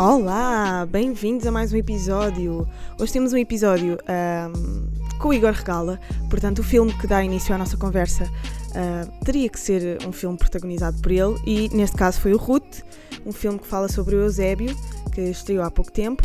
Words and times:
Olá, 0.00 0.86
bem-vindos 0.86 1.46
a 1.46 1.50
mais 1.50 1.74
um 1.74 1.76
episódio. 1.76 2.66
Hoje 2.98 3.12
temos 3.12 3.34
um 3.34 3.36
episódio 3.36 3.98
ahm, 4.08 4.88
com 5.18 5.28
o 5.28 5.34
Igor 5.34 5.52
Regala, 5.52 6.00
portanto, 6.30 6.60
o 6.60 6.62
filme 6.62 6.90
que 6.98 7.06
dá 7.06 7.22
início 7.22 7.54
à 7.54 7.58
nossa 7.58 7.76
conversa 7.76 8.26
ah, 8.74 9.06
teria 9.22 9.48
que 9.50 9.60
ser 9.60 9.98
um 10.06 10.10
filme 10.10 10.38
protagonizado 10.38 10.98
por 11.02 11.12
ele, 11.12 11.36
e 11.44 11.68
neste 11.76 11.98
caso 11.98 12.18
foi 12.18 12.32
o 12.32 12.38
Ruth, 12.38 12.80
um 13.26 13.32
filme 13.32 13.58
que 13.58 13.66
fala 13.66 13.88
sobre 13.88 14.16
o 14.16 14.22
Eusébio, 14.22 14.74
que 15.12 15.20
estreou 15.20 15.62
há 15.62 15.70
pouco 15.70 15.92
tempo, 15.92 16.22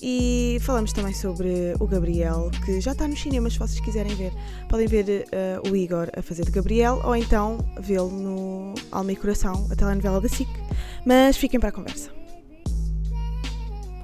e 0.00 0.58
falamos 0.60 0.92
também 0.92 1.12
sobre 1.12 1.74
o 1.80 1.86
Gabriel, 1.86 2.50
que 2.64 2.80
já 2.80 2.92
está 2.92 3.08
nos 3.08 3.20
cinemas, 3.20 3.54
se 3.54 3.58
vocês 3.58 3.80
quiserem 3.80 4.14
ver. 4.14 4.32
Podem 4.68 4.86
ver 4.86 5.26
ah, 5.32 5.68
o 5.68 5.74
Igor 5.74 6.08
a 6.16 6.22
fazer 6.22 6.44
de 6.44 6.50
Gabriel 6.50 7.00
ou 7.04 7.14
então 7.16 7.58
vê-lo 7.80 8.10
no 8.10 8.74
Alma 8.92 9.12
e 9.12 9.16
Coração, 9.16 9.66
a 9.70 9.76
telenovela 9.76 10.20
da 10.20 10.28
SIC. 10.28 10.48
Mas 11.04 11.36
fiquem 11.36 11.58
para 11.58 11.70
a 11.70 11.72
conversa. 11.72 12.10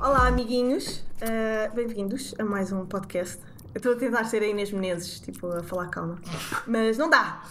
Olá, 0.01 0.27
amiguinhos, 0.27 1.05
Uh, 1.25 1.75
bem-vindos 1.75 2.35
a 2.39 2.45
mais 2.45 2.71
um 2.71 2.85
podcast. 2.85 3.39
Eu 3.73 3.79
estou 3.79 3.93
a 3.93 3.97
tentar 3.97 4.25
ser 4.25 4.43
a 4.43 4.47
Inês 4.47 4.71
Menezes, 4.73 5.21
tipo, 5.21 5.47
a 5.47 5.63
falar 5.63 5.89
calma, 5.89 6.19
mas 6.67 6.99
não 6.99 7.09
dá, 7.09 7.43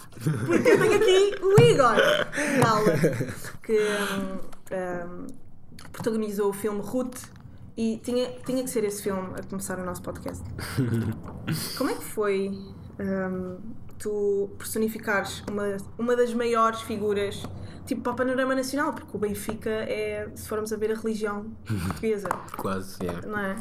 porque 0.46 0.68
eu 0.68 0.78
tenho 0.78 0.94
aqui 0.94 1.34
o 1.42 1.60
Igor 1.60 1.96
que 3.64 3.72
hum, 3.72 4.38
hum, 4.70 5.26
protagonizou 5.92 6.50
o 6.50 6.52
filme 6.52 6.80
Ruth 6.80 7.18
e 7.76 7.98
tinha, 8.02 8.30
tinha 8.46 8.62
que 8.62 8.70
ser 8.70 8.84
esse 8.84 9.02
filme 9.02 9.28
a 9.38 9.42
começar 9.42 9.78
o 9.78 9.84
nosso 9.84 10.02
podcast. 10.02 10.42
Como 11.76 11.90
é 11.90 11.94
que 11.94 12.04
foi 12.04 12.48
hum, 13.00 13.56
tu 13.98 14.50
personificares 14.58 15.42
uma, 15.50 15.76
uma 15.98 16.16
das 16.16 16.32
maiores 16.34 16.80
figuras 16.82 17.42
tipo 17.86 18.00
para 18.00 18.12
o 18.12 18.16
panorama 18.16 18.54
nacional? 18.54 18.92
Porque 18.92 19.16
o 19.16 19.18
Benfica 19.20 19.68
é, 19.70 20.28
se 20.34 20.48
formos 20.48 20.72
a 20.72 20.76
ver 20.76 20.92
a 20.92 20.94
religião 20.94 21.46
portuguesa, 21.66 22.28
Quase, 22.56 22.96
é. 23.04 23.26
não 23.26 23.38
é? 23.38 23.56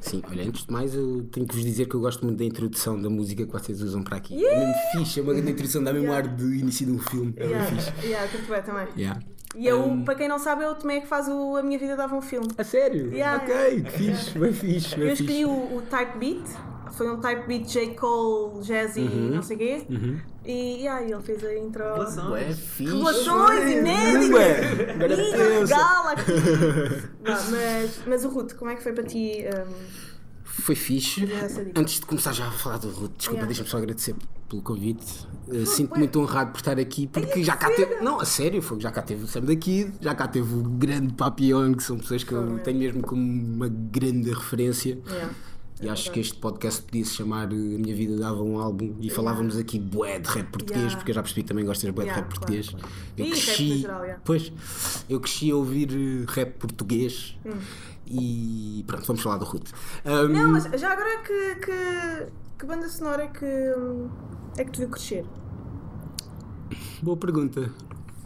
Sim, 0.00 0.22
olha, 0.30 0.44
antes 0.46 0.66
de 0.66 0.72
mais 0.72 0.94
eu 0.94 1.24
tenho 1.32 1.46
que 1.46 1.54
vos 1.54 1.64
dizer 1.64 1.86
que 1.86 1.94
eu 1.94 2.00
gosto 2.00 2.24
muito 2.24 2.38
da 2.38 2.44
introdução 2.44 3.00
da 3.00 3.10
música 3.10 3.44
que 3.44 3.52
vocês 3.52 3.80
usam 3.82 4.02
para 4.02 4.16
aqui. 4.18 4.44
É 4.46 4.58
mesmo 4.58 4.74
fixe, 4.92 5.18
é 5.20 5.22
uma 5.22 5.32
grande 5.32 5.50
introdução, 5.52 5.82
dá 5.82 5.92
mesmo 5.92 6.04
Yeah. 6.08 6.28
ar 6.30 6.36
de 6.36 6.44
início 6.58 6.86
de 6.86 6.92
um 6.92 6.98
filme. 6.98 7.32
É 7.36 7.44
Yeah, 7.46 7.70
mesmo 7.70 7.80
fixe. 7.92 8.06
yeah, 8.06 8.30
curto 8.30 8.48
bem 8.52 8.62
também. 8.62 8.86
Yeah. 8.96 9.20
E 9.54 9.66
eu, 9.66 9.84
Um, 9.84 10.04
para 10.04 10.14
quem 10.16 10.28
não 10.28 10.38
sabe, 10.38 10.64
é 10.64 10.70
o 10.70 10.74
Tomé 10.74 11.00
que 11.00 11.06
faz 11.06 11.28
o 11.28 11.56
A 11.56 11.62
Minha 11.62 11.78
Vida 11.78 11.96
Dava 11.96 12.16
um 12.16 12.20
Filme. 12.20 12.48
A 12.58 12.64
sério? 12.64 13.12
Yeah. 13.12 13.42
Ok, 13.42 13.82
que 13.82 13.90
fixe, 13.92 14.38
bem 14.38 14.52
fixe, 14.52 14.96
bem 14.96 15.08
Eu 15.10 15.16
fixe. 15.16 15.22
escolhi 15.22 15.44
o, 15.44 15.76
o 15.76 15.82
Type 15.82 16.18
Beat, 16.18 16.46
foi 16.92 17.10
um 17.10 17.20
Type 17.20 17.46
Beat 17.46 17.66
J. 17.68 17.94
Cole, 17.94 18.62
Jazzy, 18.64 19.00
Uhum. 19.02 19.30
não 19.36 19.42
sei 19.42 19.56
o 19.56 19.58
quê. 19.58 19.86
E 20.44 20.82
yeah, 20.82 21.02
ele 21.02 21.22
fez 21.22 21.42
a 21.44 21.54
intro. 21.56 21.84
Ué, 22.32 22.52
fixe. 22.52 22.92
Inéditas! 23.72 25.70
Aqui! 25.72 27.08
Não, 27.24 27.50
mas, 27.50 28.00
mas 28.06 28.24
o 28.24 28.28
Ruth, 28.28 28.54
como 28.54 28.70
é 28.70 28.74
que 28.74 28.82
foi 28.82 28.92
para 28.92 29.04
ti? 29.04 29.44
um, 29.46 29.72
Foi 30.44 30.74
fixe. 30.74 31.26
Antes 31.74 32.00
de 32.00 32.06
começar 32.06 32.32
já 32.32 32.46
a 32.46 32.50
falar 32.52 32.78
do 32.78 32.90
Ruth, 32.90 33.12
desculpa, 33.16 33.40
Yeah. 33.40 33.46
deixa-me 33.46 33.68
só 33.68 33.78
agradecer 33.78 34.14
pelo 34.54 34.62
convite. 34.62 35.26
Uh, 35.48 35.66
Sinto-me 35.66 35.98
muito 36.00 36.20
honrado 36.20 36.52
por 36.52 36.58
estar 36.58 36.78
aqui, 36.78 37.06
porque 37.06 37.42
já 37.42 37.56
cá 37.56 37.70
teve. 37.70 37.96
Não, 37.96 38.20
a 38.20 38.24
sério, 38.24 38.62
foi, 38.62 38.80
já 38.80 38.90
cá 38.90 39.02
teve 39.02 39.24
o 39.24 39.26
Sam 39.26 39.42
daqui, 39.42 39.90
já 40.00 40.14
cá 40.14 40.28
teve 40.28 40.54
o 40.54 40.62
grande 40.62 41.12
Papillon, 41.14 41.74
que 41.74 41.82
são 41.82 41.98
pessoas 41.98 42.24
que 42.24 42.32
eu 42.32 42.58
tenho 42.60 42.78
mesmo 42.78 43.02
como 43.02 43.20
uma 43.22 43.68
grande 43.68 44.30
referência. 44.30 44.98
yeah. 45.08 45.30
E 45.82 45.88
acho 45.88 46.10
que 46.12 46.20
este 46.20 46.38
podcast 46.38 46.82
podia 46.82 47.04
se 47.04 47.14
chamar 47.14 47.48
uh, 47.48 47.52
A 47.52 47.78
Minha 47.78 47.94
Vida 47.94 48.16
Dava 48.16 48.40
um 48.42 48.58
Álbum 48.60 48.94
e 49.00 49.10
falávamos 49.10 49.56
aqui 49.58 49.78
bué 49.78 50.18
de 50.20 50.28
rap 50.28 50.46
português, 50.50 50.78
Yeah. 50.84 50.96
porque 50.96 51.10
eu 51.10 51.14
já 51.16 51.20
percebi 51.22 51.42
que 51.42 51.48
também 51.48 51.64
gostas 51.64 51.90
bué 51.90 52.04
Yeah, 52.04 52.22
de 52.22 52.28
rap 52.28 52.38
português. 52.38 52.68
claro. 52.70 52.86
Eu 53.18 53.26
E 53.26 53.30
cresci, 53.30 53.78
geral, 53.78 54.02
yeah. 54.04 54.22
pois, 54.24 54.52
eu 55.10 55.20
cresci 55.20 55.50
a 55.50 55.56
ouvir 55.56 55.90
uh, 55.90 56.30
rap 56.30 56.52
português 56.58 57.36
Hum. 57.44 57.50
e 58.06 58.84
pronto, 58.86 59.04
vamos 59.04 59.20
falar 59.20 59.36
do 59.38 59.44
Ruth. 59.44 59.68
Um, 60.06 60.28
Não, 60.28 60.52
mas 60.52 60.64
já 60.80 60.92
agora 60.92 61.18
que, 61.22 61.54
que, 61.56 62.26
que 62.58 62.66
banda 62.66 62.88
sonora 62.88 63.24
é 63.24 63.26
que, 63.28 63.44
é 64.56 64.64
que 64.64 64.70
te 64.72 64.78
viu 64.80 64.88
crescer? 64.88 65.24
Boa 67.02 67.16
pergunta. 67.16 67.70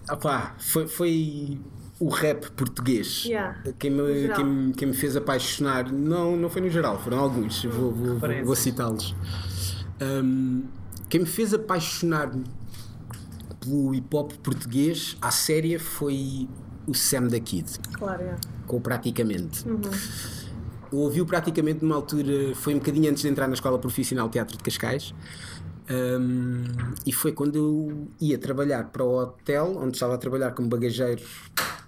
Ah 0.08 0.16
pá, 0.16 0.54
foi, 0.58 0.86
foi 0.86 1.60
o 2.00 2.08
rap 2.08 2.50
português 2.52 3.24
Yeah, 3.24 3.58
quem, 3.78 3.90
me, 3.90 4.28
quem, 4.34 4.44
me- 4.44 4.72
quem 4.72 4.88
me 4.88 4.94
fez 4.94 5.16
apaixonar. 5.16 5.90
Não, 5.92 6.36
não 6.36 6.48
foi 6.48 6.62
no 6.62 6.70
geral, 6.70 6.98
foram 6.98 7.18
alguns. 7.18 7.64
Vou, 7.64 7.92
vou, 7.92 8.18
vou, 8.18 8.44
vou 8.44 8.56
citá-los. 8.56 9.14
Um, 10.00 10.64
quem 11.08 11.20
me 11.20 11.26
fez 11.26 11.52
apaixonar 11.52 12.30
pelo 13.60 13.94
hip 13.94 14.14
hop 14.14 14.32
português 14.42 15.16
à 15.20 15.30
séria 15.30 15.80
foi 15.80 16.48
o 16.86 16.94
Sam 16.94 17.26
da 17.26 17.40
Kid, 17.40 17.68
Claro, 17.92 18.22
yeah. 18.22 18.40
com 18.66 18.80
praticamente. 18.80 19.68
Uhum. 19.68 19.80
Eu 20.92 20.98
ouvi-o 20.98 21.26
praticamente 21.26 21.82
numa 21.84 21.96
altura, 21.96 22.54
foi 22.54 22.74
um 22.74 22.78
bocadinho 22.78 23.10
antes 23.10 23.22
de 23.22 23.28
entrar 23.28 23.46
na 23.46 23.54
Escola 23.54 23.78
Profissional 23.78 24.28
Teatro 24.28 24.56
de 24.56 24.62
Cascais. 24.64 25.14
Um, 25.90 26.64
e 27.06 27.12
foi 27.12 27.32
quando 27.32 27.56
eu 27.56 28.08
ia 28.20 28.36
trabalhar 28.38 28.84
para 28.90 29.02
o 29.02 29.18
hotel, 29.22 29.78
onde 29.80 29.96
estava 29.96 30.14
a 30.14 30.18
trabalhar 30.18 30.50
como 30.52 30.68
bagageiro. 30.68 31.22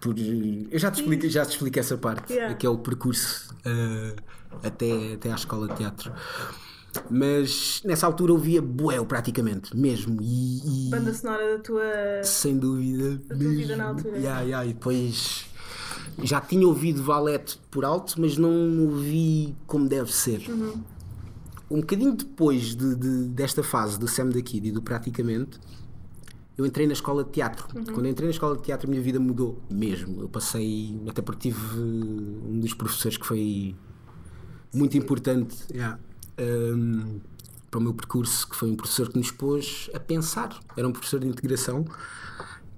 Por, 0.00 0.14
eu 0.18 0.78
já 0.78 0.90
te 0.90 1.00
expliquei, 1.02 1.28
já 1.28 1.44
te 1.44 1.50
expliquei 1.50 1.80
essa 1.80 1.98
parte, 1.98 2.32
Yeah. 2.32 2.54
que 2.54 2.64
é 2.66 2.70
o 2.70 2.78
percurso 2.78 3.54
uh, 3.66 4.16
até, 4.62 5.14
até 5.14 5.30
à 5.30 5.34
escola 5.34 5.68
de 5.68 5.76
teatro. 5.76 6.10
Mas 7.10 7.82
nessa 7.84 8.06
altura 8.06 8.32
ouvia 8.32 8.60
bué 8.62 9.02
praticamente, 9.04 9.76
mesmo. 9.76 10.18
E, 10.22 10.86
e- 10.86 10.90
Banda 10.90 11.12
sonora 11.12 11.56
da 11.58 11.62
tua. 11.62 11.82
sem 12.24 12.58
dúvida. 12.58 13.20
tua 13.28 13.36
vida 13.36 13.76
na 13.76 13.84
mesmo. 13.92 13.98
altura. 13.98 14.16
Yeah, 14.18 14.40
yeah, 14.40 14.64
e 14.66 14.72
depois 14.72 15.44
já 16.22 16.40
tinha 16.40 16.66
ouvido 16.66 17.02
Valete 17.02 17.58
por 17.70 17.84
alto, 17.84 18.20
mas 18.20 18.36
não 18.36 18.86
ouvi 18.86 19.54
como 19.66 19.88
deve 19.88 20.12
ser. 20.12 20.48
Uhum. 20.48 20.82
Um 21.70 21.80
bocadinho 21.80 22.16
depois 22.16 22.74
de, 22.74 22.96
de- 22.96 23.28
desta 23.28 23.62
fase 23.62 23.98
do 23.98 24.08
Sam 24.08 24.30
da 24.30 24.42
Kid 24.42 24.68
e 24.68 24.72
do 24.72 24.82
Praticamente, 24.82 25.58
eu 26.58 26.66
entrei 26.66 26.86
na 26.86 26.92
escola 26.92 27.24
de 27.24 27.30
teatro. 27.30 27.66
Uhum. 27.74 27.84
Quando 27.84 28.08
entrei 28.08 28.26
na 28.26 28.32
escola 28.32 28.56
de 28.56 28.62
teatro, 28.62 28.86
a 28.86 28.90
minha 28.90 29.02
vida 29.02 29.18
mudou 29.18 29.62
mesmo. 29.70 30.20
Eu 30.20 30.28
passei, 30.28 31.00
até 31.08 31.22
porque 31.22 31.50
tive 31.50 31.78
um 31.78 32.58
dos 32.60 32.74
professores 32.74 33.16
que 33.16 33.26
foi 33.26 33.74
muito 34.74 34.96
importante 34.98 35.56
yeah, 35.72 35.98
um, 36.38 37.20
para 37.70 37.78
o 37.78 37.82
meu 37.82 37.94
percurso, 37.94 38.48
que 38.48 38.56
foi 38.56 38.70
um 38.70 38.76
professor 38.76 39.08
que 39.08 39.16
nos 39.16 39.30
pôs 39.30 39.88
a 39.94 40.00
pensar. 40.00 40.60
Era 40.76 40.86
um 40.86 40.92
professor 40.92 41.20
de 41.20 41.28
integração. 41.28 41.84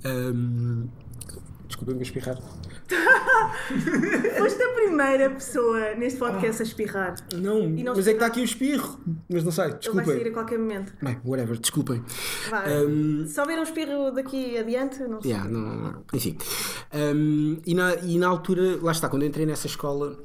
Um, 0.05 0.87
Desculpem-me 1.73 2.01
a 2.01 2.03
espirrar. 2.03 2.37
Foste 4.39 4.63
a 4.63 4.69
primeira 4.75 5.31
pessoa 5.31 5.95
neste 5.95 6.19
podcast 6.19 6.61
a 6.61 6.65
espirrar. 6.67 7.15
Não, 7.35 7.67
não 7.67 7.95
mas 7.97 8.07
é 8.07 8.11
que 8.11 8.17
está 8.17 8.27
aqui 8.27 8.41
o 8.41 8.45
espirro. 8.45 9.01
Mas 9.27 9.43
não 9.43 9.51
sei, 9.51 9.75
Ele 9.83 9.95
vai 9.95 10.05
sair 10.05 10.29
a 10.29 10.33
qualquer 10.33 10.59
momento. 10.59 10.93
Bem, 11.03 11.19
whatever, 11.25 11.57
desculpem. 11.59 12.05
Vai. 12.51 12.85
Um, 12.85 13.27
Se 13.27 13.41
houver 13.41 13.59
um 13.59 13.63
espirro 13.63 14.11
daqui 14.13 14.59
adiante, 14.59 15.03
não 15.05 15.23
sei. 15.23 15.31
Yeah, 15.31 15.51
não, 15.51 15.61
não. 15.61 16.05
Enfim. 16.13 16.37
Um, 16.93 17.57
e, 17.65 17.75
na, 17.75 17.95
e 17.97 18.19
na 18.19 18.29
altura, 18.29 18.79
lá 18.83 18.93
está, 18.93 19.09
quando 19.09 19.23
eu 19.23 19.29
entrei 19.29 19.47
nessa 19.47 19.67
escola 19.67 20.19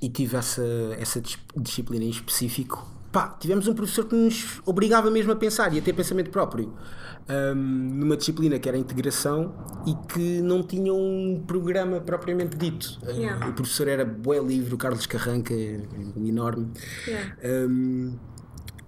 e 0.00 0.08
tive 0.08 0.36
essa, 0.36 0.62
essa 1.00 1.20
dis- 1.20 1.38
disciplina 1.56 2.04
em 2.04 2.10
específico, 2.10 2.86
pá, 3.16 3.34
tivemos 3.40 3.66
um 3.66 3.72
professor 3.72 4.04
que 4.04 4.14
nos 4.14 4.60
obrigava 4.66 5.10
mesmo 5.10 5.32
a 5.32 5.36
pensar 5.36 5.72
e 5.72 5.78
a 5.78 5.80
ter 5.80 5.94
pensamento 5.94 6.28
próprio. 6.28 6.74
Um, 7.26 7.54
numa 7.54 8.14
disciplina 8.14 8.58
que 8.58 8.68
era 8.68 8.76
a 8.76 8.80
integração 8.80 9.54
e 9.86 9.94
que 10.12 10.42
não 10.42 10.62
tinha 10.62 10.92
um 10.92 11.42
programa 11.46 11.98
propriamente 11.98 12.58
dito. 12.58 12.98
Yeah. 13.06 13.48
O 13.48 13.54
professor 13.54 13.88
era 13.88 14.04
bué 14.04 14.38
livre, 14.38 14.74
o 14.74 14.76
Carlos 14.76 15.06
Carranca, 15.06 15.54
um 16.14 16.26
enorme. 16.26 16.70
Yeah. 17.08 17.34
Um, 17.42 18.18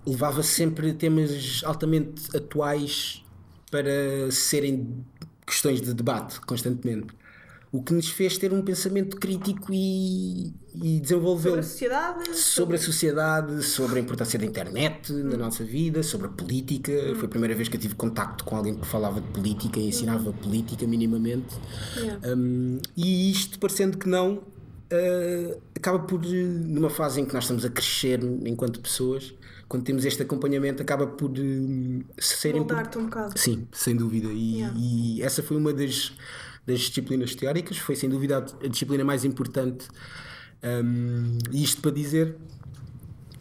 levava 0.06 0.42
sempre 0.42 0.92
temas 0.92 1.62
altamente 1.64 2.36
atuais 2.36 3.24
para 3.70 4.30
serem 4.30 5.06
questões 5.46 5.80
de 5.80 5.94
debate 5.94 6.38
constantemente. 6.42 7.06
O 7.70 7.82
que 7.82 7.92
nos 7.92 8.08
fez 8.08 8.38
ter 8.38 8.52
um 8.52 8.62
pensamento 8.62 9.16
crítico 9.18 9.72
e, 9.72 10.54
e 10.74 11.02
Sobre 11.06 11.60
a 11.60 11.62
sociedade. 11.62 12.34
sobre 12.36 12.76
a 12.76 12.78
sociedade, 12.78 13.62
sobre 13.62 13.98
a 13.98 14.02
importância 14.02 14.38
da 14.38 14.46
internet 14.46 15.12
na 15.12 15.36
nossa 15.36 15.62
vida, 15.64 16.02
sobre 16.02 16.28
a 16.28 16.30
política. 16.30 16.92
Foi 17.16 17.26
a 17.26 17.28
primeira 17.28 17.54
vez 17.54 17.68
que 17.68 17.76
eu 17.76 17.80
tive 17.80 17.94
contacto 17.94 18.44
com 18.44 18.56
alguém 18.56 18.74
que 18.74 18.86
falava 18.86 19.20
de 19.20 19.28
política 19.28 19.78
e 19.78 19.88
ensinava 19.88 20.32
política 20.32 20.86
minimamente. 20.86 21.54
Yeah. 21.96 22.34
Um, 22.34 22.78
e 22.96 23.30
isto, 23.30 23.58
parecendo 23.58 23.98
que 23.98 24.08
não, 24.08 24.34
uh, 24.36 25.60
acaba 25.76 25.98
por, 25.98 26.24
uh, 26.24 26.32
numa 26.34 26.88
fase 26.90 27.20
em 27.20 27.26
que 27.26 27.34
nós 27.34 27.44
estamos 27.44 27.64
a 27.66 27.68
crescer 27.70 28.20
enquanto 28.46 28.80
pessoas, 28.80 29.34
quando 29.68 29.84
temos 29.84 30.06
este 30.06 30.22
acompanhamento, 30.22 30.80
acaba 30.82 31.06
por 31.06 31.30
uh, 31.32 32.04
ser 32.18 32.54
Moldar-te 32.54 32.96
um 32.96 33.04
bocado. 33.04 33.38
Sim, 33.38 33.68
sem 33.72 33.94
dúvida. 33.94 34.28
E, 34.32 34.58
Yeah. 34.58 34.74
e 34.78 35.22
essa 35.22 35.42
foi 35.42 35.56
uma 35.58 35.72
das, 35.74 36.12
das 36.68 36.80
disciplinas 36.80 37.34
teóricas, 37.34 37.78
foi 37.78 37.96
sem 37.96 38.08
dúvida 38.08 38.38
a, 38.62 38.68
disciplina 38.68 39.02
mais 39.04 39.24
importante 39.24 39.88
Um, 40.62 41.38
isto 41.52 41.80
para 41.80 41.92
dizer 41.92 42.36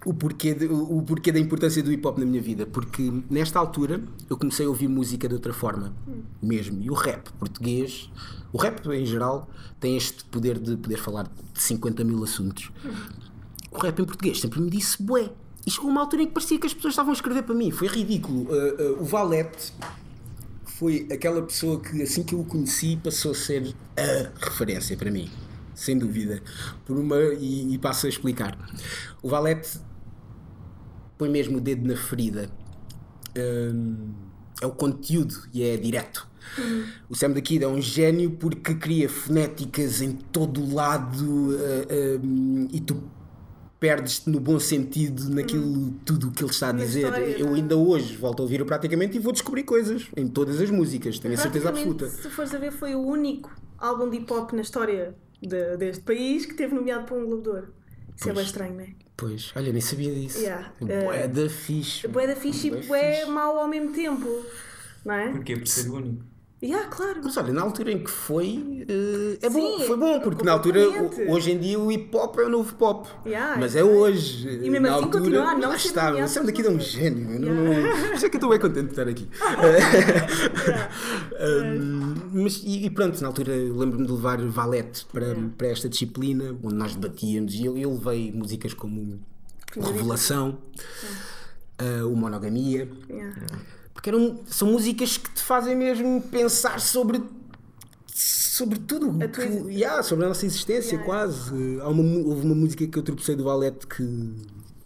o 0.06 0.14
porquê, 0.14 0.54
de- 0.54 0.68
o 0.68 1.02
porquê 1.02 1.32
da 1.32 1.40
importância 1.40 1.82
do 1.82 1.92
hip 1.92 2.06
hop 2.08 2.18
na 2.20 2.26
minha 2.26 2.42
vida. 2.42 2.66
Porque 2.66 3.12
nesta 3.30 3.60
altura 3.60 4.02
eu 4.30 4.38
comecei 4.38 4.66
a 4.66 4.70
ouvir 4.70 4.88
música 4.88 5.28
de 5.28 5.34
outra 5.34 5.52
forma, 5.52 5.94
mesmo. 6.42 6.82
E 6.82 6.90
o 6.90 6.94
rap 6.94 7.32
português, 7.34 8.10
o 8.54 8.58
rap 8.58 8.88
em 8.90 9.06
geral, 9.06 9.50
tem 9.80 9.98
este 9.98 10.24
poder 10.26 10.60
de 10.60 10.78
poder 10.78 10.98
falar 10.98 11.24
de 11.24 11.62
50 11.62 12.04
mil 12.04 12.24
assuntos. 12.24 12.72
O 13.72 13.80
rap 13.80 14.00
em 14.00 14.06
português 14.06 14.40
sempre 14.40 14.62
me 14.62 14.70
disse 14.70 15.02
bué. 15.02 15.32
E 15.66 15.72
chegou 15.72 15.90
uma 15.90 16.00
altura 16.02 16.22
em 16.22 16.28
que 16.28 16.34
parecia 16.34 16.58
que 16.58 16.68
as 16.68 16.74
pessoas 16.74 16.94
estavam 16.94 17.12
a 17.12 17.16
escrever 17.16 17.44
para 17.44 17.54
mim. 17.54 17.72
Foi 17.72 17.88
ridículo. 17.88 18.44
Uh, 18.44 18.94
uh, 18.94 19.02
o 19.02 19.04
Valete 19.04 19.74
foi 20.78 21.08
aquela 21.12 21.42
pessoa 21.42 21.82
que 21.82 22.02
assim 22.04 22.24
que 22.24 22.36
eu 22.36 22.42
o 22.42 22.46
conheci 22.46 23.00
passou 23.04 23.32
a 23.32 23.36
ser 23.36 23.74
a 23.98 24.46
referência 24.46 24.96
para 24.96 25.10
mim, 25.10 25.30
sem 25.74 25.98
dúvida. 25.98 26.42
Por 26.86 26.98
uma 26.98 27.18
e, 27.18 27.74
e 27.74 27.78
passo 27.80 28.06
a 28.06 28.10
explicar. 28.10 28.56
O 29.24 29.28
Valete 29.28 29.80
põe 31.18 31.30
mesmo 31.30 31.58
o 31.58 31.62
dedo 31.62 31.88
na 31.88 31.98
ferida. 31.98 32.50
Hum, 33.36 34.14
é 34.62 34.68
o 34.68 34.72
conteúdo 34.72 35.36
e 35.52 35.64
é 35.64 35.78
direto. 35.78 36.28
O 37.10 37.16
Sam 37.16 37.32
da 37.32 37.42
Kid 37.42 37.64
é 37.64 37.68
um 37.68 37.82
gênio 37.82 38.32
porque 38.32 38.76
cria 38.76 39.10
fonéticas 39.10 40.02
em 40.02 40.14
todo 40.14 40.62
o 40.62 40.74
lado 40.74 41.26
uh, 41.26 42.24
um, 42.24 42.68
e 42.72 42.80
tu 42.80 43.04
perdes-te 43.80 44.30
no 44.30 44.40
bom 44.40 44.60
sentido 44.60 45.30
naquilo 45.30 45.92
tudo 46.06 46.30
o 46.30 46.32
que 46.32 46.44
ele 46.44 46.52
está 46.52 46.70
a 46.70 46.72
dizer. 46.72 47.04
história, 47.06 47.26
eu 47.38 47.50
é? 47.50 47.56
ainda 47.56 47.76
hoje 47.78 48.16
volto 48.18 48.40
a 48.40 48.44
ouvir-o 48.44 48.66
praticamente 48.66 49.18
e 49.18 49.20
vou 49.20 49.32
descobrir 49.32 49.64
coisas 49.64 50.08
em 50.16 50.28
todas 50.28 50.60
as 50.60 50.70
músicas, 50.70 51.20
tenho 51.20 51.34
a 51.34 51.38
certeza 51.38 51.70
absoluta. 51.70 52.10
Se 52.10 52.30
fores 52.30 52.54
a 52.54 52.58
ver, 52.58 52.72
foi 52.72 52.96
o 52.96 53.02
único 53.02 53.52
álbum 53.78 54.10
de 54.10 54.18
hip 54.18 54.34
hop 54.34 54.52
na 54.54 54.62
história 54.62 55.16
de- 55.42 55.78
deste 55.78 56.04
país 56.04 56.46
que 56.46 56.54
teve 56.56 56.74
nomeado 56.74 57.06
para 57.06 57.16
um 57.16 57.26
Globo 57.26 57.44
de 57.44 57.50
Ouro. 57.50 57.68
Isso 58.16 58.30
é 58.30 58.34
Pois. 58.34 58.36
bem 58.38 58.46
estranho, 58.46 58.74
não 58.74 58.82
é? 58.82 58.88
Pois, 59.16 59.52
olha, 59.56 59.72
nem 59.72 59.82
sabia 59.82 60.14
disso. 60.14 60.40
Yeah. 60.40 60.72
Bué 60.80 61.26
Uh, 61.26 61.30
da 61.30 61.50
fixe. 61.50 62.08
Bué 62.08 62.28
da 62.28 62.36
fixe 62.36 62.68
e 62.68 62.72
Bué 62.88 63.16
fixe. 63.18 63.32
mau 63.32 63.58
ao 63.60 63.68
mesmo 63.68 63.92
tempo, 63.94 64.44
não 65.06 65.14
é? 65.14 65.32
Porquê? 65.32 65.56
Por 65.58 65.68
ser 65.68 65.90
o 65.90 65.96
único. 65.96 66.24
Yeah, 66.62 66.88
claro. 66.90 67.22
Mas 67.24 67.38
olha, 67.38 67.54
na 67.54 67.62
altura 67.62 67.92
em 67.92 68.04
que 68.04 68.10
foi, 68.10 68.84
eh, 68.90 69.46
é 69.46 69.50
bom, 69.50 69.78
Sim, 69.78 69.86
foi 69.86 69.96
bom, 69.96 70.20
porque 70.20 70.44
na 70.44 70.54
altura, 70.54 70.80
hoje 71.30 71.52
em 71.52 71.60
dia, 71.60 71.80
o 71.80 71.92
hip 71.92 72.16
hop 72.18 72.36
é 72.40 72.46
o 72.46 72.50
novo 72.50 72.74
pop. 72.74 73.08
Yeah, 73.28 73.60
mas 73.60 73.76
é 73.76 73.84
hoje. 73.84 74.50
E 74.64 74.68
mesmo 74.68 74.88
na 74.88 74.96
assim 74.96 75.04
altura, 75.04 75.20
continua 75.24 75.44
a 75.52 75.56
não 75.56 75.72
ser 75.78 75.88
está, 75.88 76.06
nomeado 76.08 76.32
Sam 76.32 76.46
daqui 76.46 76.66
é 76.66 76.70
um 76.70 76.80
gênio. 76.80 77.40
Não, 77.40 77.48
Yeah. 77.74 78.08
por 78.08 78.16
isso 78.16 78.26
é 78.26 78.30
que 78.30 78.36
eu 78.36 78.40
estou 78.40 78.50
bem 78.50 78.60
contente 78.60 78.86
de 78.86 78.92
estar 78.92 79.08
aqui. 79.08 79.28
Um, 81.40 82.16
mas, 82.44 82.64
e, 82.64 82.86
e 82.86 82.90
pronto, 82.90 83.22
na 83.22 83.28
altura 83.28 83.54
lembro-me 83.54 84.08
de 84.08 84.12
levar 84.12 84.42
Valete 84.42 85.06
para, 85.06 85.36
para 85.56 85.68
esta 85.68 85.88
disciplina, 85.88 86.58
onde 86.64 86.74
nós 86.74 86.96
debatíamos, 86.96 87.54
e 87.54 87.66
eu, 87.66 87.78
eu 87.78 87.94
levei 87.94 88.32
músicas 88.32 88.74
como 88.74 89.20
Revelação, 89.76 90.58
uh, 91.80 92.08
o 92.12 92.16
Monogamia. 92.16 92.90
Yeah. 93.08 93.36
Porque 93.98 94.12
eram, 94.12 94.42
são 94.46 94.72
músicas 94.72 95.18
que 95.18 95.32
te 95.32 95.42
fazem 95.42 95.76
mesmo 95.76 96.22
pensar 96.22 96.80
sobre 96.80 97.20
sobre 98.14 98.78
tudo 98.80 99.10
A 99.24 99.28
tua 99.28 99.44
que- 99.44 99.50
exi- 99.54 99.72
yeah, 99.74 100.04
sobre 100.04 100.26
a 100.26 100.28
nossa 100.28 100.46
existência 100.46 100.92
Yeah. 100.98 101.04
quase. 101.06 101.80
Há 101.82 101.90
uma 101.90 102.04
houve 102.28 102.46
uma 102.46 102.54
música 102.54 102.86
que 102.86 102.98
eu 102.98 103.02
tropecei 103.02 103.36
do 103.36 103.44
Valete 103.44 103.88
que 103.88 104.04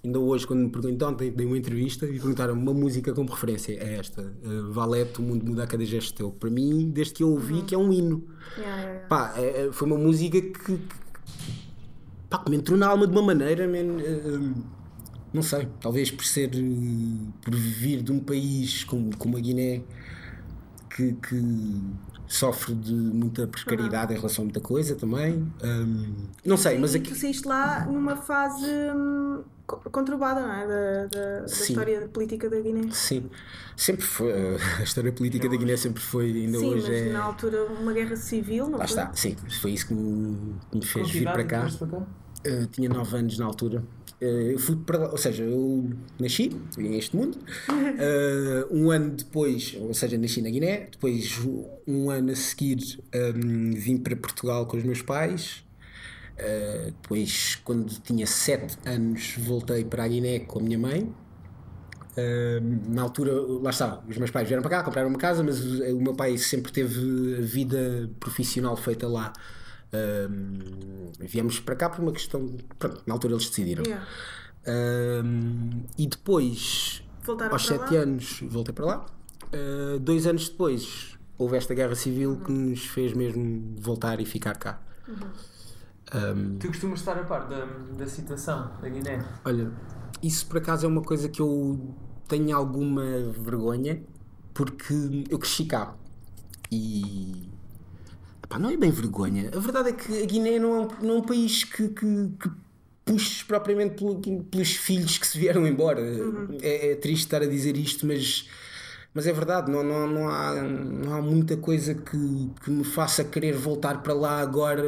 ainda 0.03 0.17
hoje 0.17 0.47
quando 0.47 0.61
me 0.61 0.69
perguntam 0.69 1.09
ontem 1.09 1.29
dei 1.29 1.45
uma 1.45 1.57
entrevista 1.57 2.05
e 2.05 2.13
perguntaram 2.13 2.53
uma 2.53 2.73
música 2.73 3.13
como 3.13 3.29
referência 3.29 3.73
é 3.73 3.95
esta. 3.97 4.21
Uh, 4.45 4.71
Valete, 4.71 5.19
o 5.19 5.23
mundo 5.23 5.45
muda 5.45 5.63
a 5.63 5.67
cada 5.67 5.83
gesto 5.83 6.13
teu. 6.13 6.31
Para 6.31 6.49
mim, 6.49 6.89
desde 6.89 7.13
que 7.15 7.23
eu 7.23 7.31
ouvi 7.31 7.63
que 7.63 7.75
é 7.75 7.77
um 7.77 7.91
hino. 7.91 8.23
Yeah, 8.57 8.75
yeah, 8.77 8.91
yeah. 8.93 9.07
Pá, 9.09 9.33
é- 9.35 9.67
é- 9.67 9.71
foi 9.73 9.87
uma 9.89 9.97
música 9.97 10.39
que, 10.41 10.51
que, 10.57 10.79
pá, 12.29 12.37
que 12.39 12.49
me 12.49 12.55
entrou 12.57 12.77
na 12.79 12.87
alma 12.87 13.05
de 13.05 13.11
uma 13.11 13.21
maneira, 13.21 13.67
man, 13.67 13.99
eh, 14.01 14.53
não 15.33 15.41
sei, 15.43 15.67
talvez 15.79 16.11
por 16.11 16.25
ser, 16.25 16.51
eh, 16.55 17.31
por 17.41 17.55
vir 17.55 18.01
de 18.03 18.11
um 18.11 18.19
país 18.19 18.83
como, 18.83 19.15
como 19.17 19.37
a 19.37 19.39
Guiné 19.41 19.85
que, 20.89 21.13
que 21.13 21.35
sofre 22.27 22.75
de 22.75 22.93
muita 22.93 23.47
precariedade 23.47 24.13
em 24.13 24.17
relação 24.17 24.43
a 24.43 24.45
muita 24.45 24.61
coisa 24.61 24.95
também. 24.95 25.53
Hum, 25.63 26.27
não 26.45 26.57
sei, 26.57 26.77
mas 26.77 26.93
e 26.93 26.97
aqui. 26.97 27.09
tu 27.09 27.15
saíste 27.15 27.47
lá 27.47 27.85
numa 27.85 28.15
fase 28.15 28.65
hum, 28.95 29.43
co- 29.65 29.77
conturbada, 29.89 30.41
não 30.41 30.53
é? 30.53 30.67
Da, 30.67 31.05
da, 31.07 31.39
da 31.41 31.47
história 31.47 32.07
política 32.09 32.49
da 32.49 32.59
Guiné. 32.59 32.91
Sim, 32.91 33.29
sempre 33.75 34.03
foi. 34.05 34.31
eh, 34.31 34.57
A 34.79 34.83
história 34.83 35.11
política 35.13 35.47
da 35.47 35.55
Guiné 35.55 35.77
sempre 35.77 36.01
foi, 36.01 36.31
ainda 36.31 36.57
Sim, 36.59 36.69
hoje 36.75 36.87
mas 36.91 37.01
é. 37.01 37.09
na 37.13 37.23
altura 37.23 37.65
uma 37.65 37.93
guerra 37.93 38.15
civil, 38.15 38.67
não 38.67 38.79
Lá 38.79 38.85
foi? 38.85 38.87
está, 38.87 39.13
sim, 39.13 39.35
foi 39.61 39.71
isso 39.71 39.87
que 39.87 39.93
me, 39.93 40.59
que 40.71 40.77
me 40.77 40.85
fez 40.85 41.09
vir 41.11 41.31
para 41.31 41.45
cá. 41.45 41.67
para 41.67 41.87
cá? 41.87 42.05
Uh, 42.47 42.65
tinha 42.67 42.89
9 42.89 43.15
anos 43.17 43.37
na 43.37 43.45
altura. 43.45 43.83
Eu 44.21 44.59
fui 44.59 44.75
para 44.75 44.99
lá, 44.99 45.09
ou 45.09 45.17
seja, 45.17 45.43
eu 45.43 45.89
nasci 46.19 46.55
em 46.77 46.95
este 46.95 47.15
mundo. 47.15 47.39
Uh, 47.67 48.67
um 48.69 48.91
ano 48.91 49.15
depois, 49.15 49.75
ou 49.79 49.95
seja, 49.95 50.15
nasci 50.15 50.43
na 50.43 50.49
Guiné. 50.51 50.89
Depois, 50.91 51.39
um 51.87 52.11
ano 52.11 52.31
a 52.31 52.35
seguir, 52.35 52.99
um, 53.15 53.71
vim 53.71 53.97
para 53.97 54.15
Portugal 54.15 54.67
com 54.67 54.77
os 54.77 54.83
meus 54.83 55.01
pais. 55.01 55.65
Uh, 56.37 56.91
depois, 56.91 57.55
quando 57.63 57.89
tinha 58.01 58.27
7 58.27 58.77
anos, 58.85 59.37
voltei 59.39 59.83
para 59.83 60.03
a 60.03 60.07
Guiné 60.07 60.37
com 60.41 60.59
a 60.59 60.61
minha 60.61 60.77
mãe. 60.77 61.01
Uh, 62.11 62.93
na 62.93 63.01
altura, 63.01 63.33
lá 63.33 63.71
está, 63.71 64.03
os 64.07 64.17
meus 64.17 64.29
pais 64.29 64.47
vieram 64.47 64.61
para 64.61 64.69
cá, 64.69 64.83
compraram 64.83 65.09
uma 65.09 65.17
casa, 65.17 65.41
mas 65.41 65.65
o, 65.65 65.97
o 65.97 66.01
meu 66.01 66.13
pai 66.13 66.37
sempre 66.37 66.71
teve 66.71 67.37
a 67.39 67.41
vida 67.41 68.07
profissional 68.19 68.77
feita 68.77 69.07
lá. 69.07 69.33
Um, 69.93 71.11
viemos 71.19 71.59
para 71.59 71.75
cá 71.75 71.89
por 71.89 72.01
uma 72.01 72.11
questão. 72.11 72.49
Pronto, 72.79 73.01
na 73.05 73.13
altura 73.13 73.33
eles 73.33 73.49
decidiram. 73.49 73.83
Yeah. 73.83 74.05
Um, 74.67 75.83
e 75.97 76.07
depois, 76.07 77.03
Voltaram 77.23 77.51
aos 77.51 77.65
para 77.67 77.77
7 77.79 77.95
lá? 77.95 78.01
anos, 78.01 78.39
voltei 78.43 78.73
para 78.73 78.85
lá. 78.85 79.05
Uh, 79.53 79.99
dois 79.99 80.25
anos 80.27 80.47
depois, 80.49 81.17
houve 81.37 81.57
esta 81.57 81.73
guerra 81.73 81.95
civil 81.95 82.39
que 82.45 82.51
nos 82.51 82.85
fez 82.85 83.13
mesmo 83.13 83.75
voltar 83.79 84.19
e 84.21 84.25
ficar 84.25 84.55
cá. 84.57 84.79
Um, 86.13 86.57
Tu 86.59 86.67
costumas 86.67 86.99
estar 86.99 87.17
a 87.17 87.23
par 87.23 87.47
da, 87.47 87.65
da 87.97 88.05
situação 88.07 88.71
da 88.81 88.89
Guiné? 88.89 89.23
Olha, 89.45 89.71
isso 90.21 90.45
por 90.45 90.57
acaso 90.57 90.85
é 90.85 90.89
uma 90.89 91.01
coisa 91.01 91.27
que 91.29 91.41
eu 91.41 91.95
tenho 92.27 92.55
alguma 92.55 93.03
vergonha 93.31 94.01
porque 94.53 94.93
eu 95.29 95.39
cresci 95.39 95.65
cá 95.65 95.95
e. 96.71 97.49
Epá, 98.51 98.59
não 98.59 98.69
é 98.69 98.75
bem 98.77 98.91
vergonha. 98.91 99.49
A 99.55 99.59
verdade 99.59 99.89
é 99.89 99.93
que 99.93 100.21
a 100.21 100.25
Guiné 100.25 100.59
não 100.59 100.75
é 100.75 100.79
um, 100.81 100.87
não 101.01 101.15
é 101.15 101.17
um 101.19 101.21
país 101.21 101.63
que, 101.63 101.87
que, 101.87 102.29
que 102.39 102.51
puxe 103.05 103.45
propriamente 103.45 103.95
pelo- 103.95 104.19
pelos 104.43 104.71
filhos 104.73 105.17
que 105.17 105.25
se 105.25 105.39
vieram 105.39 105.65
embora. 105.65 106.01
É, 106.61 106.91
é 106.91 106.95
triste 106.95 107.25
estar 107.25 107.41
a 107.41 107.47
dizer 107.47 107.77
isto, 107.77 108.05
mas. 108.05 108.47
Mas 109.13 109.27
é 109.27 109.33
verdade, 109.33 109.69
não, 109.69 109.83
não, 109.83 110.07
não, 110.07 110.29
há, 110.29 110.53
não 110.63 111.13
há 111.13 111.21
muita 111.21 111.57
coisa 111.57 111.93
que, 111.93 112.49
que 112.63 112.71
me 112.71 112.85
faça 112.85 113.25
querer 113.25 113.53
voltar 113.53 114.01
para 114.01 114.13
lá 114.13 114.39
agora, 114.39 114.81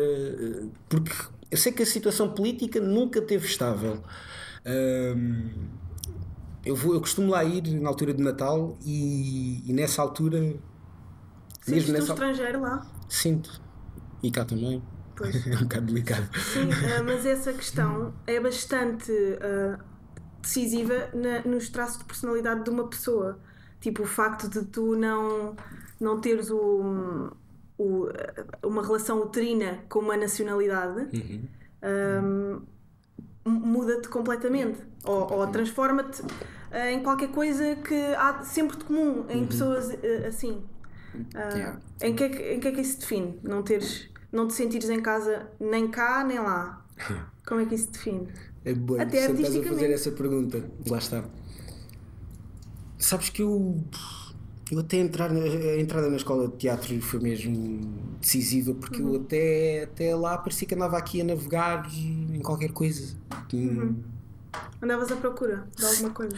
porque 0.87 1.11
eu 1.51 1.57
sei 1.57 1.73
que 1.73 1.83
a 1.83 1.85
situação 1.85 2.29
política 2.29 2.79
nunca 2.79 3.19
esteve 3.19 3.45
estável. 3.45 4.01
Eu, 6.65 6.75
vou, 6.75 6.93
eu 6.93 7.01
costumo 7.01 7.31
lá 7.31 7.43
ir 7.43 7.67
na 7.81 7.89
altura 7.89 8.13
de 8.13 8.23
Natal 8.23 8.77
e, 8.85 9.61
e 9.69 9.73
nessa 9.73 10.01
altura 10.01 10.55
Sentes-te 11.61 11.91
um 11.91 11.93
nessa 11.93 12.13
estrangeiro 12.13 12.61
lá? 12.61 12.85
Sinto. 13.09 13.61
E 14.21 14.31
cá 14.31 14.45
também. 14.45 14.81
Pois. 15.15 15.35
É 15.47 15.55
um 15.57 15.61
bocado 15.63 15.85
delicado. 15.85 16.27
Sim, 16.39 16.69
ah, 16.71 17.03
mas 17.03 17.25
essa 17.25 17.53
questão 17.53 18.13
é 18.25 18.39
bastante 18.39 19.11
ah, 19.41 19.79
decisiva 20.41 21.09
na- 21.13 21.41
nos 21.43 21.69
traços 21.69 21.99
de 21.99 22.05
personalidade 22.05 22.63
de 22.63 22.69
uma 22.69 22.87
pessoa. 22.87 23.39
Tipo, 23.79 24.03
o 24.03 24.05
facto 24.05 24.47
de 24.49 24.63
tu 24.65 24.95
não, 24.95 25.55
não 25.99 26.19
teres 26.21 26.49
o, 26.49 27.31
o- 27.77 28.07
uma 28.63 28.81
relação 28.81 29.21
uterina 29.21 29.83
com 29.89 29.99
uma 29.99 30.17
nacionalidade 30.17 31.09
ah, 31.81 32.59
muda-te 33.45 34.07
completamente. 34.07 34.79
Ou, 35.03 35.31
ou 35.33 35.47
transforma-te 35.47 36.23
em 36.91 37.03
qualquer 37.03 37.29
coisa 37.29 37.75
que 37.75 37.93
há 38.15 38.41
sempre 38.43 38.77
de 38.77 38.85
comum 38.85 39.25
em 39.29 39.45
pessoas 39.45 39.89
ah, 39.91 40.27
assim. 40.27 40.63
Ah, 41.35 41.77
em, 42.01 42.15
que 42.15 42.23
é 42.23 42.29
que, 42.29 42.53
em 42.53 42.59
que 42.59 42.67
é 42.67 42.71
que 42.71 42.81
isso 42.81 42.99
define? 42.99 43.39
Não, 43.43 43.63
teres, 43.63 44.09
não 44.31 44.47
te 44.47 44.53
sentires 44.53 44.89
em 44.89 45.01
casa 45.01 45.47
nem 45.59 45.87
cá 45.89 46.23
nem 46.23 46.39
lá. 46.39 46.85
Como 47.45 47.61
é 47.61 47.65
que 47.65 47.75
isso 47.75 47.85
se 47.85 47.91
define? 47.91 48.27
É 48.65 48.73
bom, 48.73 48.99
Até 48.99 49.29
estás 49.29 49.55
a 49.55 49.63
fazer 49.63 49.91
essa 49.91 50.11
pergunta. 50.11 50.63
Lá 50.87 50.97
está. 50.97 51.23
Sabes 52.97 53.29
que 53.29 53.41
eu. 53.41 53.83
Eu 54.71 54.79
até 54.79 54.97
entrar 54.97 55.31
na, 55.31 55.41
a 55.41 55.79
entrada 55.79 56.09
na 56.09 56.15
escola 56.15 56.47
de 56.47 56.55
teatro 56.55 56.99
foi 57.01 57.19
mesmo 57.19 57.81
decisiva 58.19 58.73
porque 58.73 59.01
eu 59.01 59.15
até, 59.15 59.83
até 59.83 60.15
lá 60.15 60.37
parecia 60.37 60.67
que 60.67 60.73
andava 60.73 60.97
aqui 60.97 61.21
a 61.21 61.23
navegar 61.23 61.85
em 61.93 62.39
qualquer 62.41 62.71
coisa. 62.71 63.15
Hum, 63.53 64.01
Andavas 64.81 65.11
à 65.11 65.15
procura 65.17 65.67
de 65.75 65.85
alguma 65.85 66.09
coisa? 66.11 66.35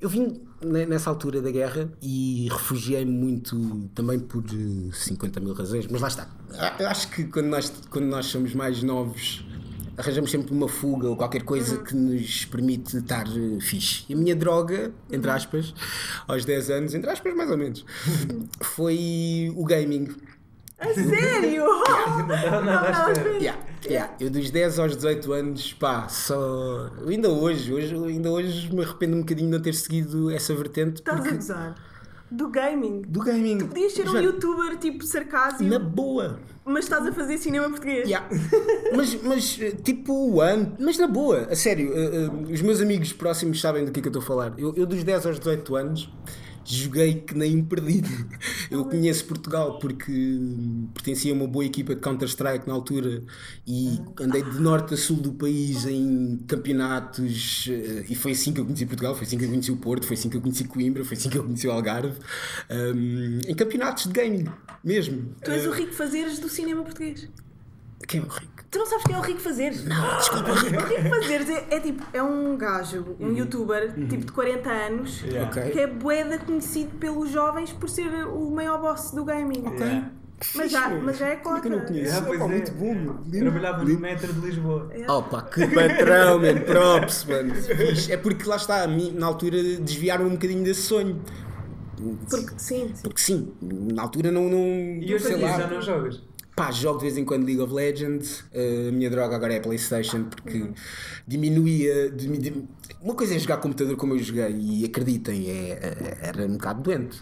Eu 0.00 0.08
vim 0.08 0.40
ne- 0.62 0.84
nessa 0.86 1.08
altura 1.10 1.40
da 1.40 1.50
guerra 1.50 1.90
e 2.02 2.48
refugiei-me 2.50 3.10
muito 3.10 3.88
também 3.94 4.18
por 4.18 4.44
eh, 4.44 4.90
50 4.92 5.40
mil 5.40 5.54
razões, 5.54 5.86
mas 5.90 6.00
lá 6.02 6.08
está. 6.08 6.28
A- 6.58 6.76
Eu 6.78 6.88
acho 6.88 7.08
que 7.10 7.24
quando 7.24 7.46
nós, 7.46 7.72
quando 7.90 8.04
nós 8.06 8.26
somos 8.26 8.54
mais 8.54 8.82
novos 8.82 9.44
arranjamos 9.98 10.30
sempre 10.30 10.52
uma 10.52 10.68
fuga 10.68 11.08
ou 11.08 11.16
qualquer 11.16 11.42
coisa 11.42 11.78
que 11.78 11.94
nos 11.96 12.44
permite 12.44 12.98
estar 12.98 13.26
eh, 13.26 13.58
fixe. 13.60 14.04
E 14.10 14.12
a 14.12 14.16
minha 14.16 14.36
droga, 14.36 14.92
entre 15.10 15.30
aspas, 15.30 15.72
aos 16.28 16.44
10 16.44 16.68
anos, 16.70 16.94
entre 16.94 17.08
aspas 17.08 17.34
mais 17.34 17.50
ou 17.50 17.56
menos, 17.56 17.82
foi 18.62 19.50
o 19.56 19.64
gaming. 19.64 20.08
A 20.78 20.92
sério? 20.92 21.64
Não 22.28 22.64
nada 22.64 23.06
à 23.06 23.12
espera. 23.12 23.30
Yeah, 23.38 23.58
yeah. 23.86 24.14
Eu 24.20 24.28
dos 24.30 24.50
10 24.50 24.78
aos 24.78 24.94
18 24.96 25.32
anos, 25.32 25.72
pá, 25.72 26.06
só. 26.08 26.90
eu 27.00 27.08
Ainda 27.08 27.30
hoje, 27.30 27.72
hoje, 27.72 27.94
ainda 27.94 28.30
hoje 28.30 28.72
me 28.74 28.82
arrependo 28.82 29.16
um 29.16 29.20
bocadinho 29.20 29.48
de 29.50 29.56
não 29.56 29.62
ter 29.62 29.74
seguido 29.74 30.30
essa 30.30 30.54
vertente. 30.54 30.96
Estás 30.96 31.18
a 31.18 31.22
Porque... 31.22 31.36
gozar? 31.36 31.74
Do 32.30 32.48
gaming. 32.50 33.02
Do 33.02 33.20
gaming. 33.20 33.58
Podias 33.68 33.92
ser 33.92 34.08
um 34.08 34.12
Já- 34.12 34.20
youtuber 34.20 34.76
tipo 34.78 35.04
sarcásimo, 35.04 35.70
Na 35.70 35.78
boa. 35.78 36.40
mas 36.64 36.84
estás 36.84 37.06
a 37.06 37.12
fazer 37.12 37.38
cinema 37.38 37.70
português. 37.70 38.08
Yeah. 38.08 38.28
mas, 38.94 39.14
mas, 39.22 39.58
tipo, 39.84 40.12
o 40.32 40.40
ano. 40.40 40.76
Mas 40.78 40.98
na 40.98 41.06
boa, 41.06 41.46
a 41.48 41.54
sério, 41.54 41.92
eh, 41.94 42.24
eh, 42.26 42.52
os 42.52 42.60
meus 42.62 42.80
amigos 42.80 43.12
próximos 43.12 43.60
sabem 43.60 43.84
do 43.84 43.92
que 43.92 44.00
é 44.00 44.02
que 44.02 44.08
eu 44.08 44.10
estou 44.10 44.22
a 44.22 44.26
falar. 44.26 44.52
Eu, 44.58 44.74
eu 44.76 44.84
dos 44.86 45.04
10 45.04 45.24
aos 45.24 45.38
18 45.38 45.76
anos 45.76 46.12
joguei 46.66 47.14
que 47.14 47.34
nem 47.34 47.56
um 47.56 47.64
perdido. 47.64 48.08
Eu 48.70 48.84
conheço 48.84 49.24
Portugal 49.26 49.78
porque 49.78 50.12
pertencia 50.94 51.32
a 51.32 51.36
uma 51.36 51.46
boa 51.46 51.64
equipa 51.64 51.94
de 51.94 52.00
Counter-Strike 52.00 52.66
na 52.66 52.74
altura 52.74 53.22
e 53.66 54.00
andei 54.20 54.42
de 54.42 54.58
norte 54.60 54.94
a 54.94 54.96
sul 54.96 55.16
do 55.16 55.32
país 55.32 55.86
em 55.86 56.38
campeonatos 56.46 57.68
eh, 57.70 58.04
e 58.08 58.14
foi 58.14 58.32
assim 58.32 58.52
que 58.52 58.60
eu 58.60 58.64
conheci 58.64 58.86
Portugal, 58.86 59.14
foi 59.14 59.24
assim 59.26 59.38
que 59.38 59.44
eu 59.44 59.48
conheci 59.48 59.70
o 59.70 59.76
Porto, 59.76 60.06
foi 60.06 60.14
assim 60.16 60.28
que 60.28 60.36
eu 60.36 60.40
conheci 60.40 60.64
Coimbra, 60.64 61.04
foi 61.04 61.16
assim 61.16 61.28
que 61.30 61.38
eu 61.38 61.44
conheci 61.44 61.66
o 61.66 61.70
Algarve. 61.72 62.18
Um, 62.70 63.40
em 63.46 63.54
campeonatos 63.54 64.04
de 64.06 64.12
gaming, 64.12 64.46
mesmo. 64.82 65.34
Tu 65.44 65.50
és 65.50 65.64
Eh, 65.64 65.68
o 65.68 65.72
Rico 65.72 65.92
Fazeres 65.92 66.38
do 66.38 66.48
cinema 66.48 66.82
português. 66.82 67.28
Quem 68.06 68.20
é 68.20 68.24
o 68.24 68.28
Rico? 68.28 68.55
Tu 68.76 68.80
não 68.80 68.86
sabes 68.86 69.04
quem 69.06 69.14
é 69.14 69.18
o 69.18 69.22
Rico 69.22 69.40
Fazeres? 69.40 69.84
Não, 69.86 70.16
desculpa, 70.18 70.52
Rico. 70.52 70.82
O 70.82 70.86
Rico 70.86 71.08
Fazeres 71.08 71.48
é, 71.48 71.66
é 71.70 71.80
tipo, 71.80 72.02
é 72.12 72.22
um 72.22 72.58
gajo, 72.58 73.16
um 73.18 73.32
youtuber, 73.32 73.94
tipo 73.94 74.26
de 74.26 74.32
40 74.32 74.70
anos, 74.70 75.22
Yeah. 75.22 75.48
Ok. 75.50 75.70
que 75.72 75.80
é 75.80 75.86
boeda 75.86 76.38
conhecido 76.38 76.90
pelos 76.98 77.30
jovens 77.30 77.72
por 77.72 77.88
ser 77.88 78.06
o 78.26 78.50
maior 78.50 78.78
boss 78.78 79.12
do 79.12 79.24
gaming. 79.24 79.64
Yeah. 79.64 80.10
Mas 80.54 80.70
já, 80.70 80.90
mas 80.90 81.16
já 81.16 81.28
é 81.28 81.36
Como 81.36 81.56
é 81.56 81.60
que 81.62 81.68
eu 81.68 81.70
não 81.72 81.78
cota. 81.78 81.88
conheço? 81.90 82.08
Yeah, 82.10 82.26
pois 82.26 82.38
Opa, 82.42 82.50
é. 82.50 82.54
muito 82.54 82.72
bom, 82.72 82.94
meu. 82.94 83.14
Lindo. 83.24 83.38
Trabalhava 83.50 83.78
no 83.78 83.84
Lindo. 83.88 84.00
metro 84.02 84.32
de 84.34 84.40
Lisboa. 84.46 84.90
Opa, 85.08 85.42
que 85.42 85.66
patrão, 85.68 86.38
man, 86.38 86.60
props, 86.66 87.24
mano. 87.24 87.54
Fixe. 87.54 88.12
É 88.12 88.18
porque 88.18 88.46
lá 88.46 88.56
está, 88.56 88.82
a 88.82 88.86
mim, 88.86 89.10
na 89.16 89.24
altura 89.26 89.56
desviaram 89.80 90.26
um 90.26 90.30
bocadinho 90.32 90.62
desse 90.62 90.82
sonho. 90.82 91.22
Porque, 92.28 92.50
sim, 92.58 92.90
sim. 92.94 93.02
Porque 93.02 93.20
sim, 93.22 93.54
na 93.62 94.02
altura 94.02 94.30
não. 94.30 94.50
não 94.50 94.58
E 95.00 95.14
hoje 95.14 95.24
sei 95.24 95.34
em 95.36 95.38
dia 95.38 95.46
lá. 95.48 95.58
já 95.60 95.66
não 95.66 95.80
jogas? 95.80 96.22
Pá, 96.56 96.70
jogo 96.70 96.98
de 96.98 97.04
vez 97.04 97.18
em 97.18 97.24
quando 97.24 97.44
League 97.44 97.60
of 97.60 97.72
Legends. 97.72 98.40
uh, 98.54 98.88
a 98.88 98.92
minha 98.92 99.10
droga 99.10 99.36
agora 99.36 99.52
é 99.52 99.58
a 99.58 99.60
PlayStation 99.60 100.24
porque 100.24 100.70
diminuía. 101.28 102.10
dimi- 102.10 102.38
dim- 102.38 102.68
Uma 103.02 103.14
coisa 103.14 103.34
é 103.34 103.38
jogar 103.38 103.58
computador 103.58 103.94
como 103.96 104.14
eu 104.14 104.18
joguei 104.18 104.56
e 104.58 104.84
acreditem, 104.86 105.50
é, 105.50 105.70
é- 105.72 106.18
era 106.22 106.46
um 106.46 106.52
bocado 106.54 106.82
doente. 106.82 107.18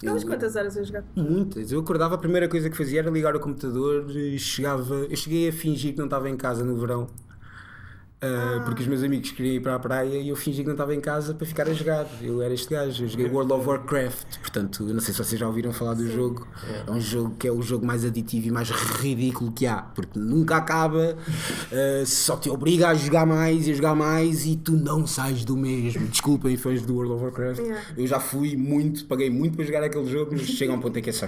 Eu- 0.00 0.14
Estavas 0.16 0.24
quantas 0.24 0.54
horas 0.54 0.76
a 0.76 0.82
jogar? 0.84 1.04
Muitas. 1.16 1.72
Eu 1.72 1.80
acordava, 1.80 2.14
a 2.14 2.18
primeira 2.18 2.48
coisa 2.48 2.70
que 2.70 2.76
fazia 2.76 3.00
era 3.00 3.10
ligar 3.10 3.34
o 3.34 3.40
computador 3.40 4.08
e 4.16 4.38
chegava. 4.38 4.94
Eu 5.10 5.16
cheguei 5.16 5.48
a 5.48 5.52
fingir 5.52 5.92
que 5.92 5.98
não 5.98 6.04
estava 6.06 6.30
em 6.30 6.36
casa 6.36 6.64
no 6.64 6.76
verão. 6.78 7.08
Ah, 8.20 8.62
Porque 8.64 8.82
os 8.82 8.88
meus 8.88 9.02
amigos 9.02 9.30
queriam 9.30 9.54
ir 9.54 9.60
para 9.60 9.74
a 9.74 9.78
praia 9.78 10.18
e 10.18 10.28
eu 10.28 10.36
fingi 10.36 10.62
que 10.62 10.66
não 10.66 10.74
estava 10.74 10.94
em 10.94 11.00
casa 11.00 11.34
para 11.34 11.46
ficar 11.46 11.68
a 11.68 11.72
jogar. 11.72 12.06
Eu 12.20 12.42
era 12.42 12.52
este 12.52 12.68
gajo, 12.68 13.04
eu 13.04 13.08
joguei 13.08 13.26
World 13.26 13.52
of 13.52 13.66
Warcraft. 13.66 14.38
Portanto, 14.40 14.84
não 14.84 15.00
sei 15.00 15.14
se 15.14 15.22
vocês 15.22 15.38
já 15.40 15.46
ouviram 15.46 15.72
falar 15.72 15.94
do 15.94 16.10
jogo. 16.10 16.46
É 16.86 16.90
um 16.90 17.00
jogo 17.00 17.36
que 17.38 17.46
é 17.46 17.52
o 17.52 17.62
jogo 17.62 17.86
mais 17.86 18.04
aditivo 18.04 18.48
e 18.48 18.50
mais 18.50 18.70
ridículo 18.70 19.52
que 19.52 19.66
há, 19.66 19.82
porque 19.82 20.18
nunca 20.18 20.56
acaba, 20.56 21.16
ah, 21.72 22.04
só 22.06 22.36
te 22.36 22.50
obriga 22.50 22.88
a 22.88 22.94
jogar 22.94 23.26
mais 23.26 23.66
e 23.68 23.72
a 23.72 23.74
jogar 23.74 23.94
mais 23.94 24.46
e 24.46 24.56
tu 24.56 24.72
não 24.72 25.06
sais 25.06 25.44
do 25.44 25.56
mesmo. 25.56 26.06
Desculpem, 26.08 26.56
fãs 26.56 26.82
do 26.82 26.94
World 26.94 27.12
of 27.12 27.24
Warcraft. 27.24 27.60
Yeah. 27.60 27.84
Eu 27.96 28.06
já 28.06 28.18
fui 28.18 28.56
muito, 28.56 29.04
paguei 29.06 29.30
muito 29.30 29.56
para 29.56 29.64
jogar 29.64 29.82
aquele 29.84 30.10
jogo, 30.10 30.32
mas 30.32 30.42
chega 30.42 30.72
a 30.72 30.76
um 30.76 30.80
ponto 30.80 30.98
em 30.98 31.02
que 31.02 31.10
é 31.10 31.12
só. 31.12 31.26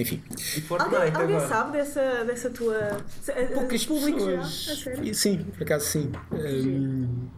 Enfim, 0.00 0.22
Alguém, 0.70 0.98
alguém 0.98 1.36
agora? 1.36 1.48
sabe 1.48 1.72
dessa, 1.72 2.24
dessa 2.24 2.50
tua. 2.50 2.76
a- 2.76 3.54
poucas 3.54 3.84
público 3.84 4.20
já? 4.20 4.26
A 4.40 4.44
pessoas. 4.44 4.78
sério? 4.80 5.14
Sim, 5.14 5.38
por 5.44 5.62
acaso 5.64 5.86
sim. 5.86 6.12
Hum, 6.32 7.28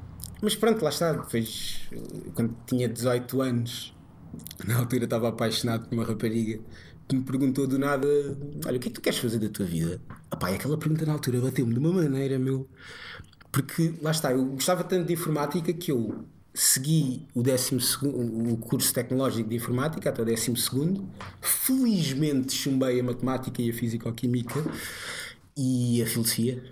mas 0.42 0.54
pronto, 0.54 0.82
lá 0.82 0.90
está. 0.90 1.12
Depois, 1.12 1.80
quando 2.34 2.54
tinha 2.66 2.86
18 2.88 3.40
anos, 3.40 3.94
na 4.66 4.78
altura 4.78 5.04
estava 5.04 5.28
apaixonado 5.30 5.88
por 5.88 5.94
uma 5.94 6.04
rapariga 6.04 6.60
que 7.08 7.16
me 7.16 7.22
perguntou 7.22 7.66
do 7.66 7.78
nada: 7.78 8.06
Olha, 8.66 8.76
o 8.76 8.80
que 8.80 8.88
é 8.88 8.90
que 8.90 8.94
tu 8.96 9.00
queres 9.00 9.18
fazer 9.18 9.38
da 9.38 9.48
tua 9.48 9.64
vida? 9.64 10.00
Ah, 10.30 10.36
pá, 10.36 10.50
aquela 10.50 10.76
pergunta 10.76 11.06
na 11.06 11.14
altura 11.14 11.40
bateu-me 11.40 11.72
de 11.72 11.78
uma 11.80 11.92
maneira, 11.92 12.38
meu. 12.38 12.68
Porque 13.50 13.94
lá 14.02 14.10
está, 14.10 14.32
eu 14.32 14.44
gostava 14.44 14.84
tanto 14.84 15.06
de 15.06 15.14
informática 15.14 15.72
que 15.72 15.90
eu 15.90 16.24
segui 16.52 17.26
o, 17.34 17.42
décimo 17.42 17.80
segundo, 17.80 18.52
o 18.52 18.56
curso 18.56 18.92
tecnológico 18.92 19.48
de 19.48 19.56
informática 19.56 20.10
até 20.10 20.20
o 20.22 20.24
12. 20.24 20.52
Felizmente 21.40 22.52
chumbei 22.52 23.00
a 23.00 23.02
matemática 23.04 23.60
e 23.62 23.70
a 23.70 23.72
físico-química 23.72 24.64
e 25.56 26.02
a 26.02 26.06
filosofia. 26.06 26.62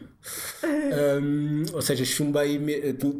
Um, 1.22 1.64
ou 1.72 1.80
seja, 1.82 2.04
chumbei, 2.04 2.58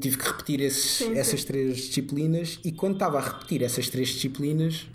tive 0.01 0.17
que 0.19 0.27
repetir 0.27 0.61
esses- 0.61 0.83
Sim, 0.85 1.07
sim. 1.15 1.19
essas 1.19 1.45
três 1.45 1.77
disciplinas 1.77 2.59
e 2.65 2.73
quando 2.73 2.95
estava 2.95 3.19
a 3.19 3.23
repetir 3.23 3.63
essas 3.63 3.89
três 3.89 4.09
disciplinas, 4.09 4.87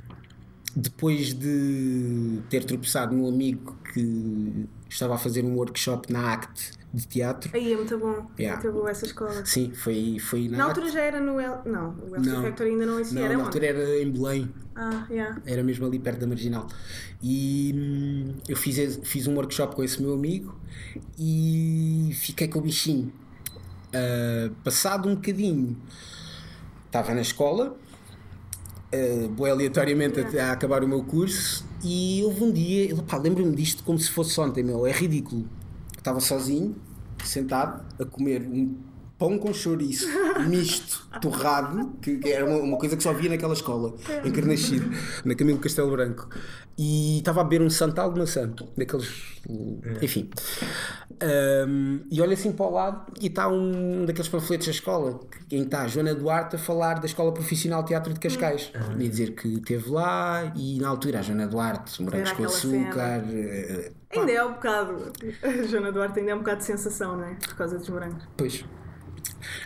depois 0.75 1.33
de 1.33 2.39
ter 2.49 2.63
tropeçado 2.65 3.15
num 3.15 3.27
amigo 3.27 3.77
que 3.93 4.65
estava 4.89 5.15
a 5.15 5.17
fazer 5.17 5.43
um 5.45 5.55
workshop 5.55 6.11
na 6.11 6.33
ACT 6.33 6.71
de 6.93 7.07
teatro, 7.07 7.49
Aí 7.53 7.73
é 7.73 7.75
muito 7.75 7.97
bom. 7.97 8.29
Yeah. 8.37 8.61
Muito 8.61 8.87
essa 8.87 9.05
escola. 9.05 9.43
sim, 9.45 9.71
foi, 9.73 10.19
foi 10.19 10.47
na, 10.47 10.57
Na 10.57 10.63
altura 10.65 10.91
já 10.91 11.01
era 11.01 11.19
no 11.19 11.39
El... 11.39 11.61
Não, 11.65 11.95
o 12.07 12.15
Elsa 12.15 12.31
Não. 12.31 12.43
Factory 12.43 12.69
ainda 12.69 12.85
não 12.85 12.99
existia. 12.99 13.19
Não, 13.19 13.25
era 13.25 13.33
na 13.33 13.39
onde? 13.39 13.47
altura 13.47 13.65
era 13.65 13.99
em 13.99 14.11
Belém. 14.11 14.53
Ah, 14.75 15.05
yeah. 15.09 15.41
Era 15.45 15.63
mesmo 15.63 15.85
ali 15.85 15.97
perto 15.97 16.19
da 16.19 16.27
Marginal. 16.27 16.67
E 17.21 17.73
hum, 17.75 18.35
eu 18.47 18.55
fiz, 18.55 18.99
fiz 19.03 19.25
um 19.25 19.35
workshop 19.35 19.75
com 19.75 19.83
esse 19.83 20.01
meu 20.01 20.13
amigo 20.13 20.55
e 21.17 22.11
fiquei 22.13 22.47
com 22.47 22.59
o 22.59 22.61
bichinho. 22.61 23.11
Ah, 23.93 24.49
passado 24.63 25.07
um 25.07 25.15
bocadinho, 25.15 25.77
estava 26.87 27.13
na 27.13 27.21
escola, 27.21 27.77
uh, 28.91 29.29
boi 29.29 29.51
aleatoriamente 29.51 30.19
até 30.19 30.41
a 30.41 30.51
acabar 30.51 30.83
o 30.83 30.87
meu 30.87 31.03
curso, 31.03 31.63
e 31.83 32.21
houve 32.23 32.43
um 32.43 32.51
dia, 32.51 32.95
lembro-me 33.21 33.55
disto 33.55 33.83
como 33.83 33.99
se 33.99 34.09
fosse 34.09 34.39
ontem, 34.39 34.63
meu, 34.63 34.85
é 34.87 34.91
ridículo. 34.91 35.47
Estava 36.03 36.19
sozinho, 36.19 36.75
sentado, 37.23 37.81
a 37.97 38.03
comer 38.03 38.41
um 38.41 38.75
pão 39.17 39.39
com 39.39 39.53
chouriço 39.53 40.05
misto, 40.49 41.07
torrado, 41.21 41.93
que 42.01 42.19
era 42.29 42.45
uma, 42.45 42.57
uma 42.57 42.77
coisa 42.77 42.97
que 42.97 43.01
só 43.01 43.13
via 43.13 43.29
naquela 43.29 43.53
escola, 43.53 43.95
em 44.25 44.29
Carnaxide, 44.29 44.85
na 45.23 45.33
Camilo 45.33 45.59
Castelo 45.59 45.89
Branco. 45.91 46.27
E 46.77 47.19
estava 47.19 47.39
a 47.39 47.43
beber 47.45 47.61
um 47.61 47.69
santal 47.69 48.11
de 48.11 48.19
maçã, 48.19 48.53
daqueles. 48.75 49.39
Enfim. 50.01 50.29
Um, 51.21 52.01
e 52.11 52.19
olha 52.19 52.33
assim 52.33 52.51
para 52.51 52.65
o 52.65 52.71
lado 52.71 53.13
e 53.21 53.27
está 53.27 53.47
um 53.47 54.05
daqueles 54.05 54.27
panfletos 54.27 54.67
da 54.67 54.71
escola, 54.71 55.21
em 55.49 55.59
que 55.59 55.67
está 55.67 55.83
a 55.83 55.87
Joana 55.87 56.13
Duarte 56.13 56.57
a 56.57 56.59
falar 56.59 56.95
da 56.95 57.05
Escola 57.05 57.31
Profissional 57.31 57.81
de 57.83 57.89
Teatro 57.89 58.13
de 58.13 58.19
Cascais. 58.19 58.73
E 58.99 59.07
dizer 59.07 59.35
que 59.35 59.47
esteve 59.47 59.89
lá 59.89 60.51
e 60.53 60.79
na 60.81 60.89
altura 60.89 61.19
a 61.19 61.21
Joana 61.21 61.47
Duarte, 61.47 62.03
morangos 62.03 62.33
com 62.33 62.43
açúcar. 62.43 63.23
Ainda 64.15 64.31
é 64.31 64.43
um 64.43 64.53
bocado. 64.53 65.11
A 65.41 65.63
Joana 65.67 65.91
Duarte 65.91 66.19
ainda 66.19 66.31
é 66.31 66.35
um 66.35 66.39
bocado 66.39 66.59
de 66.59 66.65
sensação, 66.65 67.17
não 67.17 67.25
é? 67.25 67.35
Por 67.35 67.55
causa 67.55 67.77
dos 67.77 67.89
morangos. 67.89 68.23
Pois. 68.37 68.63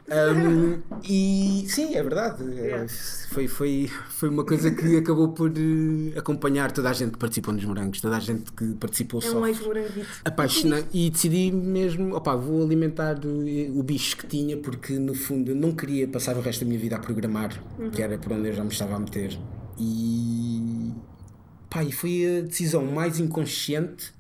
Um, 0.10 0.82
e 1.08 1.66
sim, 1.68 1.96
é 1.96 2.01
verdade. 2.01 2.44
Yeah. 2.44 2.88
Foi, 3.30 3.48
foi, 3.48 3.89
foi 4.10 4.30
uma 4.30 4.44
coisa 4.44 4.72
que 4.72 4.98
acabou 4.98 5.30
por 5.30 5.51
eh, 5.51 6.18
acompanhar 6.18 6.72
toda 6.72 6.89
a 6.89 6.94
gente 6.94 7.12
que 7.12 7.18
participou 7.18 7.54
nos 7.54 7.63
morangos, 7.66 8.01
toda 8.01 8.18
a 8.18 8.20
gente 8.20 8.51
que 8.51 8.74
participou 8.75 9.22
É 9.22 9.30
um. 9.32 9.44
Apaixonei 10.25 10.86
e 10.94 11.10
decidi 11.10 11.51
mesmo, 11.51 12.16
opá, 12.16 12.36
vou 12.36 12.63
alimentar 12.63 13.18
eh, 13.24 13.70
o 13.74 13.84
bicho 13.84 14.18
que 14.18 14.27
tinha, 14.27 14.58
porque 14.58 14.94
no 14.94 15.13
fundo 15.13 15.51
eu 15.51 15.56
não 15.56 15.74
queria 15.74 16.08
passar 16.08 16.38
o 16.38 16.42
resto 16.42 16.62
da 16.62 16.68
minha 16.68 16.80
vida 16.80 16.96
a 16.96 17.00
programar, 17.00 17.51
que 17.94 18.01
era 18.01 18.18
por 18.18 18.32
onde 18.34 18.50
eu 18.50 18.54
já 18.54 18.63
me 18.63 18.72
estava 18.72 18.96
a 18.96 19.00
meter. 19.00 19.38
E, 19.80 20.94
pá, 21.70 21.84
e 21.84 21.92
foi 21.92 22.39
a 22.39 22.42
decisão 22.42 22.84
mais 22.86 23.20
inconsciente 23.20 24.17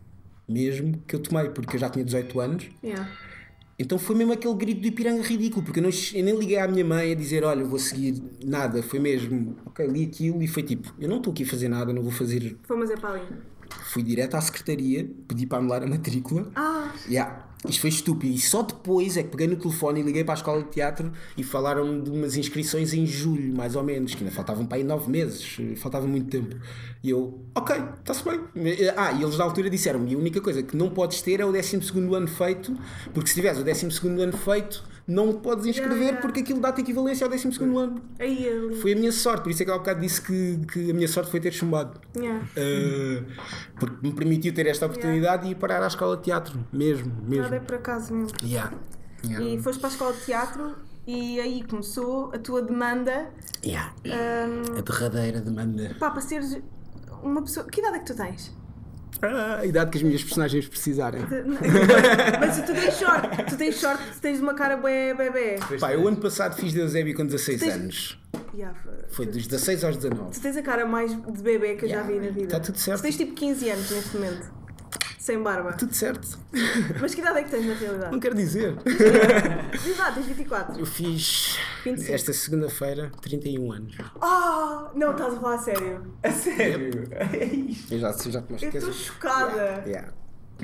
mesmo 0.47 1.01
que 1.07 1.15
eu 1.15 1.19
tomei, 1.19 1.49
porque 1.49 1.75
eu 1.75 1.79
já 1.79 1.89
tinha 1.89 2.03
18 2.05 2.39
anos. 2.39 2.69
Yeah. 2.83 3.09
Então 3.79 3.99
foi 3.99 4.15
mesmo 4.15 4.33
aquele 4.33 4.55
grito 4.55 4.81
do 4.81 4.87
Ipiranga 4.87 5.21
ridículo, 5.21 5.63
porque 5.63 5.79
eu, 5.79 5.83
não, 5.83 5.89
eu 5.91 6.23
nem 6.23 6.35
liguei 6.35 6.57
à 6.57 6.67
minha 6.67 6.83
mãe 6.83 7.11
a 7.11 7.15
dizer: 7.15 7.43
Olha, 7.43 7.61
eu 7.61 7.69
vou 7.69 7.77
seguir 7.77 8.21
nada. 8.43 8.81
Foi 8.81 8.99
mesmo, 8.99 9.55
ok, 9.65 9.85
li 9.85 10.05
aquilo 10.05 10.41
e 10.41 10.47
foi 10.47 10.63
tipo: 10.63 10.93
Eu 10.99 11.07
não 11.07 11.17
estou 11.17 11.31
aqui 11.31 11.43
a 11.43 11.47
fazer 11.47 11.67
nada, 11.69 11.93
não 11.93 12.01
vou 12.01 12.11
fazer. 12.11 12.57
Fomos 12.63 12.89
para 12.99 13.09
ali. 13.11 13.21
Fui 13.91 14.01
direto 14.01 14.35
à 14.35 14.41
secretaria, 14.41 15.07
pedi 15.27 15.45
para 15.45 15.59
anular 15.59 15.83
a 15.83 15.87
matrícula. 15.87 16.49
Ah, 16.55 16.91
Yeah. 17.07 17.45
Isto 17.67 17.81
foi 17.81 17.89
estúpido. 17.89 18.33
E 18.33 18.39
só 18.39 18.61
depois 18.61 19.17
é 19.17 19.23
que 19.23 19.29
peguei 19.29 19.47
no 19.47 19.55
telefone 19.55 20.01
e 20.01 20.03
liguei 20.03 20.23
para 20.23 20.33
a 20.33 20.37
escola 20.37 20.63
de 20.63 20.69
teatro 20.69 21.11
e 21.35 21.43
falaram 21.43 22.01
de 22.01 22.09
umas 22.09 22.35
inscrições 22.35 22.93
em 22.93 23.05
julho, 23.05 23.55
mais 23.55 23.75
ou 23.75 23.83
menos, 23.83 24.13
que 24.13 24.23
ainda 24.23 24.35
faltavam 24.35 24.65
para 24.65 24.77
aí 24.77 24.83
nove 24.83 25.09
meses, 25.09 25.57
faltava 25.77 26.05
muito 26.05 26.29
tempo. 26.29 26.55
E 27.03 27.09
eu, 27.09 27.39
ok, 27.55 27.75
está-se 27.99 28.23
bem. 28.23 28.39
Ah, 28.95 29.11
e 29.11 29.23
eles 29.23 29.37
na 29.37 29.43
altura 29.43 29.69
disseram-me: 29.69 30.13
a 30.13 30.17
única 30.17 30.41
coisa 30.41 30.61
que 30.61 30.75
não 30.75 30.89
podes 30.89 31.21
ter 31.21 31.39
é 31.39 31.45
o 31.45 31.51
12 31.51 31.77
ano 32.13 32.27
feito, 32.27 32.75
porque 33.13 33.29
se 33.29 33.35
tiveres 33.35 33.59
o 33.59 33.63
12 33.63 34.07
ano 34.21 34.37
feito, 34.37 34.83
não 35.07 35.31
podes 35.33 35.65
inscrever 35.65 35.87
Yeah, 35.87 36.05
yeah. 36.05 36.21
porque 36.21 36.41
aquilo 36.41 36.59
dá-te 36.59 36.81
equivalência 36.81 37.25
ao 37.25 37.31
12 37.31 37.47
ano. 37.77 38.01
Eu. 38.19 38.73
Foi 38.81 38.91
a 38.91 38.95
minha 38.95 39.11
sorte, 39.11 39.43
por 39.43 39.51
isso 39.51 39.63
é 39.63 39.65
que 39.65 39.71
há 39.71 39.77
bocado 39.77 40.01
disse 40.01 40.21
que, 40.21 40.59
que 40.71 40.91
a 40.91 40.93
minha 40.93 41.07
sorte 41.07 41.31
foi 41.31 41.39
ter 41.39 41.53
chumbado. 41.53 41.99
Yeah. 42.15 42.43
Uh, 42.43 43.25
porque 43.79 44.05
me 44.05 44.13
permitiu 44.13 44.53
ter 44.53 44.67
esta 44.67 44.85
oportunidade 44.85 45.47
e 45.47 45.51
ir 45.51 45.55
parar 45.55 45.81
à 45.81 45.87
escola 45.87 46.17
de 46.17 46.23
teatro, 46.23 46.59
mesmo, 46.73 47.11
mesmo. 47.25 47.46
É 47.55 47.59
por 47.59 47.75
acaso 47.75 48.13
mesmo. 48.13 48.37
Yeah. 48.43 48.73
Yeah. 49.25 49.45
E 49.45 49.61
foste 49.61 49.79
para 49.79 49.89
a 49.89 49.91
escola 49.91 50.13
de 50.13 50.21
teatro 50.25 50.75
e 51.07 51.39
aí 51.39 51.63
começou 51.63 52.31
a 52.33 52.37
tua 52.37 52.61
demanda 52.61 53.27
Yeah. 53.65 53.93
hum, 54.05 54.77
A 54.77 54.81
derradeira 54.81 55.41
demanda. 55.41 55.95
pá, 55.99 56.11
para 56.11 56.21
seres 56.21 56.57
uma 57.23 57.41
pessoa. 57.41 57.65
Que 57.65 57.79
idade 57.81 57.95
é 57.95 57.99
que 57.99 58.05
tu 58.05 58.15
tens? 58.15 58.55
Ah, 59.21 59.57
a 59.61 59.65
idade 59.65 59.89
que 59.89 59.97
as 59.97 60.03
minhas 60.03 60.23
personagens 60.23 60.67
precisarem. 60.67 61.21
Mas 62.39 62.61
tu 62.61 62.73
tens 62.73 62.93
sorte, 62.93 63.43
tu 63.49 63.57
tens 63.57 63.75
sorte, 63.75 64.03
tu 64.13 64.21
tens 64.21 64.39
uma 64.39 64.53
cara 64.53 64.77
bué 64.77 65.13
bebê. 65.15 65.55
Pá, 65.79 65.91
eu 65.93 66.07
ano 66.07 66.17
passado 66.17 66.55
fiz 66.55 66.71
de 66.71 66.79
Eusébio 66.79 67.15
com 67.15 67.25
16 67.25 67.59
Tens- 67.59 67.73
anos. 67.73 68.19
Yeah, 68.53 68.77
Foi 69.09 69.25
dos 69.25 69.47
16 69.47 69.83
aos 69.83 69.97
19. 69.97 70.31
Tu 70.31 70.41
tens 70.41 70.57
a 70.57 70.61
cara 70.61 70.85
mais 70.85 71.11
de 71.11 71.41
bebê 71.41 71.75
que 71.75 71.85
eu 71.85 71.89
já 71.89 72.01
vi 72.03 72.19
na 72.19 72.29
vida. 72.29 72.47
Tá 72.47 72.59
tudo 72.59 72.77
certo. 72.77 72.99
Tu 72.99 73.03
tens 73.03 73.17
tipo 73.17 73.33
15 73.33 73.69
anos 73.69 73.89
neste 73.91 74.15
momento. 74.17 74.51
Sem 75.27 75.43
barba. 75.43 75.73
Tudo 75.73 75.93
certo. 75.93 76.39
Mas 77.01 77.13
que 77.13 77.19
idade 77.19 77.39
é 77.39 77.43
que 77.43 77.51
tens 77.51 77.65
na 77.65 77.73
realidade? 77.73 78.13
Não 78.13 78.19
quero 78.21 78.33
dizer. 78.33 78.77
Diz 79.83 79.97
lá, 79.97 80.09
tens 80.13 80.25
24. 80.25 80.79
Eu 80.79 80.85
fiz 80.85 81.59
25. 81.83 82.13
esta 82.13 82.31
segunda-feira 82.31 83.11
31 83.21 83.69
anos. 83.73 83.97
Ah, 84.21 84.89
não 84.95 85.11
estás 85.11 85.33
a 85.33 85.39
falar 85.41 85.55
a 85.55 85.57
sério. 85.57 86.13
A 86.23 86.31
sério? 86.31 87.09
É 87.11 87.43
isto. 87.43 87.93
Eu 87.93 87.99
já, 87.99 88.11
eu 88.11 88.31
já 88.31 88.41
te 88.41 88.51
mostro 88.53 88.67
Eu 88.67 88.71
que 88.71 88.77
estou 88.77 88.93
chocada. 88.93 89.83
Yeah. 89.85 90.13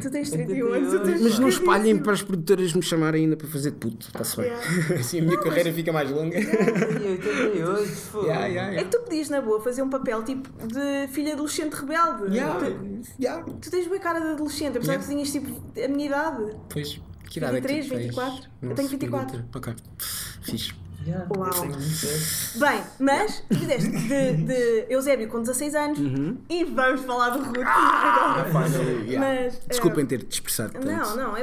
Tu 0.02 0.10
tens 0.10 0.30
31 0.32 0.46
31 0.48 0.74
anos, 0.74 0.92
tu 0.94 1.00
tens 1.04 1.22
Mas 1.22 1.40
não 1.40 1.48
espalhem 1.50 1.98
para 2.00 2.14
as 2.14 2.22
produtoras 2.24 2.74
me 2.74 2.82
chamarem 2.82 3.26
ainda 3.26 3.38
para 3.38 3.48
fazer 3.48 3.72
de 3.72 3.78
puto, 3.78 4.08
está-se 4.08 4.38
bem. 4.38 4.46
Yeah. 4.48 4.96
Assim 5.00 5.20
a 5.20 5.24
minha 5.24 5.40
carreira 5.40 5.72
fica 5.72 5.94
mais 5.94 6.10
longa. 6.10 6.38
E 6.40 6.46
88, 6.46 7.86
fogo. 7.92 8.26
Yeah, 8.26 8.46
yeah, 8.48 8.70
É 8.70 8.74
yeah. 8.76 8.90
que 8.90 8.98
tu 8.98 9.04
podias 9.04 9.30
na 9.30 9.42
boa 9.42 9.62
fazer 9.62 9.82
um 9.84 9.90
papel 9.90 10.24
tipo 10.24 10.50
de 10.68 11.08
filha 11.14 11.34
adolescente 11.34 11.74
rebelde. 11.74 12.36
Yeah, 12.36 12.60
Tu, 12.60 13.22
yeah. 13.22 13.44
tu 13.62 13.70
tens 13.70 13.88
bem 13.88 14.00
cara 14.00 14.20
de 14.20 14.28
adolescente, 14.30 14.78
apesar 14.78 14.94
Yeah. 14.94 15.08
que 15.08 15.14
tinhas 15.14 15.32
tipo 15.32 15.62
a 15.84 15.88
minha 15.88 16.08
idade. 16.08 16.56
Pois, 16.70 17.00
que 17.30 17.38
idade 17.40 17.58
é 17.58 17.62
que 17.62 17.68
23, 17.68 17.86
tu 17.86 17.90
tens? 17.90 18.02
24? 18.02 18.50
Eu 18.62 18.70
Não 18.70 18.76
tenho 18.76 18.88
se 18.90 18.96
24. 18.98 19.32
pergunta. 19.44 19.58
Ok, 19.60 19.74
fixe. 20.42 20.74
Yeah, 21.06 21.26
Uau. 21.36 21.48
eu 21.48 21.54
tenho 21.54 21.74
27. 21.74 22.60
Bem, 22.60 22.82
mas 23.00 23.44
tu 23.50 23.60
fizeste 23.60 23.90
de, 23.92 24.34
de 24.46 24.86
Eusébio 24.90 25.28
com 25.28 25.40
16 25.42 25.76
anos 25.76 26.00
Uhum. 26.00 26.38
e 26.50 26.64
vamos 26.64 27.02
falar 27.02 27.32
do 27.32 27.44
Ruth. 27.44 27.58
Ah, 27.66 28.46
Yeah. 29.06 29.20
Mas, 29.20 29.60
Desculpem 29.68 30.04
eh, 30.04 30.08
ter 30.08 30.24
dispersado 30.24 30.74
tanto. 30.74 30.86
Não, 30.86 31.16
não, 31.16 31.38
é, 31.38 31.42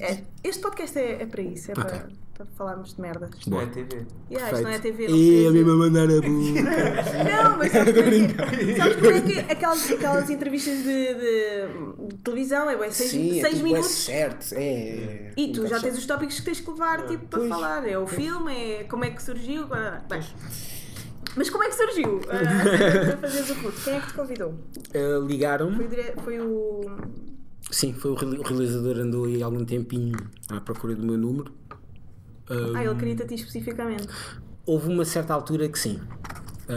é- 0.00 0.24
este 0.44 0.62
podcast 0.62 0.98
é, 0.98 1.22
é 1.22 1.26
para 1.26 1.42
isso, 1.42 1.70
é 1.70 1.74
Ok. 1.74 1.84
para, 1.84 2.08
para 2.44 2.54
falarmos 2.56 2.94
de 2.94 3.00
merdas. 3.00 3.30
Isto 3.38 3.50
não 3.50 3.60
é 3.60 3.66
TV. 3.66 4.06
Yeah, 4.30 4.52
isto 4.52 4.62
não 4.64 4.70
é 4.70 4.78
TV, 4.78 5.08
não 5.08 5.16
E 5.16 5.46
a 5.46 5.50
mesmo 5.50 5.70
a 5.70 5.76
mandar 5.76 6.04
a 6.04 6.20
boca. 6.20 6.22
Não, 7.42 7.58
mas 7.58 7.72
sabes 7.72 7.92
como 7.94 8.08
é 8.14 8.26
que, 8.26 8.76
sabes 8.76 9.04
é 9.04 9.20
que 9.22 9.52
aquelas, 9.52 9.90
aquelas 9.90 10.30
entrevistas 10.30 10.78
de, 10.78 10.84
de- 11.14 12.08
de 12.08 12.14
televisão 12.22 12.68
é 12.70 12.76
bem 12.76 12.90
6 12.90 13.10
Sim, 13.10 13.40
é 13.40 13.52
minutos 13.54 13.90
certo. 13.90 14.54
É. 14.54 15.32
e 15.36 15.52
tu 15.52 15.66
já 15.66 15.80
tens 15.80 15.96
os 15.98 16.06
tópicos 16.06 16.38
que 16.40 16.44
tens 16.44 16.60
que 16.60 16.70
levar 16.70 17.06
tipo, 17.06 17.26
para 17.26 17.38
Pois. 17.40 17.48
falar. 17.50 17.86
É 17.88 17.98
o 17.98 18.06
filme, 18.06 18.52
é 18.52 18.84
como 18.84 19.04
é 19.04 19.10
que 19.10 19.22
surgiu. 19.22 19.66
Bem, 19.66 20.22
mas 21.36 21.48
como 21.50 21.64
é 21.64 21.68
que 21.68 21.74
surgiu 21.74 22.20
ah, 22.28 23.06
para 23.16 23.16
fazeres 23.18 23.50
o 23.50 23.54
curso? 23.62 23.84
Quem 23.84 23.94
é 23.94 24.00
que 24.00 24.06
te 24.08 24.14
convidou? 24.14 24.54
Eh, 24.92 25.18
Ligaram-me. 25.26 25.76
Foi 25.76 25.88
dire- 25.88 26.14
foi 26.24 26.40
o. 26.40 26.80
Sim, 27.70 27.94
foi 27.94 28.10
o 28.10 28.14
realizador 28.42 28.98
andou 28.98 29.24
aí 29.24 29.42
algum 29.42 29.64
tempinho 29.64 30.16
à 30.50 30.60
procura 30.60 30.94
do 30.94 31.02
meu 31.06 31.16
número. 31.16 31.52
Ah, 32.48 32.72
Ah, 32.76 32.84
ele 32.84 32.94
queria-te 32.96 33.22
a 33.22 33.26
ti 33.26 33.34
especificamente. 33.34 34.08
Houve 34.66 34.88
uma 34.88 35.04
certa 35.04 35.34
altura 35.34 35.68
que 35.68 35.78
sim. 35.78 36.00
Ah, 36.68 36.72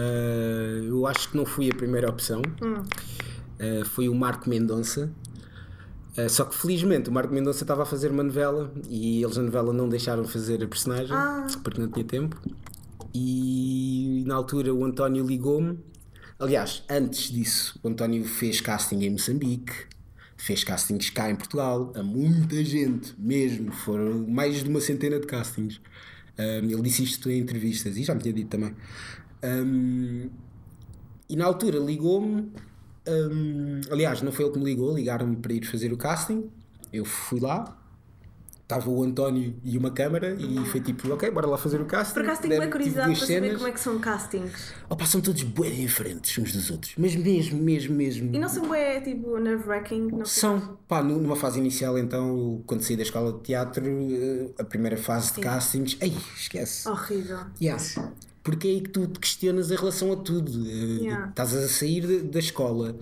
eu 0.87 1.05
acho 1.07 1.29
que 1.31 1.37
não 1.37 1.45
fui 1.45 1.69
a 1.71 1.75
primeira 1.75 2.09
opção. 2.09 2.41
Ah, 3.59 3.85
foi 3.85 4.09
o 4.09 4.15
Marco 4.15 4.49
Mendonça. 4.49 5.11
Ah, 6.17 6.29
só 6.29 6.45
que 6.45 6.55
felizmente 6.55 7.09
o 7.09 7.11
Marco 7.13 7.33
Mendonça 7.33 7.63
estava 7.63 7.83
a 7.83 7.85
fazer 7.85 8.09
uma 8.11 8.23
novela 8.23 8.71
e 8.89 9.21
eles 9.23 9.35
na 9.37 9.43
novela 9.43 9.73
não 9.73 9.89
deixaram 9.89 10.23
fazer 10.25 10.63
a 10.63 10.67
personagem 10.67 11.15
Ah. 11.15 11.45
porque 11.63 11.79
não 11.81 11.89
tinha 11.89 12.05
tempo. 12.05 12.39
E 13.13 14.23
na 14.27 14.35
altura 14.35 14.73
o 14.73 14.83
António 14.83 15.25
ligou-me. 15.25 15.79
Aliás, 16.39 16.83
antes 16.89 17.31
disso, 17.31 17.79
o 17.81 17.87
António 17.87 18.25
fez 18.25 18.59
casting 18.59 18.99
em 19.03 19.11
Moçambique, 19.11 19.73
fez 20.45 20.63
castings 20.63 21.09
cá 21.09 21.27
em 21.27 21.35
Portugal, 21.35 21.91
a 21.95 22.03
muita 22.03 22.63
gente 22.63 23.15
mesmo, 23.17 23.71
foram 23.71 24.27
mais 24.27 24.63
de 24.63 24.69
uma 24.69 24.79
centena 24.79 25.19
de 25.19 25.25
castings. 25.25 25.81
Um, 26.37 26.69
ele 26.69 26.81
disse 26.83 27.03
isto 27.03 27.31
em 27.31 27.39
entrevistas 27.39 27.97
e 27.97 28.03
já 28.03 28.13
me 28.13 28.21
tinha 28.21 28.31
dito 28.31 28.49
também. 28.49 28.75
Um, 29.43 30.29
e 31.27 31.35
na 31.35 31.45
altura 31.45 31.79
ligou-me, 31.79 32.51
um, 33.07 33.81
aliás, 33.89 34.21
não 34.21 34.31
foi 34.31 34.45
ele 34.45 34.53
que 34.53 34.59
me 34.59 34.65
ligou, 34.65 34.95
ligaram-me 34.95 35.35
para 35.35 35.51
ir 35.51 35.65
fazer 35.65 35.91
o 35.91 35.97
casting. 35.97 36.47
Eu 36.93 37.05
fui 37.05 37.39
lá, 37.39 37.75
estava 38.65 38.89
o 38.89 39.03
António 39.03 39.55
e 39.63 39.77
uma 39.77 39.91
câmara 39.91 40.35
e 40.39 40.65
foi 40.65 40.81
tipo, 40.81 41.13
ok, 41.13 41.29
bora 41.29 41.45
lá 41.45 41.55
fazer 41.55 41.79
o 41.79 41.85
casting. 41.85 42.15
Por 42.15 42.23
acaso 42.23 42.41
tenho 42.41 42.55
uma 42.59 42.67
curiosidade 42.67 43.07
para 43.11 43.15
saber 43.19 43.33
cenas. 43.41 43.55
como 43.57 43.67
é 43.67 43.71
que 43.71 43.79
são 43.79 43.99
castings. 43.99 44.73
Opa, 44.89 45.05
são 45.05 45.21
todos 45.21 45.43
bem 45.43 45.71
diferentes 45.75 46.35
uns 46.39 46.51
dos 46.51 46.71
outros, 46.71 46.93
mas 46.97 47.15
mesmo, 47.15 47.61
mesmo, 47.61 47.95
mesmo. 47.95 48.35
E 48.35 48.39
não 48.39 48.49
são 48.49 48.67
bem 48.67 49.01
tipo 49.03 49.37
nerve-wracking? 49.37 50.09
São, 50.25 50.79
pá, 50.87 51.03
nu- 51.03 51.19
numa 51.21 51.35
fase 51.35 51.59
inicial 51.59 51.95
então, 51.99 52.63
quando 52.65 52.81
saí 52.81 52.97
da 52.97 53.03
escola 53.03 53.31
de 53.33 53.39
teatro, 53.41 53.85
eh, 53.85 54.49
a 54.57 54.63
primeira 54.63 54.97
fase 54.97 55.35
de 55.35 55.41
castings, 55.41 55.95
ei, 56.01 56.13
esquece. 56.35 56.89
Horrível. 56.89 57.41
Yeah. 57.61 57.81
Porque 58.43 58.67
é 58.67 58.71
aí 58.71 58.81
que 58.81 58.89
tu 58.89 59.07
te 59.07 59.19
questionas 59.19 59.69
em 59.71 59.75
relação 59.75 60.11
a 60.11 60.15
tudo. 60.15 60.51
Eh, 60.67 61.03
Yeah. 61.05 61.29
Estás 61.29 61.53
a 61.55 61.67
sair 61.67 62.23
da 62.23 62.39
escola 62.39 62.95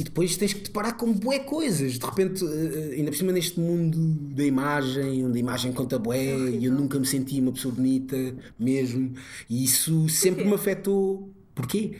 e 0.00 0.02
depois 0.02 0.34
tens 0.34 0.54
que 0.54 0.62
te 0.62 0.70
parar 0.70 0.92
com 0.92 1.12
bué 1.12 1.40
coisas. 1.40 1.98
De 1.98 2.06
repente, 2.06 2.42
eh, 2.42 2.94
ainda 2.96 3.10
por 3.10 3.16
cima 3.18 3.32
neste 3.32 3.60
mundo 3.60 3.98
da 4.34 4.42
imagem, 4.42 5.26
onde 5.26 5.36
a 5.36 5.40
imagem 5.40 5.72
conta 5.72 5.98
bué 5.98 6.48
e 6.48 6.64
eu 6.64 6.72
nunca 6.72 6.98
me 6.98 7.04
senti 7.04 7.38
uma 7.38 7.52
pessoa 7.52 7.74
bonita 7.74 8.16
mesmo. 8.58 9.12
E 9.48 9.62
isso 9.62 10.08
sempre 10.08 10.44
me 10.44 10.54
afetou. 10.54 11.28
Porquê? 11.54 11.98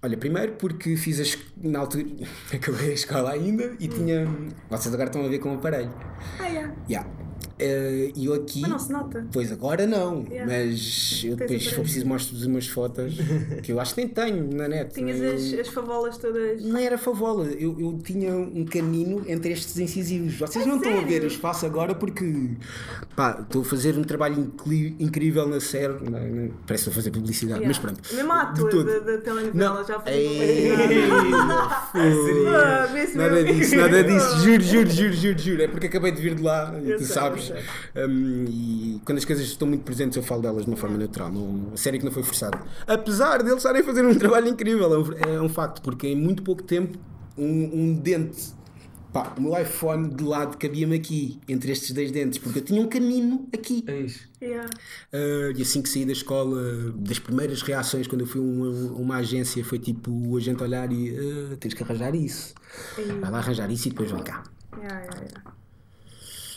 Olha, 0.00 0.16
primeiro 0.16 0.52
porque 0.52 0.96
fiz 0.96 1.18
as, 1.18 1.36
na 1.60 1.80
altura, 1.80 2.06
acabei 2.54 2.90
a 2.90 2.94
escola 2.94 3.32
ainda 3.32 3.74
e 3.80 3.88
tinha. 3.88 4.28
Vocês 4.70 4.94
agora 4.94 5.08
estão 5.08 5.24
a 5.24 5.28
ver 5.28 5.40
com 5.40 5.50
o 5.50 5.54
aparelho. 5.54 5.92
Ah, 6.38 6.46
yeah. 6.46 6.74
Yeah. 6.88 7.23
E 7.58 8.24
eu 8.26 8.34
aqui. 8.34 8.60
Mas 8.62 8.70
não 8.70 8.78
se 8.78 8.92
nota. 8.92 9.26
Pois 9.32 9.52
agora 9.52 9.86
não, 9.86 10.24
Yeah. 10.30 10.52
mas 10.52 11.22
eu 11.24 11.36
depois, 11.36 11.62
se 11.64 11.74
for 11.74 11.82
preciso, 11.82 12.06
mostro-vos 12.06 12.44
umas 12.46 12.66
fotos 12.66 13.14
que 13.62 13.70
eu 13.72 13.78
acho 13.80 13.94
que 13.94 14.00
nem 14.00 14.08
tenho 14.10 14.52
na 14.52 14.66
net. 14.68 14.92
Tinhas 14.94 15.20
Eu- 15.20 15.34
as, 15.34 15.66
as 15.66 15.68
favolas 15.72 16.18
todas. 16.18 16.62
Não 16.62 16.78
era 16.78 16.98
favola, 16.98 17.46
eu, 17.46 17.78
eu 17.78 17.98
tinha 18.02 18.32
um 18.34 18.64
canino 18.64 19.24
entre 19.28 19.52
estes 19.52 19.78
incisivos. 19.78 20.34
Vocês 20.38 20.66
não 20.66 20.76
estão 20.76 20.92
a 20.98 21.00
ver, 21.02 21.10
sério? 21.22 21.26
eu 21.26 21.30
faço 21.30 21.64
agora 21.66 21.94
porque 21.94 22.50
pá, 23.14 23.38
estou 23.40 23.62
a 23.62 23.64
fazer 23.64 23.96
um 23.96 24.02
trabalho 24.02 24.40
incli- 24.40 24.96
incrível 24.98 25.46
na 25.48 25.60
série. 25.60 25.92
Não, 25.94 26.10
não, 26.10 26.48
parece 26.66 26.84
que 26.84 26.90
estou 26.90 26.90
a 26.90 26.94
fazer 26.94 27.10
publicidade, 27.10 27.60
Yeah. 27.60 27.68
mas 27.68 27.78
pronto. 27.78 28.00
Mesmo 28.14 28.32
a 28.32 28.42
ator 28.42 28.84
da, 28.84 28.98
da 28.98 29.18
telenovela 29.18 29.84
já 29.84 30.00
foi 30.00 30.12
Ei. 30.12 30.72
Ah, 31.96 32.88
Nada 33.14 33.44
disso, 33.44 33.76
nada 33.76 34.02
disso, 34.04 34.36
juro, 34.44 34.62
juro, 34.62 34.90
juro, 34.90 35.12
juro, 35.12 35.38
juro. 35.38 35.62
É 35.62 35.68
porque 35.68 35.86
acabei 35.86 36.12
de 36.12 36.20
vir 36.20 36.34
de 36.34 36.42
lá 36.42 36.74
e 36.82 36.90
Eu 36.90 36.98
tu 36.98 37.04
sei, 37.04 37.14
sabes. 37.14 37.43
Um, 37.96 38.44
e 38.48 39.00
quando 39.04 39.18
as 39.18 39.24
coisas 39.24 39.44
estão 39.46 39.66
muito 39.68 39.82
presentes, 39.82 40.16
eu 40.16 40.22
falo 40.22 40.42
delas 40.42 40.64
de 40.64 40.70
uma 40.70 40.76
forma 40.76 40.96
natural. 40.98 41.30
Não, 41.32 41.72
a 41.74 41.76
série 41.76 41.98
que 41.98 42.04
não 42.04 42.12
foi 42.12 42.22
forçada. 42.22 42.60
Apesar 42.86 43.38
deles 43.42 43.58
estarem 43.58 43.82
a 43.82 43.84
fazer 43.84 44.04
um 44.04 44.14
trabalho 44.18 44.48
incrível, 44.48 44.92
é 44.94 44.98
um, 44.98 45.34
é 45.36 45.40
um 45.42 45.48
facto, 45.48 45.82
porque 45.82 46.08
em 46.08 46.16
muito 46.16 46.42
pouco 46.42 46.62
tempo, 46.62 46.98
um, 47.36 47.70
um 47.72 47.94
dente. 47.94 48.54
Pá, 49.12 49.32
o 49.38 49.40
meu 49.40 49.56
iPhone 49.56 50.08
de 50.12 50.24
lado 50.24 50.56
cabia-me 50.58 50.96
aqui, 50.96 51.38
entre 51.48 51.70
estes 51.70 51.92
dois 51.92 52.10
dentes, 52.10 52.36
porque 52.36 52.58
eu 52.58 52.64
tinha 52.64 52.80
um 52.82 52.88
canino 52.88 53.48
aqui. 53.54 53.84
É 53.86 54.00
isso. 54.00 54.28
Yeah. 54.42 54.68
Ah, 55.12 55.52
e 55.56 55.62
assim 55.62 55.80
que 55.82 55.88
saí 55.88 56.04
da 56.04 56.10
escola, 56.10 56.60
das 56.96 57.20
primeiras 57.20 57.62
reações 57.62 58.08
quando 58.08 58.22
eu 58.22 58.26
fui 58.26 58.40
a 58.40 58.44
uma, 58.44 58.68
uma 58.98 59.16
agência 59.18 59.64
foi 59.64 59.78
tipo 59.78 60.10
o 60.10 60.36
agente 60.36 60.60
olhar 60.64 60.90
e 60.90 61.16
"Ah, 61.16 61.56
tens 61.60 61.74
que 61.74 61.82
arranjar 61.84 62.12
isso. 62.12 62.54
Vai 63.20 63.30
lá 63.30 63.38
arranjar 63.38 63.70
isso 63.70 63.86
e 63.86 63.90
depois 63.90 64.10
vem 64.10 64.20
cá. 64.24 64.42
Yeah, 64.76 64.98
yeah, 65.02 65.20
yeah. 65.20 65.52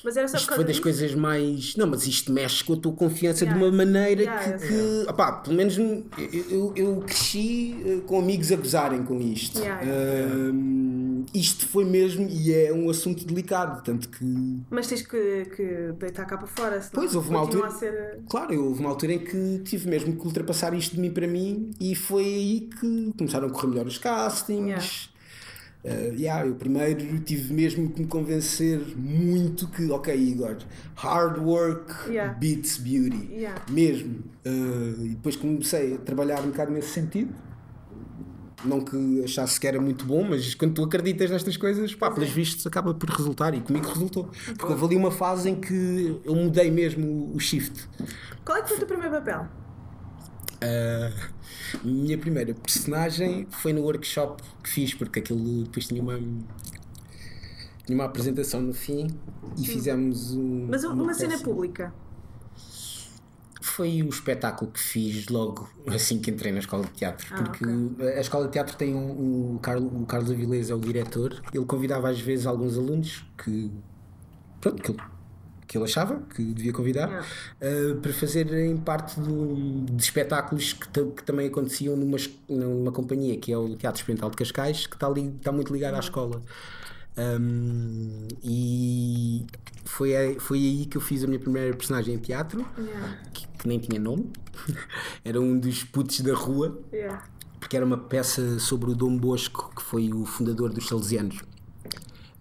Mas 0.07 0.15
era 0.15 0.25
só 0.29 0.37
Isto 0.37 0.47
foi 0.55 0.63
das 0.63 0.67
disso? 0.67 0.81
coisas 0.81 1.13
mais. 1.13 1.75
Não, 1.75 1.85
mas 1.85 2.07
isto 2.07 2.31
mexe 2.31 2.63
com 2.63 2.71
a 2.73 2.77
tua 2.77 2.93
confiança 2.93 3.43
Yeah. 3.43 3.59
de 3.61 3.65
uma 3.67 3.75
maneira 3.85 4.21
Yeah, 4.21 4.57
que. 4.57 4.67
que 4.67 5.09
opá, 5.09 5.33
pelo 5.33 5.53
menos 5.57 5.77
eu, 5.77 6.05
eu, 6.49 6.73
eu 6.77 6.95
cresci 7.05 7.75
eh, 7.85 7.97
com 8.05 8.17
amigos 8.19 8.49
a 8.49 8.55
gozarem 8.55 9.03
com 9.03 9.19
isto. 9.19 9.59
Ahm, 9.61 11.25
isto 11.33 11.67
foi 11.67 11.83
mesmo, 11.83 12.25
e 12.29 12.53
é 12.53 12.71
um 12.73 12.89
assunto 12.89 13.25
delicado, 13.25 13.83
tanto 13.83 14.07
que 14.07 14.23
Mas 14.69 14.87
tens 14.87 15.01
que, 15.01 15.45
que 15.55 15.91
deitar 15.99 16.23
cá 16.25 16.37
para 16.37 16.47
fora, 16.47 16.81
Pois, 16.93 17.13
houve 17.13 17.29
uma 17.29 17.39
altura- 17.39 17.67
a 17.67 17.71
ser. 17.71 18.19
Claro, 18.29 18.53
eu- 18.53 18.63
houve 18.65 18.79
uma 18.79 18.89
altura 18.89 19.13
em 19.13 19.19
que 19.19 19.59
tive 19.65 19.89
mesmo 19.89 20.15
que 20.15 20.25
ultrapassar 20.25 20.73
isto 20.73 20.95
de 20.95 21.01
mim 21.01 21.11
para 21.11 21.27
mim 21.27 21.71
e 21.81 21.95
foi 21.95 22.23
aí 22.23 22.69
que 22.79 23.11
começaram 23.17 23.47
a 23.47 23.51
correr 23.51 23.67
melhor 23.67 23.85
os 23.87 23.97
castings. 23.97 25.09
Eh, 25.89 26.13
yeah, 26.17 26.45
eu 26.45 26.53
primeiro 26.55 27.17
tive 27.19 27.53
mesmo 27.53 27.89
que 27.89 28.01
me 28.01 28.07
convencer 28.07 28.77
muito 28.97 29.69
que, 29.69 29.89
ok, 29.89 30.13
Igor, 30.13 30.57
hard 30.95 31.37
work 31.39 31.93
Yeah. 32.09 32.33
beats 32.37 32.77
beauty. 32.77 33.29
Yeah. 33.31 33.61
Mesmo. 33.69 34.19
Eh, 34.43 34.49
e 35.05 35.09
depois 35.09 35.37
comecei 35.37 35.93
a 35.95 35.97
trabalhar 35.99 36.41
um 36.41 36.47
bocado 36.49 36.71
nesse 36.73 36.89
sentido. 36.89 37.33
Não 38.65 38.81
que 38.81 39.23
achasse 39.23 39.57
que 39.59 39.65
era 39.67 39.79
muito 39.79 40.03
bom, 40.03 40.23
mas 40.27 40.53
quando 40.55 40.73
tu 40.73 40.83
acreditas 40.83 41.29
nestas 41.31 41.55
coisas, 41.55 41.93
pá, 41.95 42.11
pelos 42.11 42.31
vistos 42.31 42.65
acaba 42.67 42.93
por 42.93 43.07
resultar 43.09 43.53
e 43.53 43.61
comigo 43.61 43.87
resultou. 43.87 44.29
Porque 44.57 44.65
houve 44.65 44.83
ali 44.85 44.95
uma 44.97 45.11
fase 45.11 45.49
em 45.51 45.55
que 45.55 46.19
eu 46.25 46.35
mudei 46.35 46.69
mesmo 46.69 47.31
o 47.33 47.39
shift. 47.39 47.87
Qual 48.43 48.57
é 48.57 48.61
que 48.61 48.67
foi 48.69 48.75
o 48.77 48.79
teu 48.79 48.87
primeiro 48.87 49.13
papel? 49.15 49.47
A 50.61 51.85
minha 51.85 52.17
primeira 52.17 52.53
personagem 52.53 53.47
foi 53.49 53.73
no 53.73 53.81
workshop 53.81 54.41
que 54.63 54.69
fiz, 54.69 54.93
porque 54.93 55.19
aquilo 55.19 55.63
depois 55.63 55.87
tinha 55.87 56.01
uma, 56.01 56.17
tinha 57.85 57.97
uma 57.97 58.05
apresentação 58.05 58.61
no 58.61 58.73
fim 58.73 59.07
e 59.57 59.65
fizemos 59.65 60.33
um. 60.33 60.67
Mas 60.69 60.83
uma, 60.83 61.13
cena 61.13 61.33
peça. 61.33 61.43
pública. 61.43 61.93
Foi 63.61 64.01
o 64.01 64.09
espetáculo 64.09 64.71
que 64.71 64.79
fiz 64.79 65.27
logo 65.27 65.69
assim 65.87 66.19
que 66.19 66.31
entrei 66.31 66.51
na 66.51 66.59
escola 66.59 66.85
de 66.85 66.91
teatro. 66.91 67.27
Ah, 67.31 67.43
porque 67.43 67.65
a 68.03 68.19
escola 68.19 68.45
de 68.47 68.53
teatro 68.53 68.75
tem 68.75 68.95
um, 68.95 69.55
o, 69.55 69.59
Carlos, 69.59 69.91
o 69.93 70.05
Carlos 70.05 70.31
Avilés 70.31 70.69
é 70.69 70.73
o 70.73 70.79
diretor. 70.79 71.41
Ele 71.53 71.65
convidava 71.65 72.09
às 72.09 72.19
vezes 72.19 72.47
alguns 72.47 72.77
alunos 72.77 73.25
que. 73.37 73.71
Pronto, 74.59 74.81
que 74.81 75.16
que 75.67 75.77
ele 75.77 75.83
achava 75.85 76.21
que 76.33 76.41
devia 76.53 76.71
convidar 76.71 77.09
uh, 77.61 77.95
para 78.01 78.13
fazerem 78.13 78.77
parte 78.77 79.19
do- 79.19 79.85
de 79.91 80.01
espetáculos 80.01 80.71
que, 80.73 80.87
que 80.87 81.23
também 81.23 81.47
aconteciam 81.47 81.95
numa, 81.97 82.17
numa 82.47 82.91
companhia 82.91 83.37
que 83.37 83.51
é 83.51 83.57
o 83.57 83.75
Teatro 83.75 83.99
Experimental 83.99 84.29
de 84.29 84.37
Cascais, 84.37 84.87
que 84.87 84.95
está, 84.95 85.07
ali, 85.07 85.27
está 85.37 85.51
muito 85.51 85.73
ligado 85.73 85.95
à 85.95 85.99
escola. 85.99 86.41
Um, 87.17 88.27
e 88.43 89.45
foi, 89.85 90.15
aí- 90.15 90.39
foi 90.39 90.57
aí 90.59 90.85
que 90.85 90.97
eu 90.97 91.01
fiz 91.01 91.23
a 91.23 91.27
minha 91.27 91.39
primeira 91.39 91.75
personagem 91.75 92.13
em 92.15 92.17
teatro 92.19 92.65
Yeah. 92.77 93.17
que, 93.33 93.47
que 93.47 93.67
nem 93.67 93.79
tinha 93.79 93.99
nome, 93.99 94.31
era 95.25 95.41
um 95.41 95.57
dos 95.59 95.83
putos 95.83 96.21
da 96.21 96.33
rua, 96.33 96.79
Yeah. 96.93 97.23
porque 97.59 97.75
era 97.75 97.85
uma 97.85 97.97
peça 97.97 98.59
sobre 98.59 98.91
o 98.91 98.95
Dom 98.95 99.17
Bosco, 99.17 99.71
que 99.75 99.81
foi 99.81 100.13
o 100.13 100.25
fundador 100.25 100.71
dos 100.71 100.87
Salesianos. 100.87 101.39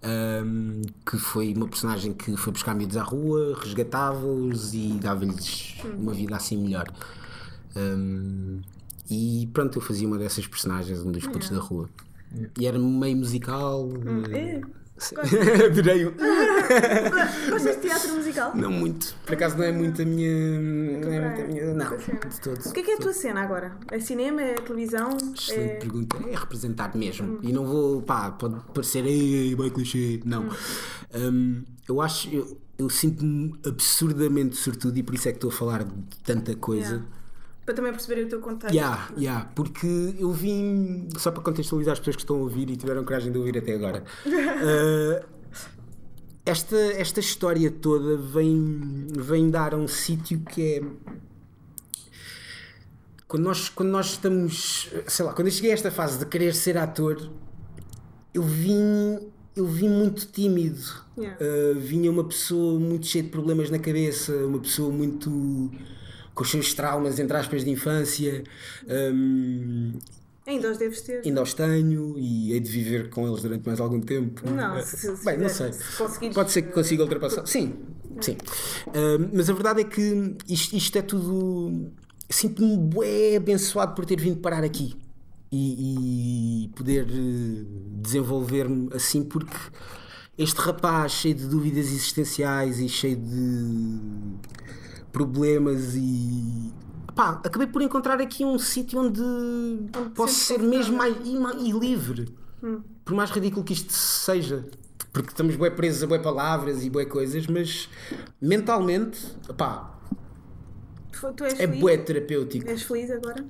Ahm, 0.03 0.81
que 1.05 1.17
foi 1.17 1.53
uma 1.53 1.67
personagem 1.67 2.13
que 2.13 2.37
foi 2.37 2.53
buscar 2.53 2.75
miúdos 2.75 2.97
à 2.97 3.03
rua, 3.03 3.57
resgatava-os 3.59 4.73
e 4.73 4.89
dava-lhes 5.01 5.75
uma 5.97 6.13
vida 6.13 6.35
assim 6.35 6.57
melhor. 6.57 6.87
Ahm, 7.75 8.61
e 9.09 9.49
pronto, 9.53 9.77
eu 9.77 9.81
fazia 9.81 10.07
uma 10.07 10.17
dessas 10.17 10.45
personagens, 10.45 10.99
um 11.01 11.11
dos 11.11 11.25
putos 11.25 11.49
da 11.49 11.59
rua. 11.59 11.89
E 12.59 12.67
era 12.67 12.77
meio 12.77 13.17
musical. 13.17 13.89
É. 14.31 14.61
Adorei 15.65 16.05
o. 16.07 16.11
Gostas 17.51 17.75
de 17.75 17.81
teatro 17.81 18.13
musical? 18.15 18.55
Não 18.55 18.71
muito. 18.71 19.15
Por 19.25 19.33
acaso 19.33 19.57
não 19.57 19.63
é 19.63 19.71
muito 19.71 20.01
a 20.01 20.05
minha. 20.05 20.59
Não 20.59 21.11
é 21.13 21.19
muito 21.19 21.41
a 21.41 21.45
minha. 21.45 21.73
Não, 21.73 21.97
de 21.97 22.41
todo. 22.41 22.59
O 22.65 22.73
que 22.73 22.79
é 22.79 22.83
que 22.83 22.91
é 22.91 22.95
a 22.95 22.97
tua 22.97 23.13
cena 23.13 23.41
agora? 23.41 23.77
É 23.91 23.99
cinema? 23.99 24.41
É 24.41 24.55
televisão? 24.55 25.15
Excelente 25.35 25.71
É... 25.71 25.75
pergunta. 25.75 26.17
É 26.27 26.35
representar 26.35 26.95
mesmo. 26.95 27.39
E 27.43 27.51
não 27.53 27.65
vou, 27.65 28.01
pá, 28.01 28.31
pode 28.31 28.59
parecer 28.73 29.05
ei, 29.05 29.55
bem 29.55 29.69
clichê. 29.69 30.19
Não. 30.25 30.49
Hum, 31.13 31.63
eu 31.87 32.01
acho, 32.01 32.29
eu, 32.33 32.59
eu 32.77 32.89
sinto-me 32.89 33.53
absurdamente 33.65 34.55
sortudo 34.55 34.97
e 34.97 35.03
por 35.03 35.15
isso 35.15 35.27
é 35.29 35.31
que 35.31 35.37
estou 35.37 35.49
a 35.49 35.53
falar 35.53 35.83
de 35.83 35.93
tanta 36.23 36.55
coisa. 36.55 36.95
Yeah. 36.95 37.05
Para 37.67 37.75
também 37.75 37.91
perceberem 37.91 38.23
o 38.23 38.29
teu 38.29 38.39
contexto. 38.39 38.73
Yeah, 38.73 39.09
yeah, 39.17 39.51
porque 39.53 40.15
eu 40.17 40.31
vim, 40.31 41.09
só 41.17 41.31
para 41.31 41.43
contextualizar 41.43 41.91
as 41.91 41.99
pessoas 41.99 42.15
que 42.15 42.21
estão 42.21 42.37
a 42.37 42.39
ouvir 42.39 42.69
e 42.69 42.77
tiveram 42.77 43.03
coragem 43.03 43.29
de 43.29 43.37
ouvir 43.37 43.57
até 43.57 43.75
agora. 43.75 44.05
uh, 44.25 45.25
esta, 46.47 46.77
esta 46.77 47.19
história 47.19 47.69
toda 47.69 48.15
vem, 48.15 49.07
vem 49.11 49.49
dar 49.49 49.73
a 49.73 49.77
um 49.77 49.85
sítio 49.85 50.39
que 50.39 50.75
é. 50.75 50.81
Quando 53.27 53.43
nós, 53.43 53.67
quando 53.67 53.89
nós 53.89 54.11
estamos. 54.11 54.89
Sei 55.05 55.25
lá, 55.25 55.33
quando 55.33 55.47
eu 55.49 55.51
cheguei 55.51 55.71
a 55.71 55.73
esta 55.73 55.91
fase 55.91 56.19
de 56.19 56.25
querer 56.25 56.55
ser 56.55 56.77
ator, 56.77 57.29
eu 58.33 58.43
vim, 58.43 59.19
eu 59.53 59.65
vim 59.65 59.89
muito 59.89 60.25
tímido. 60.25 61.05
Yeah. 61.17 61.37
Uh, 61.43 61.77
vinha 61.81 62.09
uma 62.09 62.23
pessoa 62.23 62.79
muito 62.79 63.07
cheia 63.07 63.25
de 63.25 63.29
problemas 63.29 63.69
na 63.69 63.77
cabeça, 63.77 64.31
uma 64.45 64.59
pessoa 64.59 64.89
muito. 64.89 65.69
Com 66.37 66.43
os 66.43 66.51
seus 66.51 66.73
traumas, 66.73 67.17
entre 67.19 67.35
aspas, 67.35 67.65
de 67.65 67.71
infância. 67.71 68.43
Um, 68.87 69.93
Ainda 70.45 70.71
os 70.71 70.77
deves 70.77 71.01
ter. 71.01 71.21
ainda 71.25 71.41
os 71.41 71.53
tenho 71.53 72.17
e 72.17 72.53
hei 72.53 72.59
de 72.61 72.69
viver 72.71 73.09
com 73.09 73.27
eles 73.27 73.41
durante 73.41 73.65
mais 73.65 73.79
algum 73.81 73.99
tempo. 73.99 74.49
Não, 74.49 74.77
Uh, 74.77 74.81
se, 74.81 74.95
se, 75.17 75.25
Bem, 75.25 75.37
não 75.37 75.49
sei. 75.49 75.73
se. 75.73 76.29
Pode 76.33 76.51
ser 76.51 76.61
que 76.61 76.71
consiga 76.71 77.03
ultrapassar. 77.03 77.45
Sim, 77.45 77.73
sim. 78.21 78.37
Um, 78.87 79.29
mas 79.33 79.49
a 79.49 79.53
verdade 79.53 79.81
é 79.81 79.83
que 79.83 80.37
isto, 80.47 80.73
isto 80.75 80.97
é 80.97 81.01
tudo. 81.01 81.91
Sinto-me 82.29 82.77
bué 82.77 83.35
abençoado 83.35 83.93
por 83.95 84.05
ter 84.05 84.19
vindo 84.21 84.37
parar 84.39 84.63
aqui 84.63 84.95
e, 85.51 86.65
e 86.65 86.67
poder 86.75 87.07
eh, 87.09 87.65
desenvolver-me 88.01 88.89
assim, 88.93 89.23
porque 89.23 89.55
este 90.37 90.59
rapaz 90.61 91.11
cheio 91.13 91.35
de 91.35 91.47
dúvidas 91.47 91.87
existenciais 91.87 92.79
e 92.79 92.87
cheio 92.87 93.15
de 93.17 93.99
problemas 95.11 95.95
e. 95.95 96.71
Pá, 97.15 97.41
acabei 97.43 97.67
por 97.67 97.81
encontrar 97.81 98.21
aqui 98.21 98.45
um 98.45 98.59
sítio 98.59 98.99
onde, 98.99 99.21
posso 100.13 100.33
sentes 100.35 100.47
ser 100.47 100.59
mesmo 100.59 100.97
mais 100.97 101.15
e, 101.25 101.35
e 101.69 101.71
livre. 101.71 102.27
Hum. 102.63 102.81
Por 103.03 103.15
mais 103.15 103.29
ridículo 103.31 103.63
que 103.63 103.73
isto 103.73 103.91
seja. 103.91 104.65
Porque 105.11 105.29
estamos 105.31 105.55
bem 105.55 105.71
presos 105.71 106.03
a 106.03 106.07
bué 106.07 106.19
palavras 106.19 106.83
e 106.83 106.89
bué 106.91 107.05
coisas, 107.05 107.47
mas 107.47 107.89
mentalmente, 108.39 109.19
pá, 109.57 109.97
Tu- 111.11 111.43
é 111.45 111.49
feliz? 111.55 111.79
bué 111.79 111.97
terapêutico. 111.97 112.69
És 112.69 112.83
feliz 112.83 113.09
agora? 113.09 113.43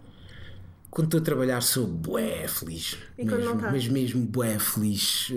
Quando 0.90 1.08
estou 1.08 1.20
a 1.20 1.24
trabalhar 1.24 1.62
sou 1.62 1.86
bué 1.86 2.48
feliz. 2.48 2.98
E 3.18 3.26
quando 3.26 3.40
mesmo, 3.40 3.46
não 3.50 3.56
estás? 3.56 3.74
Mas 3.74 3.88
mesmo 3.90 4.26
bué 4.26 4.58
feliz. 4.60 5.28
eh, 5.32 5.36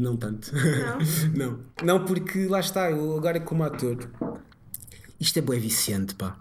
não 0.00 0.16
tanto. 0.16 0.50
Não? 0.54 0.98
não. 1.36 1.58
Não, 1.98 2.04
porque 2.06 2.46
lá 2.46 2.60
está, 2.60 2.90
eu 2.90 3.14
agora 3.16 3.38
como 3.40 3.62
ator, 3.64 3.98
isto 5.22 5.38
é 5.38 5.42
bué 5.42 5.58
viciante, 5.58 6.14
pá. 6.14 6.36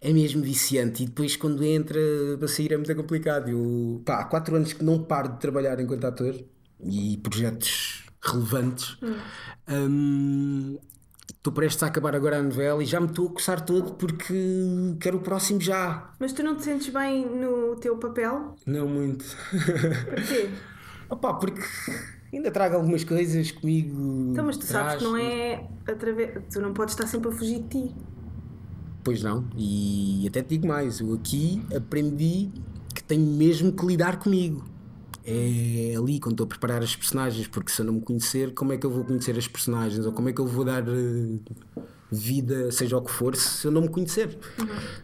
É 0.00 0.12
mesmo 0.12 0.42
viciante 0.42 1.02
e 1.02 1.06
depois 1.06 1.34
quando 1.34 1.64
entra 1.64 1.98
para 2.38 2.46
sair 2.46 2.72
é 2.72 2.76
muito 2.76 2.94
complicado. 2.94 3.48
Eu, 3.48 4.00
pá, 4.04 4.20
há 4.20 4.24
4 4.24 4.54
anos 4.56 4.72
que 4.72 4.84
não 4.84 5.02
paro 5.02 5.30
de 5.32 5.40
trabalhar 5.40 5.80
enquanto 5.80 6.04
ator 6.04 6.34
e 6.80 7.16
projetos 7.18 8.04
relevantes. 8.22 8.96
Hum, 9.68 10.78
Estou 11.30 11.52
prestes 11.52 11.82
a 11.82 11.86
acabar 11.86 12.16
agora 12.16 12.38
a 12.38 12.42
novela 12.42 12.82
e 12.82 12.86
já 12.86 13.00
me 13.00 13.06
estou 13.06 13.28
a 13.28 13.32
coçar 13.32 13.64
todo 13.64 13.94
porque 13.94 14.34
quero 15.00 15.18
o 15.18 15.20
próximo 15.20 15.60
já. 15.60 16.10
Mas 16.18 16.32
tu 16.32 16.42
não 16.42 16.56
te 16.56 16.64
sentes 16.64 16.88
bem 16.88 17.26
no 17.26 17.76
teu 17.76 17.96
papel? 17.96 18.54
Não 18.66 18.88
muito. 18.88 19.24
Porquê? 19.50 20.50
Opa, 21.08 21.34
porque 21.34 21.62
ainda 22.32 22.50
trago 22.50 22.76
algumas 22.76 23.04
coisas 23.04 23.50
comigo. 23.50 24.30
Então, 24.32 24.44
mas 24.44 24.56
tu 24.56 24.66
sabes 24.66 24.96
que 24.96 25.04
não 25.04 25.16
é 25.16 25.66
através. 25.86 26.42
Tu 26.52 26.60
não 26.60 26.72
podes 26.72 26.94
estar 26.94 27.06
sempre 27.06 27.30
a 27.30 27.32
fugir 27.32 27.60
de 27.60 27.68
ti. 27.68 27.94
Pois 29.02 29.22
não, 29.22 29.44
e 29.56 30.26
até 30.28 30.42
te 30.42 30.48
digo 30.50 30.66
mais, 30.66 31.00
eu 31.00 31.14
aqui 31.14 31.62
aprendi 31.74 32.50
que 32.94 33.02
tenho 33.02 33.26
mesmo 33.26 33.72
que 33.72 33.86
lidar 33.86 34.18
comigo. 34.18 34.64
É 35.24 35.94
ali 35.96 36.18
quando 36.18 36.32
estou 36.32 36.44
a 36.44 36.48
preparar 36.48 36.82
as 36.82 36.96
personagens, 36.96 37.46
porque 37.46 37.70
se 37.70 37.80
eu 37.80 37.86
não 37.86 37.94
me 37.94 38.00
conhecer, 38.00 38.54
como 38.54 38.72
é 38.72 38.78
que 38.78 38.86
eu 38.86 38.90
vou 38.90 39.04
conhecer 39.04 39.36
as 39.36 39.46
personagens? 39.46 40.04
Ou 40.06 40.12
como 40.12 40.28
é 40.28 40.32
que 40.32 40.40
eu 40.40 40.46
vou 40.46 40.64
dar 40.64 40.82
eh, 40.88 41.38
vida, 42.10 42.70
seja 42.72 42.96
o 42.96 43.02
que 43.02 43.10
for, 43.10 43.36
se 43.36 43.66
eu 43.66 43.70
não 43.70 43.82
me 43.82 43.88
conhecer? 43.88 44.38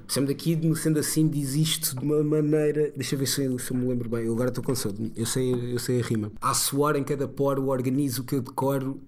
Sempre 0.08 0.34
daqui, 0.34 0.58
sendo 0.76 0.98
assim, 0.98 1.28
diz 1.28 1.54
isto 1.54 1.98
de 1.98 2.04
uma 2.04 2.22
maneira. 2.22 2.92
Deixa 2.96 3.14
eu 3.14 3.18
ver 3.18 3.26
se 3.26 3.44
eu, 3.44 3.58
se 3.58 3.70
eu 3.70 3.76
me 3.76 3.86
lembro 3.86 4.08
bem, 4.08 4.24
eu 4.24 4.32
agora 4.32 4.48
estou 4.48 4.74
sono, 4.74 5.10
eu 5.14 5.26
sei, 5.26 5.74
eu 5.74 5.78
sei 5.78 6.00
a 6.00 6.04
rima. 6.04 6.32
Há 6.40 6.54
suor 6.54 6.96
em 6.96 7.04
cada 7.04 7.28
poro, 7.28 7.68
organizo 7.68 8.22
o 8.22 8.24
que 8.24 8.34
eu 8.34 8.40
decoro 8.40 9.00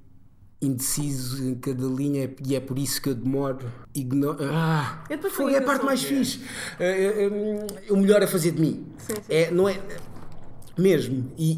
indeciso 0.60 1.44
em 1.44 1.54
cada 1.54 1.86
linha 1.86 2.30
e 2.44 2.56
é 2.56 2.60
por 2.60 2.78
isso 2.78 3.00
que 3.00 3.10
eu 3.10 3.14
demoro. 3.14 3.70
Ignoro. 3.94 4.38
Ah, 4.42 5.04
foi 5.20 5.30
ponho 5.30 5.58
a 5.58 5.62
parte 5.62 5.84
mais 5.84 6.02
fixe. 6.02 6.40
É, 6.78 6.86
é, 6.86 7.24
é, 7.24 7.92
o 7.92 7.96
melhor 7.96 8.22
a 8.22 8.26
fazer 8.26 8.52
de 8.52 8.60
mim. 8.60 8.86
Sim, 8.98 9.14
sim. 9.14 9.22
É, 9.28 9.50
não 9.50 9.68
é. 9.68 9.80
Mesmo. 10.76 11.32
E, 11.38 11.56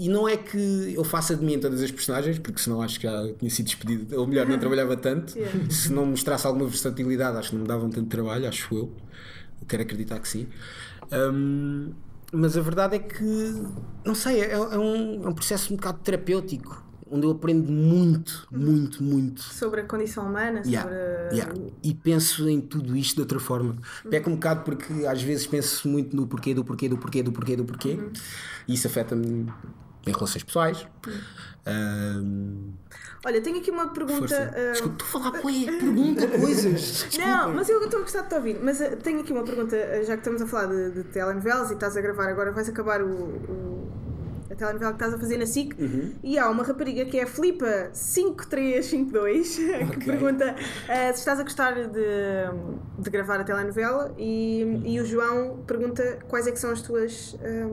e, 0.00 0.06
e 0.06 0.08
não 0.08 0.28
é 0.28 0.36
que 0.36 0.92
eu 0.94 1.04
faça 1.04 1.36
de 1.36 1.44
mim 1.44 1.58
todas 1.60 1.80
as 1.80 1.90
personagens, 1.90 2.38
porque 2.38 2.60
senão 2.60 2.82
acho 2.82 2.98
que 2.98 3.06
já 3.06 3.32
tinha 3.34 3.50
sido 3.50 3.66
despedido. 3.66 4.18
Ou 4.18 4.26
melhor, 4.26 4.46
não 4.46 4.58
trabalhava 4.58 4.96
tanto. 4.96 5.38
Yeah. 5.38 5.70
Se 5.70 5.92
não 5.92 6.04
mostrasse 6.04 6.46
alguma 6.46 6.66
versatilidade, 6.66 7.36
acho 7.36 7.50
que 7.50 7.54
não 7.54 7.62
me 7.62 7.68
davam 7.68 7.88
tanto 7.88 8.08
trabalho, 8.08 8.48
acho 8.48 8.74
eu. 8.74 8.92
Quero 9.68 9.82
acreditar 9.82 10.18
que 10.18 10.26
sim. 10.26 10.48
Hum, 11.12 11.92
mas 12.32 12.56
a 12.56 12.60
verdade 12.60 12.96
é 12.96 12.98
que, 12.98 13.62
não 14.04 14.14
sei, 14.14 14.40
é, 14.40 14.52
é 14.52 14.78
um, 14.78 15.24
é 15.24 15.28
um 15.28 15.32
processo 15.32 15.72
um 15.72 15.76
bocado 15.76 16.00
terapêutico, 16.00 16.82
onde 17.10 17.26
eu 17.26 17.30
aprendo 17.30 17.70
muito, 17.70 18.46
muito, 18.50 19.02
muito. 19.02 19.42
Sobre 19.42 19.80
a 19.80 19.84
condição 19.84 20.26
humana, 20.26 20.62
sobre. 20.64 20.94
yeah. 21.32 21.54
E 21.82 21.94
penso 21.94 22.48
em 22.48 22.60
tudo 22.60 22.96
isto 22.96 23.14
de 23.16 23.20
outra 23.22 23.38
forma. 23.40 23.76
Peco 24.10 24.30
um 24.30 24.34
bocado 24.34 24.62
porque 24.64 25.06
às 25.06 25.22
vezes 25.22 25.46
penso 25.46 25.88
muito 25.88 26.14
no 26.14 26.26
porquê, 26.26 26.54
do 26.54 26.64
porquê, 26.64 26.88
do 26.88 26.96
porquê, 26.98 27.22
do 27.22 27.32
porquê, 27.32 27.56
do 27.56 27.64
porquê. 27.64 27.92
Uhum. 27.94 28.12
E 28.66 28.74
isso 28.74 28.86
afeta-me 28.86 29.52
em 30.06 30.12
relações 30.12 30.42
pessoais. 30.44 30.86
Ahm, 31.66 32.72
Olha, 33.26 33.40
tenho 33.42 33.58
aqui 33.58 33.70
uma 33.70 33.88
pergunta. 33.88 34.34
ah, 34.56 34.72
Desculpa, 34.72 35.02
estou 35.04 35.20
a 35.20 35.24
falar 35.24 35.40
com 35.42 35.50
ele. 35.50 35.72
Pergunta 35.78 36.26
coisas. 36.28 37.06
Não, 37.18 37.52
mas 37.54 37.68
eu 37.68 37.82
estou 37.84 38.00
a 38.00 38.02
gostar 38.02 38.22
de 38.22 38.28
te 38.28 38.34
ouvir. 38.36 38.58
Mas 38.62 38.80
ah, 38.80 38.96
tenho 38.96 39.20
aqui 39.20 39.32
uma 39.32 39.42
pergunta, 39.44 39.76
ah, 39.76 40.02
já 40.04 40.14
que 40.14 40.20
estamos 40.20 40.40
a 40.40 40.46
falar 40.46 40.66
de, 40.66 40.92
de 40.92 41.04
telenovelas 41.04 41.70
e 41.70 41.74
estás 41.74 41.96
a 41.96 42.00
gravar 42.00 42.28
agora, 42.28 42.52
vais 42.52 42.68
acabar 42.68 43.02
o, 43.02 43.08
o- 43.08 43.77
telenovela 44.58 44.92
que 44.92 44.96
estás 44.96 45.14
a 45.14 45.18
fazer 45.18 45.38
na 45.38 45.46
SIC. 45.46 45.74
Uhum. 45.78 46.14
E 46.22 46.38
há 46.38 46.50
uma 46.50 46.62
rapariga 46.62 47.04
que 47.04 47.18
é 47.18 47.22
a 47.22 47.26
Filipa 47.26 47.90
5352 47.92 49.56
que 49.94 50.04
pergunta 50.04 50.54
ah, 50.88 51.12
se 51.12 51.20
estás 51.20 51.40
a 51.40 51.42
gostar 51.42 51.74
de, 51.74 51.88
de 52.98 53.10
gravar 53.10 53.40
a 53.40 53.44
telenovela. 53.44 54.14
E, 54.18 54.82
e 54.84 55.00
o 55.00 55.06
João 55.06 55.62
pergunta 55.66 56.18
quais 56.28 56.46
é 56.46 56.52
que 56.52 56.58
são 56.58 56.70
as 56.70 56.82
tuas, 56.82 57.36
ah, 57.40 57.70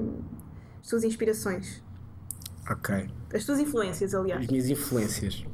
as 0.81 0.87
tuas 0.87 1.03
inspirações. 1.03 1.83
Ok. 2.69 3.09
As 3.33 3.43
tuas 3.43 3.59
influências, 3.59 4.13
aliás. 4.15 4.41
As 4.41 4.47
minhas 4.47 4.69
influências. 4.69 5.45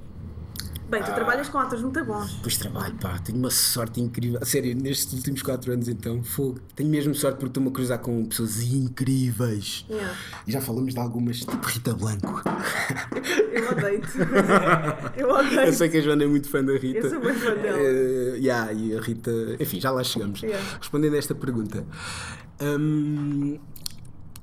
Bem, 0.91 1.01
tu 1.01 1.13
trabalhas 1.13 1.47
com 1.47 1.57
atores 1.57 1.81
muito 1.81 2.03
bons. 2.03 2.33
Pois 2.41 2.57
trabalho, 2.57 2.93
pá, 2.95 3.17
tenho 3.19 3.37
uma 3.37 3.49
sorte 3.49 4.01
incrível. 4.01 4.37
A 4.41 4.45
sério, 4.45 4.75
nestes 4.75 5.13
últimos 5.13 5.41
4 5.41 5.71
anos 5.71 5.87
então, 5.87 6.21
fogo. 6.21 6.59
Tenho 6.75 6.89
mesmo 6.89 7.15
sorte 7.15 7.35
porque 7.35 7.47
estou-me 7.47 7.69
a 7.69 7.71
cruzar 7.71 7.99
com 7.99 8.25
pessoas 8.25 8.61
incríveis. 8.61 9.85
Yeah. 9.89 10.13
E 10.45 10.51
já 10.51 10.59
falamos 10.59 10.93
de 10.93 10.99
algumas, 10.99 11.39
tipo 11.39 11.65
Rita 11.65 11.93
Blanco. 11.93 12.43
Eu 13.53 13.71
odeio-te. 13.71 14.17
Eu 15.15 15.29
odeio 15.29 15.61
Eu 15.61 15.71
sei 15.71 15.87
que 15.87 15.97
a 15.97 16.01
Joana 16.01 16.25
é 16.25 16.27
muito 16.27 16.49
fã 16.49 16.61
da 16.61 16.73
Rita. 16.73 16.99
Eu 16.99 17.09
sou 17.09 17.21
muito 17.21 17.39
fã 17.39 17.53
dela. 17.55 17.79
Eh, 17.79 18.37
yeah, 18.39 18.73
e 18.73 18.93
a 18.93 18.99
Rita. 18.99 19.31
Enfim, 19.61 19.79
já 19.79 19.91
lá 19.91 20.03
chegamos. 20.03 20.41
Yeah. 20.41 20.61
Respondendo 20.77 21.13
a 21.13 21.17
esta 21.17 21.33
pergunta. 21.33 21.85
hum, 22.61 23.57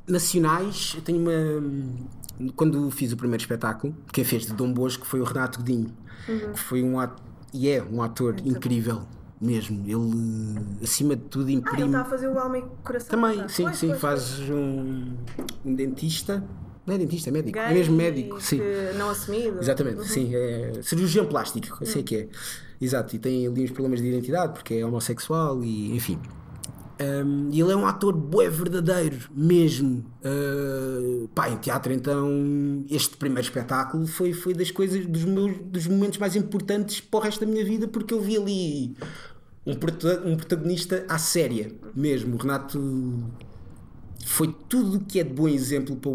nacionais, 0.07 0.95
eu 0.97 1.03
tenho 1.03 1.21
uma. 1.21 2.53
Quando 2.57 2.91
fiz 2.91 3.13
o 3.13 3.19
primeiro 3.19 3.43
espetáculo, 3.43 3.95
quem 4.13 4.25
fez 4.25 4.47
de 4.47 4.55
Dom 4.55 4.73
Bosco 4.73 5.05
foi 5.05 5.21
o 5.21 5.25
Renato 5.25 5.59
Godinho, 5.59 5.93
Uhum. 6.29 6.53
que 6.53 6.59
foi 6.61 6.83
um 6.83 6.99
ator. 6.99 7.21
E 7.53 7.69
é 7.69 7.83
um 7.83 8.03
ator 8.03 8.37
incrível. 8.45 9.03
Mesmo, 9.41 9.85
ele 9.87 10.59
acima 10.83 11.15
de 11.15 11.23
tudo 11.23 11.47
Ah, 11.47 11.51
ele 11.51 11.59
imprime. 11.61 11.87
está 11.87 12.01
a 12.01 12.05
fazer 12.05 12.27
o 12.29 12.37
alma 12.39 12.59
e 12.59 12.63
coração. 12.83 13.09
Também, 13.11 13.39
tá? 13.39 13.49
sim, 13.49 13.63
Pois, 13.63 13.77
sim, 13.77 13.89
pois, 13.89 14.01
faz 14.01 14.41
um, 14.51 15.15
um 15.65 15.75
dentista. 15.75 16.43
Não 16.85 16.95
é 16.95 16.99
dentista, 16.99 17.31
é 17.31 17.33
médico. 17.33 17.57
Gay 17.57 17.69
é 17.69 17.73
mesmo 17.75 17.95
médico, 17.95 18.41
sim. 18.41 18.61
Não 18.99 19.11
assumido. 19.11 19.61
Exatamente, 19.61 20.05
sim, 20.09 20.35
é 20.35 20.81
cirurgião 20.83 21.25
plástico, 21.27 21.77
eu 21.81 21.87
sei 21.87 22.03
que 22.03 22.17
é. 22.17 22.29
Exato, 22.81 23.15
e 23.15 23.19
tem 23.19 23.47
ali 23.47 23.63
uns 23.65 23.71
problemas 23.71 24.01
de 24.01 24.09
identidade 24.09 24.55
porque 24.55 24.75
é 24.75 24.85
homossexual 24.87 25.63
e 25.63 25.95
enfim. 25.95 26.19
Um, 27.01 27.51
ele 27.53 27.73
é 27.73 27.77
um 27.77 27.87
ator 27.87 28.13
bué 28.13 28.49
verdadeiro, 28.49 29.31
mesmo. 29.33 30.05
Uh, 30.21 31.29
pá, 31.29 31.49
em 31.49 31.57
teatro, 31.57 31.93
então, 31.93 32.85
este 32.91 33.17
primeiro 33.17 33.43
espetáculo 33.43 34.07
foi, 34.07 34.33
foi 34.33 34.53
das 34.53 34.71
coisas, 34.71 35.07
dos, 35.07 35.25
meus, 35.25 35.57
dos 35.59 35.87
momentos 35.87 36.19
mais 36.19 36.35
importantes 36.35 37.01
para 37.01 37.21
o 37.21 37.23
resto 37.23 37.45
da 37.45 37.51
minha 37.51 37.65
vida, 37.65 37.87
porque 37.87 38.13
eu 38.13 38.21
vi 38.21 38.37
ali 38.37 38.97
um, 39.65 39.73
um 40.33 40.37
protagonista 40.37 41.05
à 41.09 41.19
séria, 41.19 41.73
mesmo. 41.95 42.35
O 42.35 42.39
Renato 42.39 43.31
foi 44.27 44.55
tudo 44.69 44.99
o 44.99 45.01
que 45.01 45.21
é 45.21 45.25
de 45.25 45.33
bom 45.33 45.49
exemplo 45.49 45.97
para, 45.97 46.11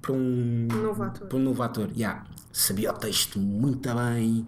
para 0.00 0.12
um, 0.12 0.66
novo 0.68 1.02
ator. 1.02 1.28
para 1.28 1.38
um 1.38 1.42
novo 1.42 1.62
ator. 1.62 1.90
Yeah. 1.94 2.24
Sabia 2.52 2.90
o 2.90 2.94
texto 2.94 3.38
muito 3.38 3.88
bem, 3.94 4.46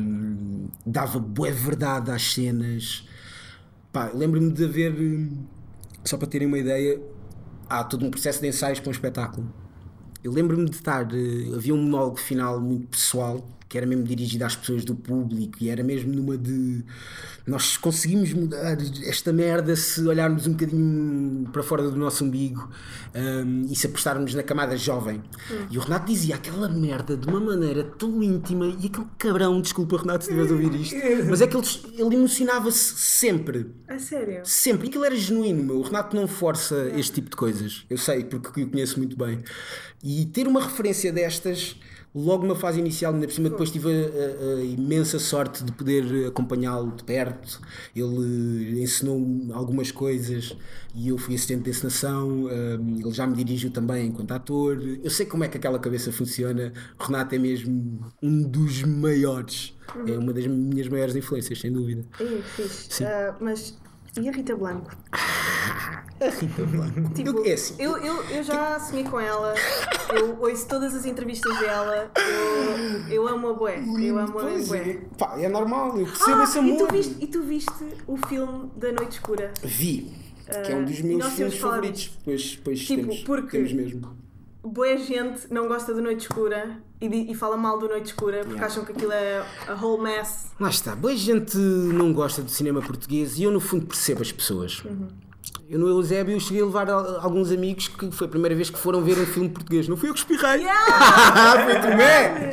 hum, 0.00 0.66
dava 0.84 1.20
boa 1.20 1.50
verdade 1.52 2.10
às 2.10 2.34
cenas. 2.34 3.06
Pá, 3.96 4.10
lembro-me 4.12 4.52
de 4.52 4.62
haver, 4.62 4.92
hum, 4.92 5.38
só 6.04 6.18
para 6.18 6.28
terem 6.28 6.46
uma 6.46 6.58
ideia, 6.58 7.00
há 7.66 7.82
todo 7.82 8.04
um 8.04 8.10
processo 8.10 8.42
de 8.42 8.46
ensaios 8.46 8.78
para 8.78 8.90
um 8.90 8.92
espetáculo. 8.92 9.50
Eu 10.22 10.32
lembro-me 10.32 10.68
de 10.68 10.76
estar, 10.76 11.08
eh, 11.14 11.54
havia 11.56 11.74
um 11.74 11.78
monólogo 11.78 12.18
final 12.18 12.60
muito 12.60 12.88
pessoal, 12.88 13.42
que 13.68 13.76
era 13.76 13.86
mesmo 13.86 14.04
dirigido 14.04 14.44
às 14.44 14.54
pessoas 14.54 14.84
do 14.84 14.94
público, 14.94 15.58
e 15.60 15.68
era 15.68 15.82
mesmo 15.82 16.12
numa 16.12 16.36
de 16.36 16.84
nós 17.46 17.76
conseguimos 17.76 18.32
mudar 18.32 18.76
esta 19.04 19.32
merda 19.32 19.76
se 19.76 20.04
olharmos 20.04 20.46
um 20.46 20.52
bocadinho 20.52 21.48
para 21.52 21.62
fora 21.62 21.82
do 21.84 21.96
nosso 21.96 22.24
umbigo 22.24 22.68
hum, 23.14 23.66
e 23.70 23.76
se 23.76 23.86
apostarmos 23.86 24.34
na 24.34 24.42
camada 24.42 24.76
jovem. 24.76 25.22
E 25.70 25.78
o 25.78 25.80
Renato 25.80 26.06
dizia 26.06 26.34
aquela 26.34 26.68
merda 26.68 27.16
de 27.16 27.26
uma 27.28 27.38
maneira 27.38 27.84
tão 27.84 28.22
íntima, 28.22 28.66
e 28.66 28.86
aquele 28.86 29.06
cabrão, 29.16 29.60
desculpa 29.60 29.96
Renato 29.98 30.24
se 30.24 30.30
estiveres 30.30 30.50
a 30.50 30.54
ouvir 30.54 30.80
isto, 30.80 30.96
mas 31.30 31.40
é 31.40 31.46
que 31.46 31.56
ele, 31.56 31.66
ele 31.98 32.16
emocionava-se 32.16 32.94
sempre. 32.96 33.70
A 33.86 33.98
sério? 33.98 34.40
Sempre. 34.44 34.86
E 34.86 34.88
aquilo 34.88 35.04
era 35.04 35.14
genuíno, 35.16 35.62
meu. 35.62 35.76
O 35.78 35.82
Renato 35.82 36.16
não 36.16 36.26
força 36.26 36.90
este 36.96 37.12
tipo 37.12 37.30
de 37.30 37.36
coisas. 37.36 37.84
Eu 37.88 37.98
sei, 37.98 38.24
porque 38.24 38.62
o 38.62 38.70
conheço 38.70 38.98
muito 38.98 39.16
bem. 39.16 39.42
E 40.02 40.26
ter 40.26 40.48
uma 40.48 40.60
referência 40.60 41.12
destas, 41.12 41.76
logo 42.14 42.42
numa 42.44 42.56
fase 42.56 42.78
inicial, 42.80 43.12
ainda 43.14 43.26
por 43.26 43.32
cima, 43.34 43.50
depois 43.50 43.70
tive 43.70 43.88
a, 43.88 43.92
a- 43.92 44.56
a 44.60 44.64
imensa 44.64 45.18
sorte 45.18 45.62
de 45.64 45.72
poder 45.72 46.26
acompanhá-lo 46.26 46.92
de 46.96 47.04
perto. 47.04 47.60
Ele 47.94 48.82
ensinou-me 48.82 49.52
algumas 49.52 49.90
coisas 49.90 50.56
e 50.94 51.08
eu 51.08 51.18
fui 51.18 51.34
assistente 51.34 51.64
de 51.64 51.70
encenação. 51.70 52.48
Ele 52.50 53.10
já 53.12 53.26
me 53.26 53.34
dirigiu 53.36 53.70
também 53.70 54.06
enquanto 54.08 54.32
ator. 54.32 54.80
Eu 55.02 55.10
sei 55.10 55.26
como 55.26 55.44
é 55.44 55.48
que 55.48 55.56
aquela 55.58 55.78
cabeça 55.78 56.10
funciona. 56.10 56.72
O 56.98 57.02
Renato 57.04 57.34
é 57.34 57.38
mesmo 57.38 58.00
um 58.22 58.42
dos 58.42 58.82
maiores. 58.82 59.74
É 60.06 60.18
uma 60.18 60.32
das 60.32 60.46
minhas 60.46 60.88
maiores 60.88 61.14
influências, 61.14 61.60
sem 61.60 61.70
dúvida. 61.72 62.04
Ih, 62.20 62.42
fixe. 62.42 62.86
Sim. 62.94 63.04
Ah, 63.04 63.36
mas 63.40 63.78
e 64.20 64.28
a 64.28 64.32
Rita 64.32 64.56
Blanco? 64.56 64.90
A 65.12 66.28
Rita 66.30 66.62
Blanco. 66.64 67.10
Tipo, 67.14 67.30
Eu- 67.38 67.44
é 67.44 67.52
assim, 67.52 67.74
eu, 67.78 67.96
eu, 67.98 68.22
eu 68.30 68.42
já 68.42 68.78
sonhei 68.80 69.04
com 69.04 69.20
ela, 69.20 69.54
eu 70.14 70.38
ouço 70.40 70.66
todas 70.66 70.94
as 70.94 71.04
entrevistas 71.04 71.58
dela, 71.58 72.10
eu, 73.08 73.08
eu 73.14 73.28
amo 73.28 73.48
a 73.48 73.52
bué, 73.52 73.82
eu 74.00 74.18
amo 74.18 74.38
a 74.38 74.42
Pois 74.42 74.68
bué. 74.68 74.78
é, 74.78 74.94
pá, 75.18 75.38
é 75.38 75.48
normal, 75.48 75.98
eu 75.98 76.06
percebo 76.06 76.40
Ah, 76.40 76.44
esse 76.44 76.56
e 76.56 76.60
amor. 76.60 76.78
tu, 76.78 76.92
viste, 76.92 77.16
e 77.20 77.26
tu 77.26 77.42
viste 77.42 77.72
o 78.06 78.16
filme 78.26 78.70
da 78.76 78.92
Noite 78.92 79.12
Escura? 79.12 79.52
Vi, 79.62 80.10
que 80.64 80.72
é 80.72 80.76
um 80.76 80.84
dos 80.84 80.98
e 80.98 81.02
meus 81.02 81.26
filmes 81.34 81.58
favoritos. 81.58 82.18
Pois, 82.24 82.56
pois 82.56 82.80
Tipo, 82.86 83.02
temos, 83.02 83.18
porque- 83.24 83.56
temos 83.58 83.72
mesmo. 83.72 84.16
Boa 84.66 84.96
gente 84.96 85.46
não 85.48 85.68
gosta 85.68 85.94
do 85.94 86.02
Noite 86.02 86.22
Escura 86.22 86.78
e, 87.00 87.30
e 87.30 87.34
fala 87.36 87.56
mal 87.56 87.78
do 87.78 87.86
Noite 87.88 88.06
Escura 88.06 88.38
porque 88.38 88.54
Yeah. 88.54 88.66
acham 88.66 88.84
que 88.84 88.90
aquilo 88.90 89.12
é 89.12 89.46
a 89.68 89.74
whole 89.74 90.02
mess. 90.02 90.46
Lá 90.58 90.68
está, 90.68 90.96
boa 90.96 91.14
gente 91.14 91.56
não 91.56 92.12
gosta 92.12 92.42
do 92.42 92.50
cinema 92.50 92.82
português 92.82 93.38
e 93.38 93.44
eu 93.44 93.52
no 93.52 93.60
fundo 93.60 93.86
percebo 93.86 94.22
as 94.22 94.32
pessoas. 94.32 94.82
Uhum. 94.84 95.06
Eu 95.70 95.78
no 95.78 95.88
Eusébio 95.88 96.40
cheguei 96.40 96.62
a 96.62 96.64
levar 96.66 96.90
alguns 96.90 97.52
amigos 97.52 97.86
que 97.86 98.10
foi 98.10 98.26
a 98.26 98.30
primeira 98.30 98.56
vez 98.56 98.68
que 98.68 98.78
foram 98.78 99.02
ver 99.02 99.16
um 99.18 99.26
filme 99.26 99.48
português. 99.48 99.86
Não 99.88 99.96
fui 99.96 100.08
eu 100.08 100.14
que 100.14 100.18
espirrei. 100.20 100.62
Yeah! 100.62 101.64
Foi 101.64 101.80
tu, 101.80 101.88
né? 101.88 102.50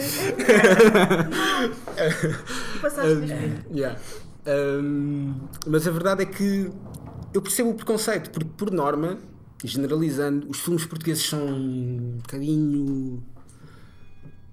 Passaste 2.82 3.16
deste 3.16 3.66
Yeah. 3.74 4.00
Um, 4.46 5.34
mas 5.66 5.88
a 5.88 5.92
verdade 5.92 6.24
é 6.24 6.26
que 6.26 6.70
eu 7.34 7.42
percebo 7.42 7.72
o 7.72 7.74
preconceito, 7.74 8.30
porque 8.30 8.50
por 8.58 8.72
norma, 8.72 9.18
generalizando, 9.64 10.48
os 10.50 10.60
filmes 10.60 10.86
portugueses 10.86 11.24
são 11.24 11.46
um 11.46 12.18
bocadinho 12.22 13.24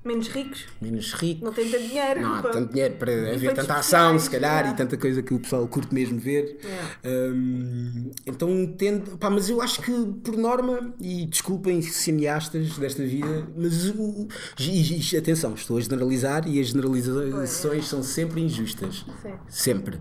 Menos 0.02 0.28
ricos, 0.28 0.64
menos 0.80 1.12
ricos. 1.12 1.42
não 1.42 1.52
têm 1.52 1.70
tanto 1.70 1.86
dinheiro. 1.86 2.22
Não 2.22 2.34
há 2.34 2.42
tanto 2.42 2.72
dinheiro 2.72 2.94
para 2.94 3.12
haver 3.12 3.34
efeitos 3.34 3.66
tanta 3.66 3.74
ação, 3.78 4.18
se 4.18 4.30
calhar, 4.30 4.72
e 4.72 4.74
tanta 4.74 4.96
coisa 4.96 5.22
que 5.22 5.34
o 5.34 5.38
pessoal 5.38 5.68
curte 5.68 5.92
mesmo 5.92 6.18
ver. 6.18 6.58
Hum, 7.04 8.10
então 8.26 8.66
tendo. 8.78 9.18
Pá, 9.18 9.28
mas 9.28 9.50
eu 9.50 9.60
acho 9.60 9.82
que, 9.82 9.92
por 10.24 10.38
norma, 10.38 10.94
e 10.98 11.26
desculpem 11.26 11.82
cineastas 11.82 12.78
desta 12.78 13.04
vida, 13.04 13.46
mas 13.54 13.90
o. 13.90 14.26
E, 14.58 15.00
e, 15.12 15.16
atenção, 15.18 15.52
estou 15.52 15.76
a 15.76 15.80
generalizar 15.82 16.48
e 16.48 16.58
as 16.58 16.68
generalizações 16.68 17.86
são 17.86 18.02
sempre 18.02 18.40
injustas. 18.40 19.04
Sim. 19.20 19.32
Sempre. 19.48 19.98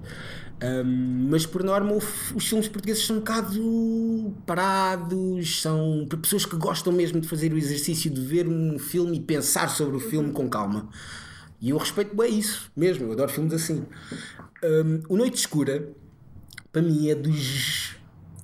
Hum, 0.62 1.28
mas 1.30 1.45
por 1.45 1.63
norma 1.63 1.93
os 1.93 2.45
filmes 2.45 2.67
portugueses 2.67 3.06
são 3.06 3.15
um 3.15 3.19
bocado 3.19 4.36
parados, 4.45 5.62
são 5.62 6.06
para 6.10 6.17
pessoas 6.17 6.45
que 6.45 6.58
gostam 6.58 6.91
mesmo 6.91 7.22
de 7.22 7.30
fazer 7.30 7.54
o 7.54 7.58
exercício 7.58 8.12
de 8.12 8.19
ver 8.19 8.45
um 8.45 8.78
filme 8.78 9.17
e 9.17 9.19
pensar 9.22 9.69
sobre 9.69 9.95
o 9.95 10.00
filme 10.02 10.32
com 10.34 10.50
calma. 10.50 10.89
E 11.62 11.69
eu 11.69 11.78
respeito 11.78 12.13
bem 12.15 12.38
isso, 12.38 12.69
mesmo, 12.76 13.06
eu 13.08 13.13
adoro 13.13 13.32
filmes 13.32 13.54
assim. 13.54 13.86
Hum, 14.63 15.02
o 15.08 15.15
Noite 15.15 15.36
Escura, 15.39 15.89
para 16.74 16.82
mim, 16.82 17.10
é 17.10 17.15
dos 17.15 17.95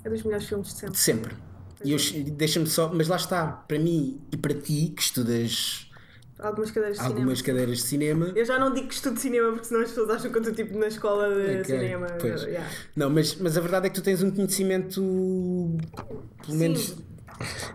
É 0.04 0.10
dos 0.10 0.23
melhores 0.23 0.47
filmes 0.47 0.67
de 0.69 0.73
sempre. 0.73 0.91
de 0.91 0.97
sempre. 0.99 1.36
E 1.84 1.91
eu- 1.91 1.99
deixa-me 2.34 2.65
só, 2.67 2.91
mas 2.93 3.08
lá 3.10 3.17
está, 3.17 3.45
para 3.47 3.78
mim 3.78 4.21
e 4.32 4.38
para 4.38 4.54
ti, 4.54 4.93
que 4.95 5.01
estudas 5.01 5.84
Algumas 6.45 6.71
cadeiras 6.71 6.97
de 6.97 7.03
algumas 7.05 7.39
cinema. 7.39 7.45
cadeiras 7.60 7.77
de 7.77 7.84
cinema. 7.84 8.25
Eu 8.36 8.45
já 8.45 8.60
não 8.60 8.73
digo 8.73 8.88
que 8.88 8.93
estudo 8.93 9.19
cinema 9.19 9.51
porque 9.51 9.65
senão 9.65 9.81
as 9.81 9.89
pessoas 9.89 10.10
acham 10.12 10.31
que 10.31 10.38
eu 10.38 10.41
estou 10.41 10.55
tipo 10.65 10.77
na 10.77 10.88
escola 10.88 11.27
de 11.29 11.60
Ok, 11.62 11.63
cinema. 11.65 12.08
pois. 12.19 12.43
Yeah. 12.43 12.69
Não, 12.95 13.10
mas, 13.10 13.36
mas 13.39 13.58
a 13.58 13.62
verdade 13.62 13.88
é 13.88 13.89
que 13.89 13.95
tu 13.95 14.01
tens 14.03 14.21
um 14.23 14.31
conhecimento, 14.31 15.01
pelo 16.41 16.51
Sim. 16.53 16.58
menos. 16.58 16.95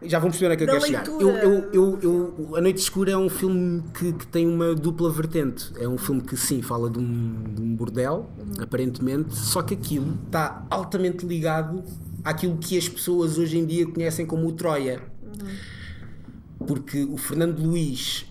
Já 0.02 0.18
vamos 0.18 0.38
perceber 0.38 0.54
é 0.54 0.56
que 0.56 0.62
eu 0.62 0.66
Da 0.66 0.72
quero 0.72 0.86
chegar. 0.86 1.06
Eu, 1.06 1.30
eu, 1.30 1.68
eu, 1.70 1.98
eu- 2.02 2.56
a 2.56 2.62
Noite 2.62 2.78
Escura 2.78 3.10
é 3.12 3.16
um 3.16 3.28
filme 3.28 3.82
que, 3.92 4.10
que 4.14 4.26
tem 4.26 4.48
uma 4.48 4.74
dupla 4.74 5.10
vertente. 5.12 5.70
É 5.78 5.86
um 5.86 5.98
filme 5.98 6.22
que, 6.22 6.34
sim, 6.34 6.62
fala 6.62 6.88
de 6.88 6.98
um, 6.98 7.42
de 7.54 7.60
um 7.60 7.74
bordel, 7.76 8.30
Uhum. 8.38 8.62
aparentemente, 8.62 9.36
só 9.36 9.60
que 9.60 9.74
aquilo 9.74 10.16
está 10.24 10.66
altamente 10.70 11.26
ligado 11.26 11.84
àquilo 12.24 12.56
que 12.56 12.78
as 12.78 12.88
pessoas 12.88 13.36
hoje 13.36 13.58
em 13.58 13.66
dia 13.66 13.86
conhecem 13.86 14.24
como 14.24 14.46
o 14.48 14.52
Troia. 14.52 15.02
Uhum. 15.22 16.66
Porque 16.66 17.04
o 17.04 17.18
Fernando 17.18 17.60
Luís 17.60 18.24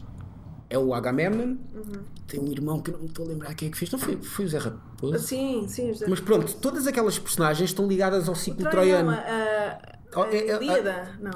é 0.70 0.78
o 0.78 0.94
Agamemnon, 0.94 1.58
Uhum. 1.74 2.04
tem 2.28 2.40
um 2.40 2.52
irmão 2.52 2.80
que 2.82 2.92
eu 2.92 2.94
não 2.94 3.02
me 3.02 3.08
estou 3.08 3.26
a 3.26 3.30
lembrar 3.30 3.54
quem 3.56 3.68
é 3.68 3.72
que 3.72 3.78
fez, 3.78 3.92
não 3.92 3.98
foi, 4.00 4.18
foi 4.22 4.46
o 4.46 4.48
Zé 4.50 4.58
Raposo? 4.60 5.20
Sim, 5.20 5.66
sim, 5.68 5.88
José. 5.94 6.06
Mas 6.08 6.20
pronto, 6.20 6.56
todas 6.58 6.86
aquelas 6.88 7.18
personagens 7.18 7.70
estão 7.70 7.88
ligadas 7.88 8.30
ao 8.30 8.36
ciclo 8.36 8.70
Troia, 8.70 9.04
troiano. 9.04 9.12
não, 9.12 9.18
a, 9.18 9.80
Oh, 10.16 10.22
a, 10.24 10.28
é- 10.34 10.48
é- 10.48 10.54
a 10.56 10.60
Líada, 10.60 11.12
não. 11.20 11.32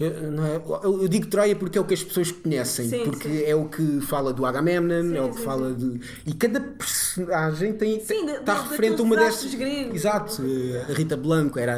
Eu, 0.00 0.06
é- 0.10 0.56
eu- 0.86 1.02
eu 1.02 1.08
digo 1.08 1.26
Troia 1.26 1.54
porque 1.56 1.78
é 1.78 1.80
o 1.80 1.84
que 1.84 1.94
as 1.94 2.02
pessoas 2.02 2.30
conhecem, 2.30 2.88
Sim, 2.88 3.04
porque 3.04 3.28
sim. 3.28 3.44
é 3.44 3.54
o 3.54 3.66
que 3.66 4.00
fala 4.02 4.32
do 4.32 4.44
Agamemnon, 4.46 5.02
Sim, 5.10 5.16
é 5.16 5.22
o 5.22 5.30
que 5.32 5.40
fala 5.40 5.72
de. 5.72 6.00
E 6.26 6.32
cada 6.34 6.60
personagem 6.60 7.72
tem, 7.74 7.96
está 7.98 8.62
referente 8.62 9.00
a 9.00 9.04
uma 9.04 9.16
dessas. 9.16 9.54
gregos. 9.54 9.94
Exato, 9.94 10.42
eh, 10.42 10.86
a 10.90 10.92
Rita 10.94 11.16
Blanco 11.16 11.58
era 11.58 11.76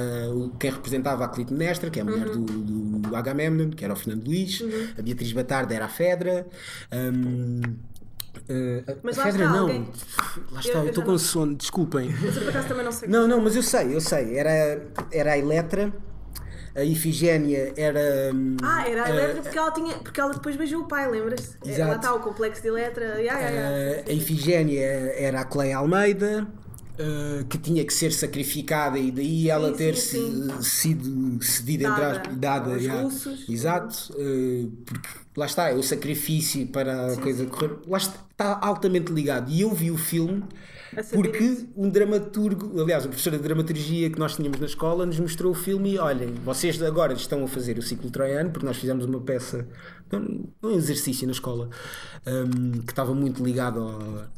quem 0.58 0.70
representava 0.70 1.24
a 1.24 1.28
Clitemnestra, 1.28 1.90
que 1.90 1.98
é 1.98 2.02
a 2.02 2.04
mulher 2.04 2.28
Uhum. 2.28 2.44
do, 2.44 2.98
do 3.08 3.16
Agamemnon, 3.16 3.70
que 3.70 3.84
era 3.84 3.92
o 3.92 3.96
Fernando 3.96 4.26
Luís, 4.26 4.62
a 4.98 5.02
Beatriz 5.02 5.32
Batarda 5.32 5.74
era 5.74 5.84
a 5.84 5.88
Fedra. 5.88 6.46
hum, 6.92 7.60
eh, 8.48 8.84
a- 8.88 8.94
Mas 9.02 9.16
lá 9.16 9.24
Fedra 9.24 9.44
está, 9.44 9.54
não. 9.56 9.62
alguém- 9.66 9.88
Lá 10.52 10.60
está, 10.60 10.78
eu 10.78 10.88
estou 10.88 11.04
com 11.04 11.10
não- 11.12 11.18
sono, 11.18 11.54
desculpem. 11.54 12.14
Mas 12.20 12.36
eu 12.36 12.42
por 12.42 12.48
acaso 12.50 12.68
também 12.68 12.84
não 12.84 12.92
sei. 12.92 13.08
Não, 13.08 13.26
não, 13.28 13.40
mas 13.40 13.56
eu 13.56 13.62
sei, 13.62 13.94
eu 13.94 14.00
sei. 14.00 14.36
Era, 14.36 14.86
era 15.12 15.32
a 15.32 15.38
Eletra, 15.38 15.92
a 16.74 16.82
Ifigénia 16.84 17.72
era. 17.76 18.32
hum, 18.34 18.56
Ah, 18.62 18.88
era 18.88 19.04
a 19.04 19.08
eh, 19.08 19.12
Eletra 19.12 19.42
porque 19.42 19.58
ela, 19.58 19.70
tinha, 19.72 19.94
porque 19.98 20.20
ela 20.20 20.32
depois 20.34 20.56
beijou 20.56 20.82
o 20.82 20.88
pai, 20.88 21.08
lembras-te? 21.10 21.58
É. 21.70 21.84
Lá 21.84 21.96
está 21.96 22.14
o 22.14 22.20
complexo 22.20 22.62
de 22.62 22.68
Eletra. 22.68 23.20
Yeah, 23.20 23.40
yeah, 23.40 23.50
yeah. 23.50 23.78
eh, 24.00 24.04
a 24.08 24.12
Ifigénia 24.12 24.80
era 25.16 25.40
a 25.40 25.44
Cleia 25.44 25.76
Almeida. 25.78 26.46
eh, 26.98 27.44
que 27.48 27.58
tinha 27.58 27.84
que 27.84 27.92
ser 27.92 28.12
sacrificada 28.12 28.96
e 28.98 29.10
daí 29.10 29.50
ela 29.50 29.70
Sim, 29.70 29.76
ter 29.76 29.96
sim, 29.96 30.48
se- 30.60 30.62
sido 30.62 31.42
cedida 31.42 31.84
entre 31.88 32.04
Dada 32.04 32.20
aspas, 32.20 32.36
dada 32.36 32.70
aos 32.72 32.82
yeah. 32.82 33.02
russos. 33.02 33.48
exato 33.48 34.14
eh, 34.16 34.68
porque 34.86 35.08
lá 35.36 35.46
está 35.46 35.70
é 35.70 35.74
o 35.74 35.82
sacrifício 35.82 36.66
para 36.68 37.14
a 37.14 37.16
coisa 37.16 37.46
correr 37.46 37.78
lá 37.88 37.98
está, 37.98 38.20
está 38.30 38.58
altamente 38.62 39.10
ligado 39.12 39.50
e 39.50 39.62
eu 39.62 39.70
vi 39.74 39.90
o 39.90 39.96
filme 39.98 40.44
porque 41.12 41.66
um 41.76 41.88
dramaturgo, 41.88 42.80
aliás, 42.80 43.04
o 43.04 43.08
professor 43.08 43.32
de 43.32 43.38
dramaturgia 43.38 44.10
que 44.10 44.18
nós 44.18 44.36
tínhamos 44.36 44.58
na 44.60 44.66
escola 44.66 45.04
nos 45.06 45.18
mostrou 45.18 45.52
o 45.52 45.54
filme 45.54 45.94
e 45.94 45.98
olhem, 45.98 46.34
vocês 46.44 46.80
agora 46.82 47.12
estão 47.12 47.44
a 47.44 47.48
fazer 47.48 47.78
o 47.78 47.82
ciclo 47.82 48.10
troiano, 48.10 48.50
porque 48.50 48.66
nós 48.66 48.76
fizemos 48.76 49.04
uma 49.04 49.20
peça, 49.20 49.66
um 50.12 50.44
um 50.62 50.70
exercício 50.70 51.26
na 51.26 51.32
escola, 51.32 51.68
hum, 52.26 52.80
que 52.82 52.92
estava 52.92 53.14
muito 53.14 53.44
ligado 53.44 53.86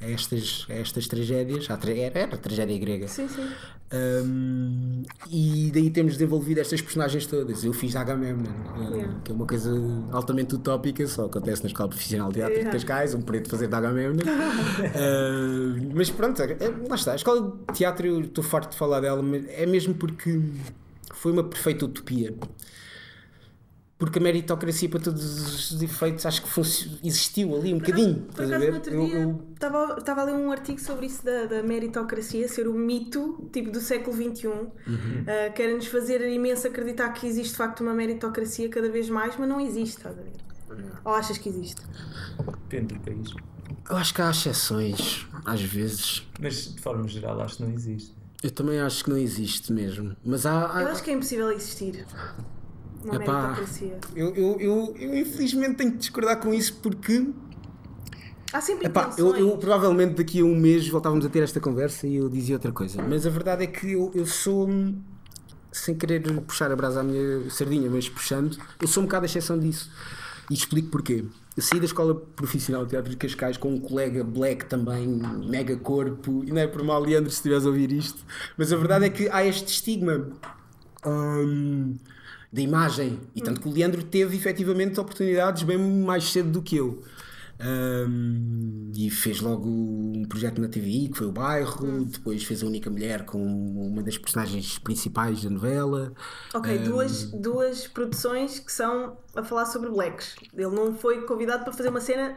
a 0.00 0.10
estas, 0.10 0.66
a 0.68 0.74
estas 0.74 1.06
tragédias, 1.06 1.66
tra- 1.66 1.92
era, 1.96 2.18
era 2.18 2.34
a 2.34 2.38
tragédia 2.38 2.76
grega. 2.78 3.06
Sim, 3.08 3.28
sim. 3.28 3.46
Hum, 3.92 5.02
e 5.30 5.70
daí 5.72 5.90
temos 5.90 6.14
desenvolvido 6.14 6.58
estas 6.58 6.80
personagens 6.80 7.26
todas. 7.26 7.62
Eu 7.64 7.72
fiz 7.72 7.94
Agamemnon, 7.94 8.42
uh, 8.76 8.94
Yeah. 8.96 9.20
que 9.24 9.30
é 9.30 9.34
uma 9.34 9.46
coisa 9.46 9.70
altamente 10.10 10.54
utópica, 10.56 11.06
só 11.06 11.26
acontece 11.26 11.62
na 11.62 11.68
Escola 11.68 11.88
Profissional 11.90 12.28
de 12.28 12.34
Teatro 12.34 12.54
Yeah. 12.54 12.70
de 12.70 12.76
Cascais, 12.84 13.14
um 13.14 13.20
preto 13.22 13.48
fazer 13.48 13.68
de 13.68 13.74
Agamemnon. 13.74 14.22
Uh, 14.22 15.90
mas 15.94 16.10
pronto, 16.10 16.42
é- 16.42 16.56
lá 16.88 16.94
está. 16.96 17.12
A 17.12 17.16
Escola 17.16 17.56
de 17.68 17.74
Teatro, 17.74 18.06
eu 18.06 18.20
estou 18.22 18.42
farto 18.42 18.72
de 18.72 18.76
falar 18.76 19.00
dela, 19.00 19.22
mas 19.22 19.44
é 19.48 19.66
mesmo 19.66 19.94
porque 19.94 20.40
foi 21.14 21.32
uma 21.32 21.44
perfeita 21.44 21.84
utopia. 21.84 22.34
Porque 23.98 24.18
a 24.18 24.22
meritocracia, 24.22 24.90
para 24.90 25.00
todos 25.00 25.72
os 25.72 25.80
efeitos, 25.82 26.26
acho 26.26 26.42
que 26.42 26.60
existiu 27.02 27.56
ali 27.56 27.72
um 27.72 27.78
bocadinho. 27.78 28.26
Por 28.26 28.42
Estás 28.44 28.52
a 28.52 28.56
acaso, 28.56 28.60
ver? 28.64 28.70
no 28.70 28.76
outro 28.76 28.92
Eu- 28.94 29.06
dia, 29.06 29.16
eu- 29.20 29.44
estava 29.54 29.96
estava 29.98 30.20
a 30.20 30.24
ler 30.24 30.34
um 30.34 30.52
artigo 30.52 30.78
sobre 30.78 31.06
isso 31.06 31.24
da, 31.24 31.46
da 31.46 31.62
meritocracia 31.62 32.46
ser 32.46 32.68
o 32.68 32.74
mito 32.74 33.48
tipo 33.50 33.70
do 33.70 33.80
século 33.80 34.14
XXI, 34.14 34.48
Uhum. 34.48 34.66
uh, 34.66 35.52
querem-nos 35.54 35.86
fazer 35.86 36.20
imenso 36.30 36.66
acreditar 36.66 37.08
que 37.14 37.26
existe 37.26 37.52
de 37.52 37.56
facto 37.56 37.80
uma 37.80 37.94
meritocracia 37.94 38.68
cada 38.68 38.90
vez 38.90 39.08
mais, 39.08 39.34
mas 39.38 39.48
não 39.48 39.58
existe, 39.58 39.96
estás 39.96 40.14
a 40.18 40.20
ver? 40.20 40.32
Ou 41.02 41.12
achas 41.14 41.38
que 41.38 41.48
existe? 41.48 41.80
Depende 42.68 42.94
do 42.94 43.00
país. 43.00 43.30
eu 43.88 43.96
acho 43.96 44.12
que 44.12 44.20
há 44.20 44.30
exceções, 44.30 45.26
às 45.44 45.62
vezes. 45.62 46.26
Mas 46.38 46.74
de 46.74 46.80
forma 46.82 47.08
geral 47.08 47.40
acho 47.40 47.56
que 47.56 47.62
não 47.62 47.72
existe. 47.72 48.12
Eu 48.42 48.50
também 48.50 48.78
acho 48.78 49.02
que 49.04 49.08
não 49.10 49.16
existe 49.16 49.72
mesmo. 49.72 50.14
Mas 50.22 50.44
há. 50.44 50.70
há- 50.76 50.82
Eu 50.82 50.88
acho 50.88 51.02
que 51.02 51.10
é 51.10 51.14
impossível 51.14 51.50
existir 51.50 52.04
uma 53.06 53.22
Epá. 53.22 53.42
meritocracia. 53.42 53.98
eu, 54.14 54.34
eu, 54.34 54.60
eu, 54.60 54.96
eu 54.98 55.16
infelizmente 55.16 55.76
tenho 55.76 55.92
que 55.92 55.98
discordar 55.98 56.38
com 56.38 56.52
isso 56.52 56.74
porque. 56.82 57.30
Há 58.52 58.60
sempre 58.60 58.86
Epá, 58.86 59.14
eu, 59.18 59.36
eu 59.36 59.56
provavelmente 59.58 60.14
daqui 60.14 60.40
a 60.40 60.44
um 60.44 60.54
mês 60.54 60.88
voltávamos 60.88 61.24
a 61.26 61.28
ter 61.28 61.42
esta 61.42 61.60
conversa 61.60 62.06
e 62.06 62.16
eu 62.16 62.28
dizia 62.28 62.54
outra 62.56 62.72
coisa. 62.72 63.02
Mas 63.02 63.26
a 63.26 63.30
verdade 63.30 63.64
é 63.64 63.66
que 63.66 63.92
eu, 63.92 64.10
eu 64.14 64.26
sou. 64.26 64.68
Sem 65.72 65.94
querer 65.94 66.22
puxar 66.42 66.70
a 66.72 66.76
brasa 66.76 67.00
à 67.00 67.02
minha 67.02 67.50
sardinha, 67.50 67.90
mas 67.90 68.08
puxando, 68.08 68.56
eu 68.80 68.88
sou 68.88 69.02
um 69.02 69.06
bocado 69.06 69.24
a 69.24 69.26
exceção 69.26 69.58
disso. 69.58 69.90
E 70.50 70.54
explico 70.54 70.88
porquê. 70.88 71.24
Eu 71.56 71.62
saí 71.62 71.80
da 71.80 71.86
escola 71.86 72.14
profissional 72.14 72.84
de 72.84 72.90
teatro 72.90 73.10
de 73.10 73.16
Cascais 73.16 73.56
com 73.56 73.72
um 73.74 73.80
colega 73.80 74.22
black 74.22 74.66
também, 74.66 75.06
mega 75.48 75.74
corpo, 75.76 76.44
e 76.44 76.52
não 76.52 76.60
é 76.60 76.66
por 76.66 76.82
mal, 76.82 77.00
Leandro, 77.00 77.30
se 77.30 77.36
estiveres 77.36 77.64
a 77.64 77.68
ouvir 77.68 77.90
isto, 77.92 78.22
mas 78.58 78.72
a 78.72 78.76
verdade 78.76 79.06
é 79.06 79.10
que 79.10 79.28
há 79.30 79.42
este 79.44 79.72
estigma 79.72 80.28
hum, 81.06 81.96
da 82.56 82.62
imagem, 82.62 83.20
e 83.34 83.40
tanto 83.42 83.60
que 83.60 83.68
o 83.68 83.72
Leandro 83.72 84.02
teve 84.02 84.34
efetivamente 84.36 84.98
oportunidades 84.98 85.62
bem 85.62 85.76
mais 85.78 86.24
cedo 86.32 86.50
do 86.50 86.62
que 86.62 86.76
eu. 86.76 87.02
Hum, 87.58 88.92
e 88.94 89.10
fez 89.10 89.40
logo 89.40 89.66
um 89.68 90.24
projeto 90.28 90.60
na 90.60 90.68
TVI 90.68 91.08
que 91.08 91.18
foi 91.18 91.26
o 91.26 91.32
Bairro, 91.32 92.04
depois 92.04 92.44
fez 92.44 92.62
a 92.62 92.66
única 92.66 92.90
mulher 92.90 93.24
com 93.24 93.38
uma 93.42 94.02
das 94.02 94.18
personagens 94.18 94.78
principais 94.78 95.42
da 95.42 95.50
novela. 95.50 96.12
Ok, 96.54 96.78
Hum. 96.78 96.84
duas, 96.84 97.24
duas 97.32 97.86
produções 97.86 98.58
que 98.58 98.72
são 98.72 99.16
a 99.34 99.42
falar 99.42 99.66
sobre 99.66 99.88
blacks. 99.90 100.34
Ele 100.54 100.74
não 100.74 100.94
foi 100.94 101.22
convidado 101.22 101.64
para 101.64 101.72
fazer 101.72 101.88
uma 101.88 102.00
cena 102.00 102.36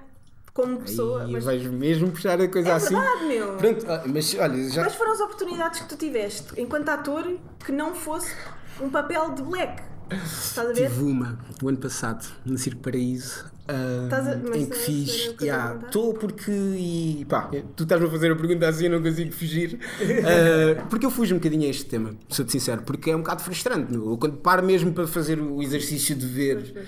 como 0.53 0.79
pessoa, 0.79 1.23
eu 1.23 1.29
mas 1.32 1.45
vejo 1.45 1.71
mesmo 1.71 2.12
puxar 2.12 2.39
a 2.41 2.47
coisa 2.47 2.69
é 2.69 2.73
assim. 2.73 2.95
verdade, 2.95 3.25
meu. 3.25 3.55
Pronto, 3.58 3.86
ah, 3.89 4.03
mas 4.05 4.36
olha, 4.39 4.69
já. 4.69 4.84
Quais 4.84 4.95
foram 4.95 5.12
as 5.13 5.19
oportunidades 5.21 5.79
que 5.82 5.88
tu 5.89 5.95
tiveste 5.97 6.60
enquanto 6.60 6.89
ator 6.89 7.38
que 7.65 7.71
não 7.71 7.93
fosse 7.93 8.34
um 8.82 8.89
papel 8.89 9.34
de 9.36 9.41
black? 9.43 9.82
Estás 10.11 10.69
a 10.69 10.73
ver? 10.73 10.89
Tive 10.89 11.03
uma 11.03 11.39
o 11.61 11.67
ano 11.69 11.77
passado 11.77 12.25
no 12.45 12.57
Circo 12.57 12.81
Paraíso 12.81 13.45
a- 13.67 14.57
em 14.57 14.65
que 14.65 14.73
é 14.73 14.75
fiz. 14.75 15.25
eu 15.27 15.35
Yeah? 15.41 15.79
Estou 15.85 16.13
porque. 16.13 16.51
E, 16.51 17.25
pá, 17.29 17.49
tu 17.75 17.83
estás-me 17.83 18.07
a 18.07 18.09
fazer 18.11 18.31
a 18.31 18.35
pergunta 18.35 18.67
assim 18.67 18.85
eu 18.85 18.91
não 18.91 19.01
consigo 19.03 19.31
fugir. 19.31 19.79
Ah, 20.79 20.85
porque 20.89 21.05
eu 21.05 21.11
fujo 21.11 21.35
um 21.35 21.37
bocadinho 21.37 21.63
a 21.65 21.69
este 21.69 21.85
tema, 21.85 22.15
sou-te 22.29 22.51
sincero, 22.51 22.81
porque 22.83 23.11
é 23.11 23.15
um 23.15 23.19
bocado 23.19 23.43
frustrante. 23.43 23.93
Eu, 23.93 24.17
quando 24.17 24.37
paro 24.37 24.65
mesmo 24.65 24.91
para 24.93 25.07
fazer 25.07 25.39
o 25.39 25.61
exercício 25.61 26.15
de 26.15 26.25
ver. 26.25 26.87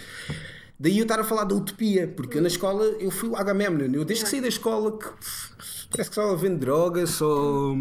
Daí 0.80 0.98
eu 0.98 1.04
estar 1.04 1.20
a 1.20 1.24
falar 1.24 1.44
da 1.44 1.54
utopia, 1.54 2.08
porque 2.08 2.40
eu 2.40 2.42
na 2.42 2.48
escola 2.48 2.84
eu 3.00 3.12
fui 3.12 3.30
o 3.30 3.36
Agamemnon. 3.36 3.94
Eu 3.94 4.04
desde 4.04 4.24
que 4.26 4.32
saí 4.32 4.42
da 4.42 4.48
escola 4.48 4.98
que 4.98 5.06
parece 5.92 6.10
que 6.10 6.16
só 6.16 6.36
vendo 6.36 6.58
droga, 6.58 7.06
só, 7.06 7.72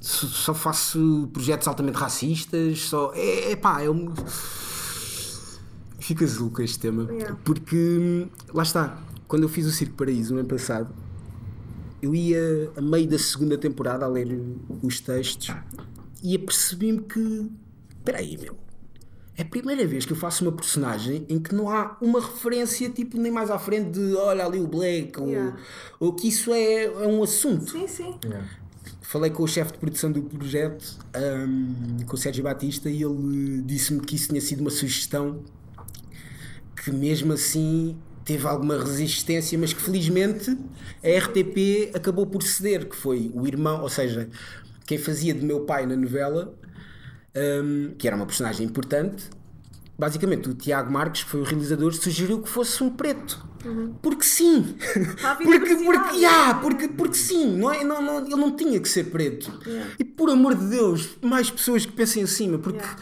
só, 0.00 0.26
só 0.26 0.54
faço 0.54 1.30
projetos 1.32 1.68
altamente 1.68 1.96
racistas, 1.96 2.80
só. 2.80 3.12
É, 3.14 3.52
é 3.52 3.56
pá, 3.56 3.82
é 3.82 3.88
um. 3.88 4.12
Fico 6.04 6.22
azul 6.22 6.50
com 6.50 6.60
este 6.60 6.80
tema. 6.80 7.10
Yeah. 7.10 7.34
Porque 7.42 8.28
lá 8.52 8.62
está, 8.62 9.02
quando 9.26 9.44
eu 9.44 9.48
fiz 9.48 9.64
o 9.64 9.70
Circo 9.70 9.94
Paraíso 9.94 10.34
no 10.34 10.40
ano 10.40 10.48
passado, 10.50 10.94
eu 12.02 12.14
ia 12.14 12.70
a 12.76 12.82
meio 12.82 13.08
da 13.08 13.18
segunda 13.18 13.56
temporada 13.56 14.04
a 14.04 14.08
ler 14.08 14.38
os 14.82 15.00
textos 15.00 15.56
e 16.22 16.36
apercebi-me 16.36 17.00
que. 17.00 17.50
Espera 17.96 18.18
aí, 18.18 18.36
meu. 18.36 18.54
É 19.34 19.40
a 19.40 19.44
primeira 19.46 19.86
vez 19.86 20.04
que 20.04 20.12
eu 20.12 20.16
faço 20.16 20.44
uma 20.44 20.52
personagem 20.52 21.24
em 21.26 21.38
que 21.38 21.54
não 21.54 21.70
há 21.70 21.96
uma 22.02 22.20
referência, 22.20 22.90
tipo, 22.90 23.16
nem 23.16 23.32
mais 23.32 23.50
à 23.50 23.58
frente 23.58 23.98
de 23.98 24.14
olha 24.14 24.44
ali 24.44 24.60
o 24.60 24.66
Black, 24.66 25.18
ou, 25.18 25.28
Yeah. 25.28 25.56
ou 25.98 26.12
que 26.12 26.28
isso 26.28 26.52
é, 26.52 26.84
é 26.84 27.06
um 27.06 27.22
assunto. 27.22 27.70
Sim, 27.70 27.88
sim. 27.88 28.14
Falei 29.00 29.30
com 29.30 29.42
o 29.42 29.48
chefe 29.48 29.72
de 29.72 29.78
produção 29.78 30.12
do 30.12 30.20
projeto, 30.20 30.98
hum, 31.48 31.96
com 32.06 32.14
o 32.14 32.18
Sérgio 32.18 32.44
Batista, 32.44 32.90
e 32.90 33.02
ele 33.02 33.62
disse-me 33.62 34.00
que 34.00 34.16
isso 34.16 34.28
tinha 34.28 34.40
sido 34.42 34.60
uma 34.60 34.70
sugestão 34.70 35.42
que, 36.84 36.92
mesmo 36.92 37.32
assim, 37.32 37.96
teve 38.24 38.46
alguma 38.46 38.78
resistência, 38.78 39.58
mas 39.58 39.72
que 39.72 39.80
felizmente 39.80 40.50
a 41.02 41.18
RTP 41.18 41.94
acabou 41.94 42.26
por 42.26 42.42
ceder, 42.42 42.86
que 42.86 42.94
foi 42.94 43.30
o 43.34 43.46
irmão, 43.46 43.80
ou 43.80 43.88
seja, 43.88 44.28
quem 44.86 44.98
fazia 44.98 45.32
de 45.32 45.44
meu 45.44 45.60
pai 45.60 45.86
na 45.86 45.96
novela, 45.96 46.54
hum, 47.34 47.94
que 47.96 48.06
era 48.06 48.14
uma 48.14 48.26
personagem 48.26 48.66
importante. 48.66 49.30
Basicamente, 49.96 50.50
o 50.50 50.54
Tiago 50.54 50.92
Marques, 50.92 51.22
que 51.24 51.30
foi 51.30 51.40
o 51.40 51.44
realizador, 51.44 51.94
sugeriu 51.94 52.42
que 52.42 52.48
fosse 52.50 52.82
um 52.82 52.90
preto. 52.90 53.46
Porque 54.02 54.24
sim. 54.24 54.76
Porque, 55.42 55.76
porque, 55.76 56.16
yeah, 56.16 56.54
porque, 56.60 56.88
porque 56.88 57.16
sim, 57.16 57.56
não 57.56 57.72
é, 57.72 57.82
não, 57.82 58.02
não, 58.02 58.18
ele 58.26 58.36
não 58.36 58.54
tinha 58.54 58.78
que 58.78 58.88
ser 58.88 59.04
preto. 59.04 59.50
Yeah. 59.66 59.90
E 59.98 60.04
por 60.04 60.28
amor 60.28 60.54
de 60.54 60.66
Deus, 60.66 61.16
mais 61.22 61.48
pessoas 61.48 61.86
que 61.86 61.92
pensem 61.92 62.24
acima, 62.24 62.58
porque 62.58 62.84
Yeah. 62.84 63.00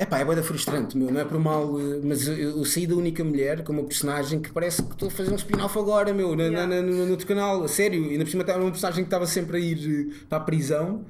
Epá, 0.00 0.20
é 0.20 0.24
boeda 0.24 0.44
frustrante, 0.44 0.96
meu, 0.96 1.10
não 1.10 1.20
é 1.20 1.24
por 1.24 1.40
mal, 1.40 1.76
eh, 1.80 2.00
mas 2.04 2.28
eu, 2.28 2.36
eu 2.36 2.64
saí 2.64 2.86
da 2.86 2.94
única 2.94 3.24
mulher 3.24 3.64
com 3.64 3.72
uma 3.72 3.82
personagem 3.82 4.38
que 4.40 4.52
parece 4.52 4.80
que 4.80 4.92
estou 4.92 5.08
a 5.08 5.10
fazer 5.10 5.32
um 5.32 5.34
spin-off 5.34 5.76
agora, 5.76 6.14
meu, 6.14 6.36
na, 6.36 6.44
Yeah. 6.44 6.66
na, 6.68 6.80
no, 6.82 7.04
no 7.06 7.10
outro 7.10 7.26
canal, 7.26 7.64
a 7.64 7.68
sério, 7.68 8.04
e 8.04 8.10
ainda 8.12 8.24
por 8.24 8.30
cima 8.30 8.42
estava 8.44 8.60
uma 8.62 8.70
personagem 8.70 9.02
que 9.02 9.08
estava 9.08 9.26
sempre 9.26 9.56
a 9.56 9.60
ir 9.60 10.08
eh, 10.12 10.14
para 10.28 10.38
a 10.38 10.40
prisão. 10.40 11.04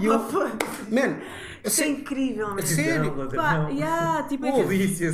E 0.00 0.04
eu, 0.06 0.18
man, 0.90 1.16
Isso 1.64 1.82
é 1.82 1.88
incrível, 1.88 2.48
sério, 2.62 3.14
Não, 3.16 3.28
Pá, 3.28 3.58
não. 3.58 3.70
yeah, 3.70 4.22
tipo, 4.24 4.44
é 4.44 4.50
Oh, 4.50 4.54
que-. 4.54 4.62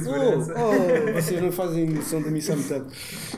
Oh, 0.09 1.11
oh, 1.11 1.13
vocês 1.13 1.41
não 1.43 1.51
fazem 1.53 1.87
noção 1.87 2.21
da 2.23 2.31
missão 2.31 2.57
metade. 2.57 2.87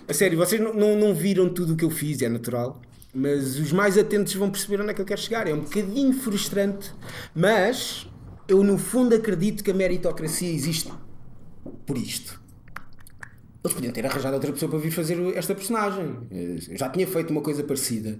A 0.07 0.13
sério, 0.15 0.37
vocês 0.39 0.61
não, 0.61 0.73
não, 0.75 0.97
não 0.97 1.15
viram 1.15 1.49
tudo 1.49 1.75
o 1.75 1.77
que 1.77 1.85
eu 1.85 1.91
fiz, 1.91 2.21
é 2.23 2.29
natural. 2.29 2.81
Mas 3.15 3.59
os 3.59 3.73
mais 3.73 3.97
atentos 3.99 4.35
vão 4.35 4.51
perceber 4.51 4.81
onde 4.83 4.91
é 4.91 4.95
que 4.95 5.01
eu 5.01 5.05
quero 5.07 5.21
chegar. 5.21 5.47
É 5.47 5.53
um 5.55 5.61
bocadinho 5.61 6.13
frustrante, 6.13 6.93
mas 7.35 8.07
eu 8.49 8.65
no 8.65 8.79
fundo 8.79 9.15
acredito 9.15 9.63
que 9.63 9.71
a 9.71 9.75
meritocracia 9.75 10.51
existe 10.51 10.91
por 11.87 11.97
isto. 11.99 12.41
Eles 13.63 13.75
podiam 13.75 13.93
ter 13.93 14.07
arranjado 14.07 14.35
outra 14.35 14.51
pessoa 14.53 14.71
para 14.71 14.79
vir 14.79 14.91
fazer 14.91 15.19
esta 15.37 15.55
personagem. 15.55 16.17
Eu 16.31 16.77
já 16.77 16.89
tinha 16.89 17.07
feito 17.07 17.31
uma 17.31 17.43
coisa 17.43 17.63
parecida. 17.63 18.19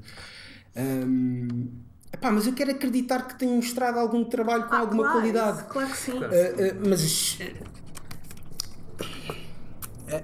Hum, 0.77 1.69
epá, 2.13 2.31
mas 2.31 2.47
eu 2.47 2.53
quero 2.53 2.73
acreditar 2.73 3.27
que 3.27 3.39
tenho 3.39 3.53
mostrado 3.57 3.99
algum 3.99 4.25
trabalho 4.25 4.67
com 4.69 4.75
Ah, 4.75 4.81
alguma 4.81 5.03
claro, 5.05 5.19
qualidade. 5.19 5.65
Claro 5.65 5.91
que 5.91 5.97
sim. 5.97 6.13
Uh, 6.13 6.17
uh, 6.17 6.89
mas 6.89 7.39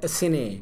a 0.03 0.09
cena 0.09 0.37
é 0.37 0.61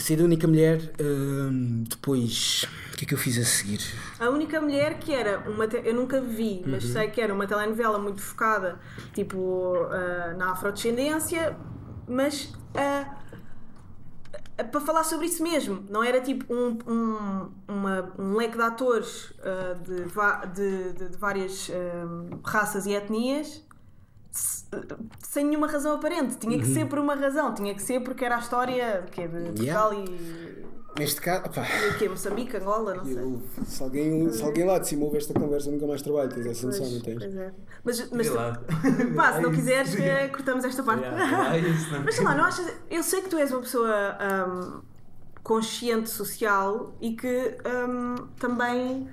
eu 0.00 0.04
saí 0.06 0.16
da 0.16 0.24
única 0.24 0.48
mulher 0.48 0.80
hum, 0.98 1.84
depois 1.86 2.66
o 2.92 2.96
que 2.96 3.04
é 3.04 3.08
que 3.08 3.12
eu 3.14 3.18
fiz 3.18 3.36
a 3.38 3.44
seguir? 3.44 3.80
A 4.18 4.30
única 4.30 4.58
mulher 4.60 4.98
que 4.98 5.12
era 5.14 5.40
uma. 5.48 5.66
te- 5.68 5.82
Eu 5.84 5.94
nunca 5.94 6.20
vi, 6.22 6.62
mas 6.66 6.84
Uhum. 6.84 6.92
sei 6.92 7.08
que 7.10 7.20
era 7.20 7.32
uma 7.34 7.46
telenovela 7.46 7.98
muito 7.98 8.20
focada, 8.22 8.78
tipo, 9.14 9.74
ah, 9.90 10.34
na 10.38 10.52
afrodescendência, 10.52 11.54
mas. 12.08 12.50
ah, 12.74 13.14
para 14.70 14.80
falar 14.82 15.04
sobre 15.04 15.26
isso 15.26 15.42
mesmo, 15.42 15.84
não 15.88 16.02
era 16.04 16.20
tipo 16.20 16.44
um, 16.52 16.78
um, 16.86 17.50
uma- 17.68 18.12
um 18.18 18.36
leque 18.36 18.56
de 18.56 18.62
atores 18.62 19.32
de, 19.86 20.04
de, 20.04 20.92
de- 20.94 21.08
de 21.10 21.16
várias 21.18 21.70
ah, 21.70 22.36
raças 22.44 22.84
e 22.86 22.92
etnias 22.92 23.62
sem 24.32 25.44
nenhuma 25.44 25.66
razão 25.66 25.94
aparente. 25.96 26.36
Tinha 26.36 26.58
que 26.58 26.66
ser 26.66 26.86
por 26.86 26.98
uma 26.98 27.14
razão, 27.14 27.54
tinha 27.54 27.74
que 27.74 27.82
ser 27.82 28.00
porque 28.00 28.24
era 28.24 28.36
a 28.36 28.38
história 28.40 29.04
que 29.10 29.22
é 29.22 29.28
de 29.28 29.40
Portugal 29.44 29.92
e, 29.94 30.70
Neste 30.98 31.20
caso, 31.20 31.44
pá, 31.50 31.64
e 31.86 31.88
o 31.90 31.98
quê? 31.98 32.08
Moçambique, 32.08 32.56
Angola, 32.56 32.94
não 32.94 33.04
sei. 33.04 33.16
eu- 33.16 33.40
se, 33.64 33.80
alguém, 33.82 34.32
se 34.32 34.42
alguém 34.42 34.64
lá 34.66 34.76
de 34.78 34.88
cima 34.88 35.04
ouve 35.04 35.18
esta 35.18 35.32
conversa, 35.32 35.70
nunca 35.70 35.86
mais 35.86 36.02
trabalho, 36.02 36.28
tens 36.30 36.46
essa 36.46 36.66
noção, 36.66 36.90
não 36.90 37.00
tens? 37.00 37.22
é. 37.36 37.52
Mas, 37.84 38.10
mas 38.10 38.28
pá, 39.16 39.32
se 39.34 39.40
não 39.40 39.50
É 39.50 39.54
quiseres, 39.54 39.94
eh, 39.94 40.28
cortamos 40.28 40.64
esta 40.64 40.82
parte. 40.82 41.04
Yeah, 41.04 41.56
é 41.56 41.60
isso, 41.60 41.90
não. 41.92 42.02
Mas 42.02 42.14
sei 42.16 42.24
lá, 42.24 42.34
não 42.34 42.44
achas. 42.44 42.74
Eu 42.90 43.02
sei 43.04 43.22
que 43.22 43.28
tu 43.28 43.38
és 43.38 43.52
uma 43.52 43.60
pessoa 43.60 44.18
hum, 44.48 44.80
consciente 45.44 46.10
social 46.10 46.92
e 47.00 47.12
que 47.14 47.56
hum, 47.88 48.26
também 48.40 49.08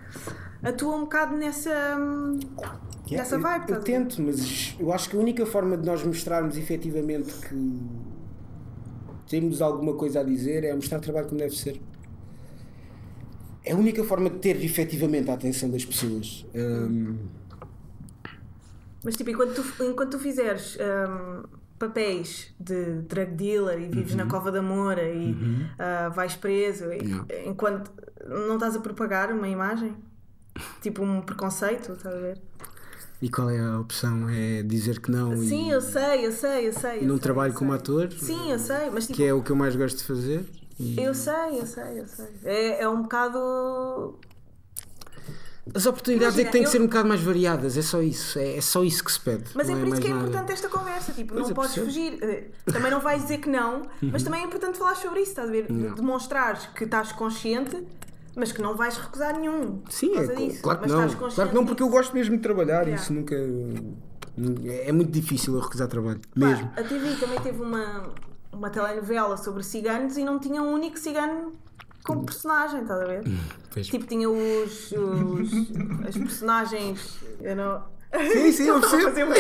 atua 0.64 0.96
um 0.96 1.02
bocado 1.02 1.38
nessa. 1.38 1.70
hum, 1.96 2.40
Yeah, 3.10 3.18
Nessa 3.24 3.36
eu- 3.36 3.42
vibe, 3.42 3.70
eu, 3.72 3.76
ver? 3.78 3.84
tento, 3.84 4.22
mas 4.22 4.76
eu 4.80 4.92
acho 4.92 5.10
que 5.10 5.16
a 5.16 5.20
única 5.20 5.46
forma 5.46 5.78
de 5.78 5.86
nós 5.86 6.04
mostrarmos 6.04 6.58
efetivamente 6.58 7.34
que 7.34 7.80
temos 9.30 9.62
alguma 9.62 9.94
coisa 9.94 10.20
a 10.20 10.24
dizer 10.24 10.64
é 10.64 10.74
mostrar 10.76 11.00
trabalho 11.00 11.28
como 11.28 11.40
deve 11.40 11.56
ser. 11.56 11.80
É 13.64 13.74
a 13.74 13.76
única 13.76 14.04
forma 14.04 14.30
de 14.30 14.38
ter 14.40 14.64
efetivamente 14.64 15.30
a 15.30 15.34
atenção 15.34 15.70
das 15.70 15.84
pessoas. 15.86 16.46
Hum, 16.56 17.18
Mas 19.04 19.16
tipo, 19.16 19.30
enquanto 19.30 19.54
tu, 19.62 19.84
enquanto 19.84 20.12
tu 20.12 20.20
fizeres 20.20 20.78
hum, 20.78 21.44
papéis 21.80 22.54
de 22.60 23.02
drug 23.04 23.32
dealer 23.32 23.80
e 23.82 23.88
vives 23.88 24.16
na 24.16 24.26
Cova 24.26 24.52
da 24.52 24.62
Moura 24.62 25.04
e 25.04 25.36
ah, 25.80 26.10
vais 26.10 26.36
preso, 26.36 26.86
Yeah. 26.92 27.26
enquanto 27.46 27.92
não 28.28 28.56
estás 28.56 28.76
a 28.76 28.80
propagar 28.80 29.32
uma 29.32 29.48
imagem, 29.48 29.96
tipo 30.82 31.04
um 31.04 31.22
preconceito, 31.22 31.94
estás 31.94 32.16
a 32.16 32.20
ver? 32.20 32.42
E 33.22 33.30
qual 33.30 33.50
é 33.50 33.60
a 33.60 33.80
opção? 33.80 34.30
É 34.30 34.62
dizer 34.64 35.00
que 35.00 35.10
não 35.12 35.36
Sim, 35.38 35.68
e, 35.68 35.70
eu 35.72 35.82
sei, 35.82 36.26
eu 36.26 36.32
sei, 36.32 36.68
eu 36.68 36.74
sei. 36.74 37.00
e 37.02 37.06
não 37.06 37.16
sei, 37.16 37.24
trabalho 37.24 37.54
como 37.54 37.74
ator, 37.74 38.12
Sim, 38.12 38.52
eu 38.52 38.60
sei, 38.60 38.90
mas 38.92 39.06
tipo, 39.08 39.18
que 39.18 39.24
é 39.26 39.34
o 39.34 39.42
que 39.42 39.52
eu 39.52 39.56
mais 39.56 39.76
gosto 39.76 39.98
de 39.98 40.04
fazer. 40.04 40.46
e- 40.80 41.00
eu 41.02 41.14
sei, 41.14 41.60
eu 41.60 41.66
sei, 41.66 42.00
eu 42.02 42.08
sei. 42.08 42.28
É, 42.44 42.84
é 42.84 42.90
um 42.90 43.02
bocado. 43.04 44.20
As 45.76 45.86
oportunidades 45.86 46.36
é 46.36 46.38
que 46.38 46.42
Imagina, 46.44 46.52
têm 46.54 46.62
que 46.62 46.68
eu- 46.68 46.72
ser 46.72 46.82
um 46.82 46.86
bocado 46.88 47.10
mais 47.10 47.20
variadas, 47.22 47.76
é 47.78 47.82
só 47.82 48.02
isso, 48.02 48.40
é, 48.40 48.56
é 48.56 48.62
só 48.62 48.86
isso 48.86 49.04
que 49.04 49.12
se 49.12 49.20
pede. 49.20 49.44
Mas 49.54 49.68
não 49.68 49.76
é 49.76 49.80
por 49.80 49.88
isso 49.90 50.00
que 50.02 50.08
é 50.08 50.12
nada. 50.12 50.22
importante 50.28 50.52
esta 50.54 50.70
conversa. 50.70 51.12
Tipo, 51.12 51.34
Pois, 51.34 51.42
não 51.42 51.50
eu 51.50 51.56
podes 51.56 51.76
fugir. 51.76 52.18
Eh, 52.24 52.48
Também 52.72 52.90
não 52.90 53.02
vais 53.02 53.24
dizer 53.24 53.40
que 53.40 53.50
não, 53.50 53.82
mas 54.02 54.24
também 54.24 54.44
é 54.44 54.46
importante 54.46 54.78
falar 54.78 54.96
sobre 54.96 55.20
isso, 55.20 55.32
estás 55.32 55.50
a 55.50 55.52
ver? 55.52 55.70
Não. 55.70 55.94
Demonstrares 55.94 56.68
que 56.68 56.86
estás 56.86 57.12
consciente, 57.12 57.86
mas 58.38 58.52
que 58.52 58.62
não 58.62 58.76
vais 58.76 58.96
recusar 58.98 59.38
nenhum. 59.38 59.82
Sim, 59.90 60.16
é, 60.16 60.28
disso. 60.36 60.62
claro 60.62 60.80
que 60.80 60.88
Mas 60.88 61.12
não. 61.12 61.30
Claro 61.30 61.50
que 61.50 61.56
não, 61.56 61.66
porque 61.66 61.82
eu 61.84 61.90
gosto 61.90 62.14
mesmo 62.14 62.38
de 62.38 62.42
trabalhar 62.44 62.84
Yeah. 62.84 62.96
isso 62.96 63.12
nunca. 63.12 63.36
É 64.86 64.92
muito 64.92 65.12
difícil 65.12 65.56
eu 65.56 65.60
recusar 65.60 65.88
trabalho. 65.88 66.20
Pá, 66.20 66.46
Mesmo. 66.48 66.72
A 66.78 66.84
TV 66.84 67.16
também 67.16 67.40
teve 67.42 67.60
uma, 67.62 68.14
uma 68.54 68.70
telenovela 68.70 69.36
sobre 69.36 69.64
ciganos 69.64 70.16
e 70.16 70.24
não 70.24 70.38
tinha 70.40 70.62
um 70.62 70.72
único 70.72 70.98
cigano 71.00 71.54
como 72.04 72.24
personagem, 72.24 72.82
estás 72.84 73.02
a 73.02 73.06
ver? 73.06 73.24
Pois. 73.74 73.88
Tipo, 73.88 74.06
tinha 74.08 74.28
os, 74.30 74.92
os 74.92 75.52
as 76.08 76.18
personagens. 76.18 77.18
Eu 77.42 77.56
não. 77.56 77.84
Sim, 78.32 78.52
sim, 78.52 78.68
eu 78.68 78.80
Estou 78.80 79.00
a 79.00 79.02
percebo. 79.04 79.04
fazer 79.10 79.24
uma- 79.24 79.36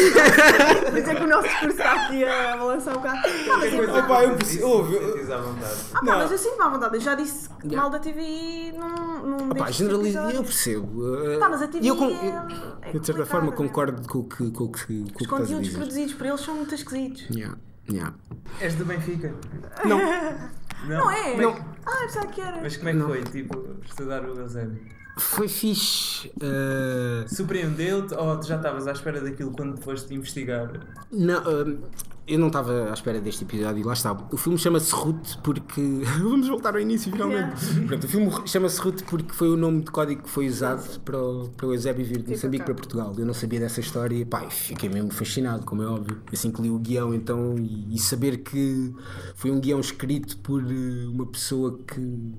Por 0.92 0.98
isso 1.00 1.10
é 1.12 1.16
que 1.16 1.24
o 1.24 1.28
nosso 1.28 1.48
discurso 1.48 1.78
está 1.78 1.94
aqui 2.06 2.24
a 2.26 2.58
balançar 2.58 2.94
um 2.94 2.98
bocado. 2.98 3.18
Ah, 3.18 3.58
mas, 3.58 3.74
Coisa 3.74 3.92
eu, 3.92 3.98
Epá, 4.00 4.24
eu 4.24 4.30
que 4.32 4.38
percebo- 4.38 4.68
que 4.88 5.24
vontade. 5.38 5.76
ah, 5.94 6.00
pá, 6.00 6.06
Não. 6.06 6.18
mas 6.20 6.32
eu 6.32 6.38
sinto-me 6.38 6.62
à 6.64 6.70
vontade. 6.70 6.96
Eu 6.96 7.02
já 7.02 7.16
disse 7.16 7.50
Yeah. 7.64 7.76
mal 7.82 7.90
da 7.90 8.00
TV 8.00 8.74
num 8.74 9.50
Pá, 9.50 9.56
destes 9.66 9.76
generalizo, 9.78 10.18
eu 10.20 10.44
percebo. 10.44 11.02
uh, 11.02 11.40
Pá, 11.40 11.50
mas 11.50 11.62
a 11.62 11.68
TV 11.68 11.86
e 11.86 11.88
eu, 11.90 11.96
é- 11.96 12.00
eu- 12.08 12.10
é 12.82 12.92
eu, 12.96 13.00
de 13.00 13.06
certa 13.06 13.26
forma 13.26 13.52
concordo 13.52 14.08
com 14.08 14.20
o 14.20 14.24
que, 14.24 14.52
com 14.52 14.64
o 14.66 14.72
que, 14.72 14.86
com 14.86 15.06
que 15.06 15.22
Os 15.24 15.28
conteúdos 15.28 15.60
dizer. 15.66 15.78
produzidos 15.78 16.14
por 16.14 16.26
eles 16.28 16.42
são 16.42 16.56
muito 16.56 16.74
esquisitos. 16.76 17.22
Yeah, 17.36 17.58
yeah. 17.90 18.14
És 18.62 18.76
do 18.76 18.86
Benfica? 18.86 19.34
Não, 19.86 19.98
Não 20.88 21.12
é? 21.12 21.32
Como 21.32 21.42
Não. 21.42 21.52
Ah, 21.86 21.92
eu 22.02 22.08
pensava 22.08 22.28
que 22.28 22.40
era. 22.42 22.62
Mas 22.62 22.78
como 22.78 22.90
é 22.90 22.92
que 22.92 22.98
Não. 23.00 23.08
foi, 23.08 23.24
tipo, 23.24 23.76
estudar 23.84 24.24
o 24.24 24.40
Eusébio? 24.40 24.80
Foi 25.22 25.48
fixe. 25.48 26.28
uh, 26.38 27.28
Surpreendeu-te 27.28 28.14
ou 28.14 28.38
tu 28.38 28.48
já 28.48 28.58
estavas 28.58 28.88
à 28.88 28.92
espera 28.92 29.22
daquilo 29.22 29.52
quando 29.52 29.82
foste 29.82 30.14
investigar? 30.14 30.72
Não, 31.12 31.42
hum, 31.42 31.80
eu 32.28 32.38
não 32.38 32.48
estava 32.48 32.90
à 32.90 32.94
espera 32.94 33.22
deste 33.22 33.46
episódio 33.46 33.80
e 33.80 33.84
lá 33.84 33.94
está. 33.94 34.12
O 34.12 34.36
filme 34.36 34.58
chama-se 34.58 34.94
Ruth 34.94 35.38
porque. 35.42 35.82
Vamos 36.20 36.48
voltar 36.48 36.74
ao 36.76 36.82
início 36.82 37.10
finalmente. 37.12 37.56
Pronto, 37.88 38.04
o 38.04 38.08
filme 38.08 38.32
chama-se 38.46 38.82
Ruth 38.82 39.02
porque 39.04 39.32
foi 39.34 39.50
o 39.50 39.56
nome 39.56 39.82
de 39.82 39.92
código 39.92 40.24
que 40.24 40.30
foi 40.30 40.48
usado 40.48 41.00
para 41.02 41.18
o, 41.18 41.50
para 41.50 41.68
o 41.68 41.74
Eusébio 41.74 42.06
vir 42.06 42.22
de 42.22 42.32
Moçambique 42.32 42.66
para 42.66 42.76
Portugal. 42.76 43.16
Eu 43.18 43.26
não 43.26 43.34
sabia 43.34 43.62
dessa 43.62 43.80
história 43.80 44.16
e 44.16 44.26
pá, 44.26 44.50
fiquei 44.50 44.90
mesmo 44.90 45.12
fascinado, 45.12 45.66
como 45.66 45.82
é 45.82 45.88
óbvio. 45.88 46.22
Assim 46.32 46.52
que 46.52 46.62
li 46.62 46.70
o 46.70 46.78
guião 46.78 47.14
então 47.14 47.56
e, 47.58 47.96
e 47.96 47.98
saber 47.98 48.38
que 48.38 48.94
foi 49.36 49.50
um 49.50 49.60
guião 49.62 49.80
escrito 49.80 50.38
por 50.40 50.62
eh, 50.62 51.08
uma 51.08 51.26
pessoa 51.26 51.80
que 51.88 52.34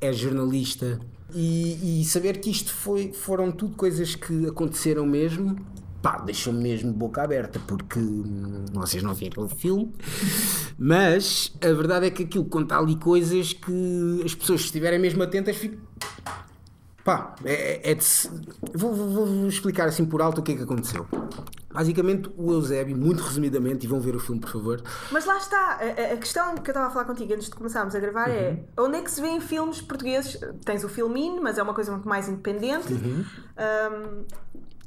é 0.00 0.12
jornalista 0.12 0.98
e, 1.34 2.00
e 2.00 2.04
saber 2.04 2.38
que 2.38 2.50
isto 2.50 2.72
foi, 2.72 3.12
foram 3.12 3.50
tudo 3.50 3.76
coisas 3.76 4.14
que 4.14 4.46
aconteceram 4.46 5.06
mesmo, 5.06 5.56
pá, 6.02 6.18
deixou-me 6.18 6.62
mesmo 6.62 6.92
boca 6.92 7.22
aberta, 7.22 7.60
porque 7.66 7.98
hum, 7.98 8.64
vocês 8.72 9.02
não 9.02 9.14
viram 9.14 9.44
o 9.44 9.48
filme, 9.48 9.92
mas 10.78 11.52
a 11.62 11.72
verdade 11.72 12.06
é 12.06 12.10
que 12.10 12.24
aquilo 12.24 12.44
conta 12.44 12.78
ali 12.78 12.96
coisas 12.96 13.52
que 13.52 14.22
as 14.24 14.34
pessoas, 14.34 14.60
se 14.60 14.66
estiverem 14.66 14.98
mesmo 14.98 15.22
atentas, 15.22 15.56
ficam. 15.56 15.78
Pá, 17.04 17.34
é, 17.44 17.90
é 17.90 17.94
de 17.94 18.04
se... 18.04 18.28
vou, 18.74 18.92
vou- 18.94 19.26
vou 19.26 19.48
explicar 19.48 19.88
assim 19.88 20.04
por 20.04 20.20
alto 20.20 20.40
o 20.40 20.44
que 20.44 20.52
é 20.52 20.56
que 20.56 20.62
aconteceu. 20.62 21.06
Basicamente, 21.72 22.28
o 22.36 22.52
Eusébio, 22.52 22.96
muito 22.96 23.22
resumidamente, 23.22 23.86
e 23.86 23.88
vão 23.88 24.00
ver 24.00 24.14
o 24.16 24.18
filme, 24.20 24.40
por 24.40 24.50
favor. 24.50 24.82
Mas 25.10 25.24
lá 25.24 25.36
está, 25.38 25.78
a, 25.80 26.12
a- 26.14 26.16
questão 26.16 26.54
que 26.56 26.68
eu 26.68 26.72
estava 26.72 26.88
a 26.88 26.90
falar 26.90 27.04
contigo 27.04 27.32
antes 27.32 27.48
de 27.48 27.54
começarmos 27.54 27.94
a 27.94 28.00
gravar 28.00 28.28
é 28.28 28.64
onde 28.76 28.96
é 28.98 29.02
que 29.02 29.10
se 29.10 29.20
vêem 29.20 29.40
filmes 29.40 29.80
portugueses? 29.80 30.38
Tens 30.64 30.82
o 30.84 30.88
Filmin, 30.88 31.38
mas 31.40 31.58
é 31.58 31.62
uma 31.62 31.72
coisa 31.74 31.92
muito 31.92 32.08
mais 32.08 32.28
independente. 32.28 32.92
Um, 32.92 34.24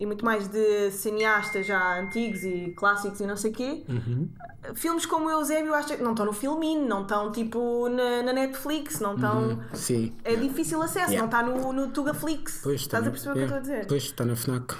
e 0.04 0.06
muito 0.06 0.24
mais 0.24 0.48
de 0.50 0.92
cineastas 0.92 1.66
já 1.66 2.00
antigos 2.00 2.44
e 2.44 2.74
clássicos 2.76 3.22
e 3.22 3.26
não 3.26 3.38
sei 3.38 3.52
o 3.52 3.54
quê. 3.54 3.84
Uhum. 3.88 4.28
Filmes 4.76 5.06
como 5.06 5.28
o 5.28 5.32
Eusébio, 5.32 5.74
acho 5.74 5.96
que 5.96 6.04
não 6.04 6.12
estão 6.12 6.26
no 6.26 6.34
Filmin, 6.34 6.86
não 6.86 7.04
estão 7.04 7.32
tipo 7.32 7.88
na, 7.90 8.22
na 8.24 8.34
Netflix, 8.34 9.00
não 9.00 9.16
estão. 9.16 9.60
Sim. 9.74 10.14
É 10.24 10.36
difícil 10.36 10.82
acesso, 10.82 11.14
Yeah. 11.14 11.20
não 11.20 11.26
está 11.26 11.44
no, 11.44 11.74
no 11.74 11.92
Tugaflix. 11.92 12.62
Pois, 12.64 12.82
Estás 12.82 13.04
tá 13.04 13.10
a 13.10 13.12
perceber 13.12 13.32
o 13.32 13.34
que 13.34 13.40
eu 13.40 13.44
estou 13.44 13.58
a 13.58 13.62
dizer? 13.62 13.88
Pois, 13.88 14.04
está 14.04 14.26
na 14.26 14.36
FNAC. 14.36 14.76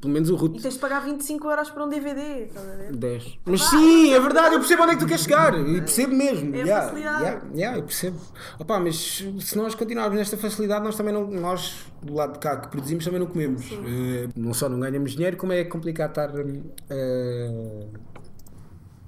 Pelo 0.00 0.12
menos 0.12 0.30
o 0.30 0.36
Ruth. 0.36 0.56
E 0.56 0.62
tens 0.62 0.74
de 0.74 0.80
pagar 0.80 1.00
25 1.00 1.50
euros 1.50 1.70
por 1.70 1.82
um 1.82 1.88
DVD. 1.88 2.44
Estás 2.44 2.66
a 2.66 2.76
ver? 2.76 2.96
10. 2.96 3.38
Mas 3.44 3.62
sim, 3.62 4.14
é 4.14 4.18
verdade, 4.20 4.54
eu 4.54 4.60
percebo 4.60 4.82
onde 4.84 4.92
é 4.92 4.94
que 4.94 5.00
tu 5.00 5.06
queres 5.06 5.22
chegar. 5.22 5.52
Eu 5.54 5.82
percebo 5.82 6.14
mesmo. 6.14 6.54
É 6.54 6.60
yeah, 6.60 6.86
facilidade. 6.86 7.22
yeah, 7.22 7.46
yeah, 7.54 7.78
eu 7.78 7.82
percebo. 7.82 8.18
Opa, 8.58 8.80
mas 8.80 9.22
se 9.40 9.56
nós 9.56 9.74
continuarmos 9.74 10.16
nesta 10.16 10.36
facilidade, 10.38 10.82
nós 10.82 10.96
também 10.96 11.12
não. 11.12 11.26
Nós, 11.26 11.76
do 12.00 12.14
lado 12.14 12.34
de 12.34 12.38
cá 12.38 12.56
que 12.56 12.68
produzimos, 12.68 13.04
também 13.04 13.20
não 13.20 13.26
comemos. 13.26 13.66
Eh, 13.70 14.28
não 14.34 14.54
só 14.56 14.68
não 14.68 14.80
ganhamos 14.80 15.12
dinheiro, 15.12 15.36
como 15.36 15.52
é 15.52 15.64
complicado 15.64 16.10
estar 16.10 16.32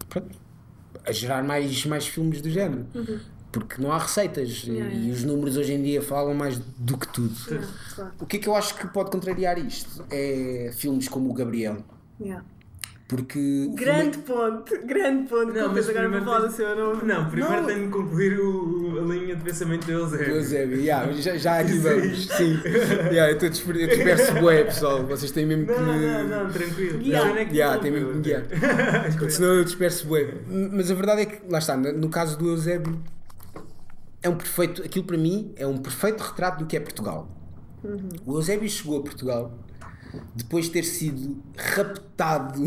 pronto, 0.08 0.28
a 1.04 1.12
gerar 1.12 1.42
mais, 1.42 1.84
mais 1.86 2.06
filmes 2.06 2.40
do 2.40 2.50
género. 2.50 2.86
Porque 3.50 3.80
não 3.80 3.90
há 3.92 3.98
receitas 3.98 4.64
e- 4.66 4.70
Uhum. 4.70 4.76
Yeah, 4.76 4.94
e 4.94 4.98
yeah. 4.98 5.14
os 5.14 5.24
números 5.24 5.56
hoje 5.56 5.72
em 5.72 5.82
dia 5.82 6.02
falam 6.02 6.34
mais 6.34 6.58
do 6.58 6.98
que 6.98 7.08
tudo. 7.08 7.34
Claro. 7.94 8.12
O 8.20 8.26
que 8.26 8.36
é 8.36 8.40
que 8.40 8.48
eu 8.48 8.54
acho 8.54 8.74
que 8.76 8.86
pode 8.88 9.10
contrariar 9.10 9.58
isto? 9.58 10.04
É 10.10 10.70
filmes 10.74 11.08
como 11.08 11.30
o 11.30 11.32
Gabriel. 11.32 11.78
Yeah. 12.20 12.44
Porque. 13.08 13.70
Grande 13.74 14.18
ponto, 14.18 14.86
grande 14.86 15.28
ponto. 15.30 15.46
Não, 15.46 15.68
Não, 15.68 15.72
mas 15.74 15.88
agora 15.88 16.08
vou 16.10 16.18
primeiro 16.18 16.24
falar 16.26 16.40
do 16.46 16.52
seu 16.52 16.76
nome. 16.76 17.04
Não, 17.04 17.30
primeiro 17.30 17.56
Não. 17.62 17.66
tenho 17.66 17.86
de 17.86 17.88
concluir 17.88 18.38
o- 18.38 18.98
a 19.00 19.02
linha 19.14 19.34
de 19.34 19.42
pensamento 19.42 19.86
do 19.86 19.92
Eusébio. 19.92 20.34
Eusébio, 20.36 20.76
yeah, 20.78 21.10
já, 21.12 21.36
já 21.38 21.58
aqui 21.60 21.78
vamos. 21.78 22.26
Sim. 22.28 22.60
Yeah, 23.10 23.32
eu 23.32 23.48
disperso 23.48 24.34
bué, 24.34 24.64
pessoal. 24.64 25.06
Vocês 25.06 25.30
têm 25.30 25.46
mesmo 25.46 25.64
que. 25.66 25.72
Não, 25.72 25.86
não, 25.98 26.44
não, 26.44 26.50
tranquilo. 26.52 26.98
Guiar. 26.98 27.22
Cena 27.28 27.40
é 27.40 27.44
que 27.46 27.52
Yeah, 27.56 27.74
não, 27.76 27.82
tem 27.82 27.90
mesmo 27.92 28.08
que 28.10 28.16
me 28.16 28.22
guiar. 28.22 28.42
Senão 29.30 29.54
eu 29.54 29.64
disperso 29.64 30.06
bué. 30.06 30.34
Mas 30.70 30.90
a 30.90 30.94
verdade 30.94 31.22
é 31.22 31.26
que, 31.26 31.50
lá 31.50 31.58
está, 31.60 31.78
no 31.78 32.10
caso 32.10 32.36
do 32.38 32.46
Eusébio, 32.50 33.00
é 34.22 34.28
um 34.28 34.36
perfeito. 34.36 34.82
Aquilo 34.82 35.06
para 35.06 35.16
mim 35.16 35.54
é 35.56 35.66
um 35.66 35.78
perfeito 35.78 36.20
retrato 36.22 36.58
do 36.58 36.66
que 36.66 36.76
é 36.76 36.80
Portugal. 36.80 37.26
O 38.26 38.36
Eusébio 38.36 38.68
chegou 38.68 38.98
a 38.98 39.02
Portugal 39.02 39.58
depois 40.34 40.66
de 40.66 40.72
ter 40.72 40.84
sido 40.84 41.42
raptado 41.56 42.62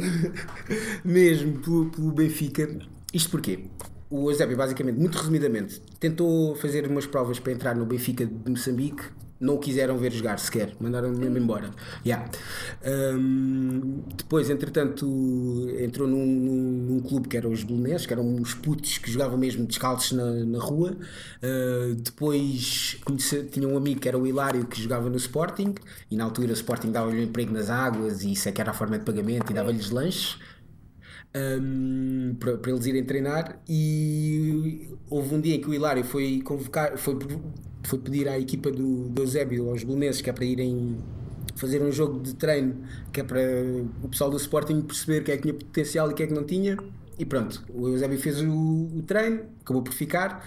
mesmo 1.03 1.59
pelo, 1.59 1.89
pelo 1.89 2.11
Benfica. 2.11 2.69
Isto 3.13 3.31
porquê? 3.31 3.65
O 4.09 4.29
Eusébio, 4.29 4.57
basicamente, 4.57 4.99
muito 4.99 5.17
resumidamente, 5.17 5.81
tentou 5.99 6.55
fazer 6.55 6.85
umas 6.85 7.05
provas 7.05 7.39
para 7.39 7.53
entrar 7.53 7.75
no 7.75 7.85
Benfica 7.85 8.25
de 8.25 8.49
Moçambique. 8.49 9.03
Não 9.41 9.55
o 9.55 9.59
quiseram 9.59 9.97
ver 9.97 10.11
jogar 10.11 10.37
sequer, 10.39 10.75
mandaram-no 10.79 11.17
mesmo 11.17 11.37
embora. 11.37 11.71
Yeah. 12.05 12.29
Hum, 12.85 14.03
depois, 14.15 14.49
entretanto, 14.51 15.05
entrou 15.79 16.07
num, 16.07 16.23
num, 16.25 16.61
num 16.89 16.99
clube 16.99 17.27
que 17.27 17.35
era 17.35 17.49
os 17.49 17.63
Belenenses, 17.63 18.05
que 18.05 18.13
eram 18.13 18.23
uns 18.23 18.53
putos 18.53 18.99
que 18.99 19.11
jogavam 19.11 19.37
mesmo 19.39 19.65
descalços 19.65 20.11
na, 20.11 20.31
na 20.45 20.59
rua. 20.59 20.95
Uh, 21.41 21.95
depois 21.95 22.97
conhece- 23.03 23.43
tinha 23.45 23.67
um 23.67 23.75
amigo 23.75 23.99
que 23.99 24.07
era 24.07 24.17
o 24.17 24.27
Hilário 24.27 24.65
que 24.67 24.79
jogava 24.79 25.09
no 25.09 25.17
Sporting, 25.17 25.73
e 26.11 26.15
na 26.15 26.23
altura 26.23 26.51
o 26.51 26.53
Sporting 26.53 26.91
dava-lhe 26.91 27.19
um 27.19 27.23
emprego 27.23 27.51
nas 27.51 27.69
águas, 27.69 28.23
e 28.23 28.33
isso 28.33 28.47
é 28.47 28.51
que 28.51 28.61
era 28.61 28.69
a 28.71 28.73
forma 28.73 28.99
de 28.99 29.05
pagamento, 29.05 29.51
e 29.51 29.53
dava-lhes 29.55 29.89
lanches 29.89 30.37
um, 31.35 32.35
para, 32.39 32.57
para 32.57 32.71
eles 32.71 32.85
irem 32.85 33.03
treinar 33.03 33.61
e 33.67 34.89
houve 35.09 35.35
um 35.35 35.41
dia 35.41 35.55
em 35.55 35.61
que 35.61 35.69
o 35.69 35.73
Hilário 35.73 36.03
foi 36.03 36.41
convocar 36.41 36.97
foi, 36.97 37.17
foi 37.84 37.99
pedir 37.99 38.27
à 38.27 38.39
equipa 38.39 38.71
do, 38.71 39.09
do 39.09 39.21
Eusébio 39.21 39.69
aos 39.69 39.84
belenenses 39.84 40.21
que 40.21 40.29
é 40.29 40.34
para 40.34 40.45
irem 40.45 40.97
fazer 41.55 41.82
um 41.82 41.91
jogo 41.91 42.19
de 42.19 42.34
treino 42.36 42.84
que 43.11 43.21
é 43.21 43.23
para 43.23 43.41
o 44.03 44.09
pessoal 44.09 44.29
do 44.29 44.38
Sporting 44.38 44.82
perceber 44.82 45.23
quem 45.23 45.34
é 45.34 45.38
que 45.38 45.43
tinha 45.43 45.53
potencial 45.53 46.11
e 46.11 46.13
quem 46.13 46.25
é 46.25 46.27
que 46.27 46.34
não 46.34 46.43
tinha. 46.43 46.77
E 47.19 47.25
pronto, 47.25 47.63
o 47.73 47.89
Eusébio 47.89 48.19
fez 48.19 48.41
o, 48.41 48.47
o 48.49 49.03
treino 49.05 49.43
acabou 49.61 49.82
por 49.84 49.93
ficar 49.93 50.45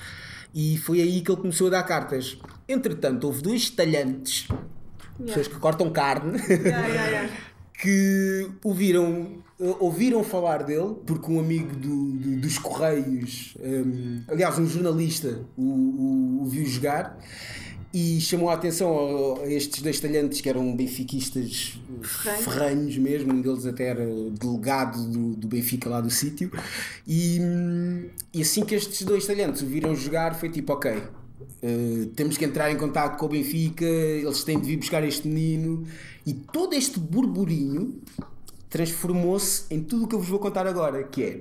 e 0.55 0.77
foi 0.79 1.01
aí 1.01 1.21
que 1.21 1.31
ele 1.31 1.41
começou 1.41 1.69
a 1.69 1.71
dar 1.71 1.83
cartas. 1.83 2.39
Entretanto 2.69 3.25
houve 3.25 3.43
dois 3.43 3.71
talhantes 3.71 4.49
pessoas 5.25 5.49
que 5.49 5.57
cortam 5.57 5.91
carne. 5.91 6.39
Yeah, 6.49 6.87
yeah, 6.87 7.07
yeah. 7.09 7.33
que 7.81 8.49
ouviram, 8.63 9.43
ouviram 9.81 10.23
falar 10.23 10.63
dele, 10.63 10.95
porque 11.05 11.31
um 11.31 11.41
amigo 11.41 11.75
do- 11.77 12.13
do- 12.13 12.37
dos 12.41 12.59
Correios, 12.59 13.57
hum, 13.61 14.23
aliás, 14.29 14.59
um 14.59 14.67
jornalista, 14.67 15.41
o, 15.57 15.63
o- 15.63 16.43
o 16.43 16.47
viu 16.47 16.65
jogar 16.67 17.19
e 17.93 18.21
chamou 18.21 18.49
a 18.49 18.55
atenção 18.55 18.89
ao- 18.89 19.43
a 19.43 19.47
estes 19.53 19.83
dois 19.83 19.99
talhantes 20.01 20.41
que 20.41 20.49
eram 20.49 20.75
benfiquistas 20.75 21.79
Ferranhos. 22.03 22.45
ferranhos 22.45 22.99
mesmo, 22.99 23.33
um 23.33 23.41
deles 23.41 23.67
até 23.67 23.89
era 23.89 24.05
delegado 24.41 25.05
do, 25.11 25.35
do 25.37 25.49
Benfica 25.49 25.89
lá 25.89 26.01
do 26.01 26.11
sítio. 26.11 26.51
E, 27.07 27.39
hum, 27.41 28.09
e 28.33 28.43
assim 28.43 28.65
que 28.65 28.75
estes 28.75 29.03
dois 29.05 29.27
talhantes 29.27 29.63
o 29.63 29.67
viram 29.67 29.95
jogar, 29.95 30.35
foi 30.35 30.49
tipo: 30.49 30.73
ok. 30.73 31.03
Uh, 31.65 32.07
temos 32.09 32.37
que 32.37 32.45
entrar 32.45 32.71
em 32.71 32.77
contato 32.77 33.17
com 33.17 33.25
o 33.25 33.29
Benfica, 33.31 33.87
eles 33.87 34.45
têm 34.45 34.61
de 34.61 34.67
vir 34.67 34.77
buscar 34.77 35.03
este 35.03 35.27
menino. 35.27 35.87
E 36.27 36.35
todo 36.35 36.75
este 36.75 37.01
burburinho 37.01 38.03
transformou-se 38.69 39.65
em 39.71 39.81
tudo 39.81 40.05
o 40.05 40.09
que 40.09 40.15
eu 40.15 40.19
vos 40.19 40.29
vou 40.29 40.39
contar 40.39 40.67
agora, 40.67 41.05
que 41.05 41.23
é 41.23 41.41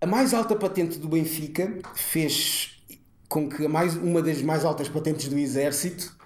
a 0.00 0.06
mais 0.06 0.32
alta 0.32 0.56
patente 0.56 0.98
do 0.98 1.08
Benfica 1.08 1.78
fez 1.94 2.82
com 3.28 3.48
que 3.48 3.68
mais, 3.68 3.94
uma 3.94 4.22
das 4.22 4.40
mais 4.42 4.64
altas 4.64 4.88
patentes 4.88 5.28
do 5.28 5.38
exército 5.38 6.16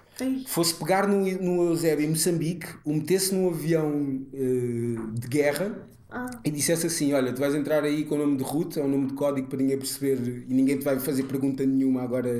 fosse 0.47 0.73
pegar 0.73 1.07
no, 1.07 1.25
no 1.41 1.69
Eusébio 1.69 2.05
em 2.05 2.09
Moçambique, 2.09 2.67
o 2.85 2.93
metesse 2.93 3.35
num 3.35 3.49
avião 3.49 4.25
eh, 4.33 4.95
de 5.13 5.27
guerra 5.27 5.85
Ah. 6.09 6.29
e 6.43 6.51
dissesse 6.51 6.87
assim: 6.87 7.13
Olha, 7.13 7.33
tu 7.33 7.39
vais 7.39 7.55
entrar 7.55 7.83
aí 7.83 8.05
com 8.05 8.15
o 8.15 8.17
nome 8.17 8.37
de 8.37 8.43
Ruth, 8.43 8.77
é 8.77 8.81
um 8.81 8.87
nome 8.87 9.07
de 9.07 9.13
código 9.13 9.47
para 9.47 9.57
ninguém 9.57 9.77
perceber 9.77 10.45
e 10.47 10.53
ninguém 10.53 10.77
te 10.77 10.83
vai 10.83 10.99
fazer 10.99 11.23
pergunta 11.23 11.65
nenhuma 11.65 12.03
agora, 12.03 12.31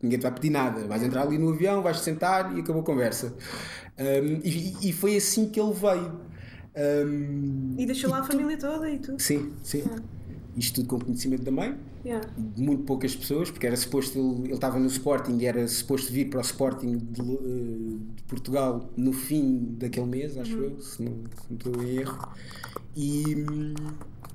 ninguém 0.00 0.18
te 0.18 0.22
vai 0.22 0.32
pedir 0.32 0.50
nada. 0.50 0.86
Vais 0.86 1.02
entrar 1.02 1.22
ali 1.22 1.36
no 1.36 1.52
avião, 1.52 1.82
vais 1.82 1.98
te 1.98 2.04
sentar 2.04 2.56
e 2.56 2.60
acabou 2.60 2.82
a 2.82 2.84
conversa. 2.84 3.34
Um, 3.98 4.40
e, 4.44 4.88
e 4.88 4.92
foi 4.92 5.16
assim 5.16 5.50
que 5.50 5.60
ele 5.60 5.72
veio. 5.72 6.20
Um, 7.06 7.74
E 7.76 7.84
deixou 7.84 8.10
lá 8.10 8.20
a 8.20 8.24
família 8.24 8.56
toda 8.56 8.88
e 8.88 8.98
tudo. 8.98 9.20
Sim, 9.20 9.52
sim. 9.62 9.82
Isto 10.56 10.76
tudo 10.76 10.88
com 10.88 11.04
conhecimento 11.04 11.42
da 11.42 11.50
mãe, 11.50 11.76
Yeah. 12.02 12.26
de 12.38 12.62
muito 12.62 12.84
poucas 12.84 13.14
pessoas, 13.14 13.50
porque 13.50 13.66
era 13.66 13.76
suposto 13.76 14.18
ele, 14.18 14.44
ele 14.46 14.54
estava 14.54 14.78
no 14.78 14.86
Sporting 14.86 15.36
e 15.38 15.44
era 15.44 15.68
suposto 15.68 16.10
vir 16.10 16.30
para 16.30 16.38
o 16.38 16.42
Sporting 16.42 16.96
de, 16.96 17.20
eh, 17.20 17.98
de 18.16 18.22
Portugal 18.26 18.88
no 18.96 19.12
fim 19.12 19.74
daquele 19.78 20.06
mês, 20.06 20.38
acho 20.38 20.56
eu, 20.56 20.80
se 20.80 21.02
não, 21.02 21.12
se 21.12 21.50
não 21.50 21.56
estou 21.58 21.82
em 21.82 21.98
erro. 21.98 22.28
E 22.96 23.44
hum, 23.46 23.74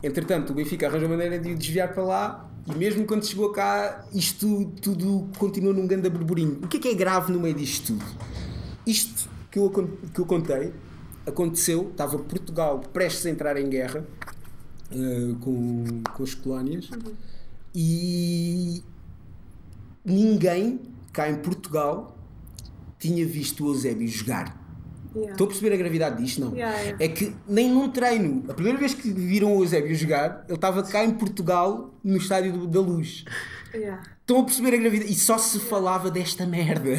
entretanto 0.03 0.51
o 0.51 0.53
Benfica 0.53 0.88
arranjou 0.88 1.09
maneira 1.09 1.39
de 1.39 1.53
o 1.53 1.55
desviar 1.55 1.91
para 1.91 2.03
lá 2.03 2.51
e 2.68 2.76
mesmo 2.76 3.03
quando 3.05 3.26
chegou 3.26 3.51
cá 3.51 4.05
isto 4.13 4.72
tudo 4.80 5.28
continua 5.39 5.74
num 5.74 5.88
grande 5.88 6.07
burburinho. 6.07 6.59
O 6.63 6.68
que 6.68 6.78
é 6.78 6.80
que 6.80 6.88
é 6.89 6.93
grave 6.93 7.32
no 7.32 7.39
meio 7.39 7.55
disto 7.55 7.93
tudo? 7.93 8.05
Isto 8.86 9.28
que 9.49 9.57
eu, 9.57 9.72
que 10.13 10.20
eu 10.20 10.26
contei 10.26 10.72
aconteceu, 11.26 11.89
estava 11.89 12.20
Portugal 12.20 12.80
prestes 12.93 13.26
a 13.26 13.32
entrar 13.32 13.57
em 13.57 13.68
guerra 13.68 14.05
eh, 14.91 15.36
com, 15.41 16.03
com 16.13 16.24
as 16.24 16.36
colónias 16.36 16.89
e 17.76 18.82
ninguém 20.05 20.80
cá 21.11 21.30
em 21.30 21.36
Portugal 21.36 22.17
tinha 22.97 23.26
visto 23.26 23.65
o 23.65 23.73
Eusébio 23.73 24.07
jogar. 24.07 24.63
Yeah. 25.13 25.32
Estou 25.32 25.45
a 25.45 25.47
perceber 25.47 25.73
a 25.73 25.78
gravidade 25.78 26.21
disto? 26.23 26.41
Não. 26.41 26.55
Yeah, 26.55 26.78
yeah. 26.78 27.03
É 27.03 27.07
que 27.07 27.36
nem 27.47 27.69
num 27.69 27.89
treino, 27.89 28.43
a 28.49 28.53
primeira 28.53 28.78
vez 28.78 28.93
que 28.93 29.11
viram 29.11 29.55
o 29.55 29.63
Eusébio 29.63 29.95
jogar, 29.95 30.45
ele 30.47 30.55
estava 30.55 30.84
cá 30.84 31.03
em 31.05 31.11
Portugal, 31.11 31.93
no 32.03 32.17
Estádio 32.17 32.65
da 32.67 32.80
Luz. 32.80 33.26
Estão 34.28 34.39
a 34.39 34.43
perceber 34.43 34.73
a 34.73 34.78
gravidade? 34.80 35.11
E 35.11 35.15
só 35.15 35.38
se 35.38 35.59
falava 35.59 36.09
desta 36.09 36.47
merda. 36.47 36.89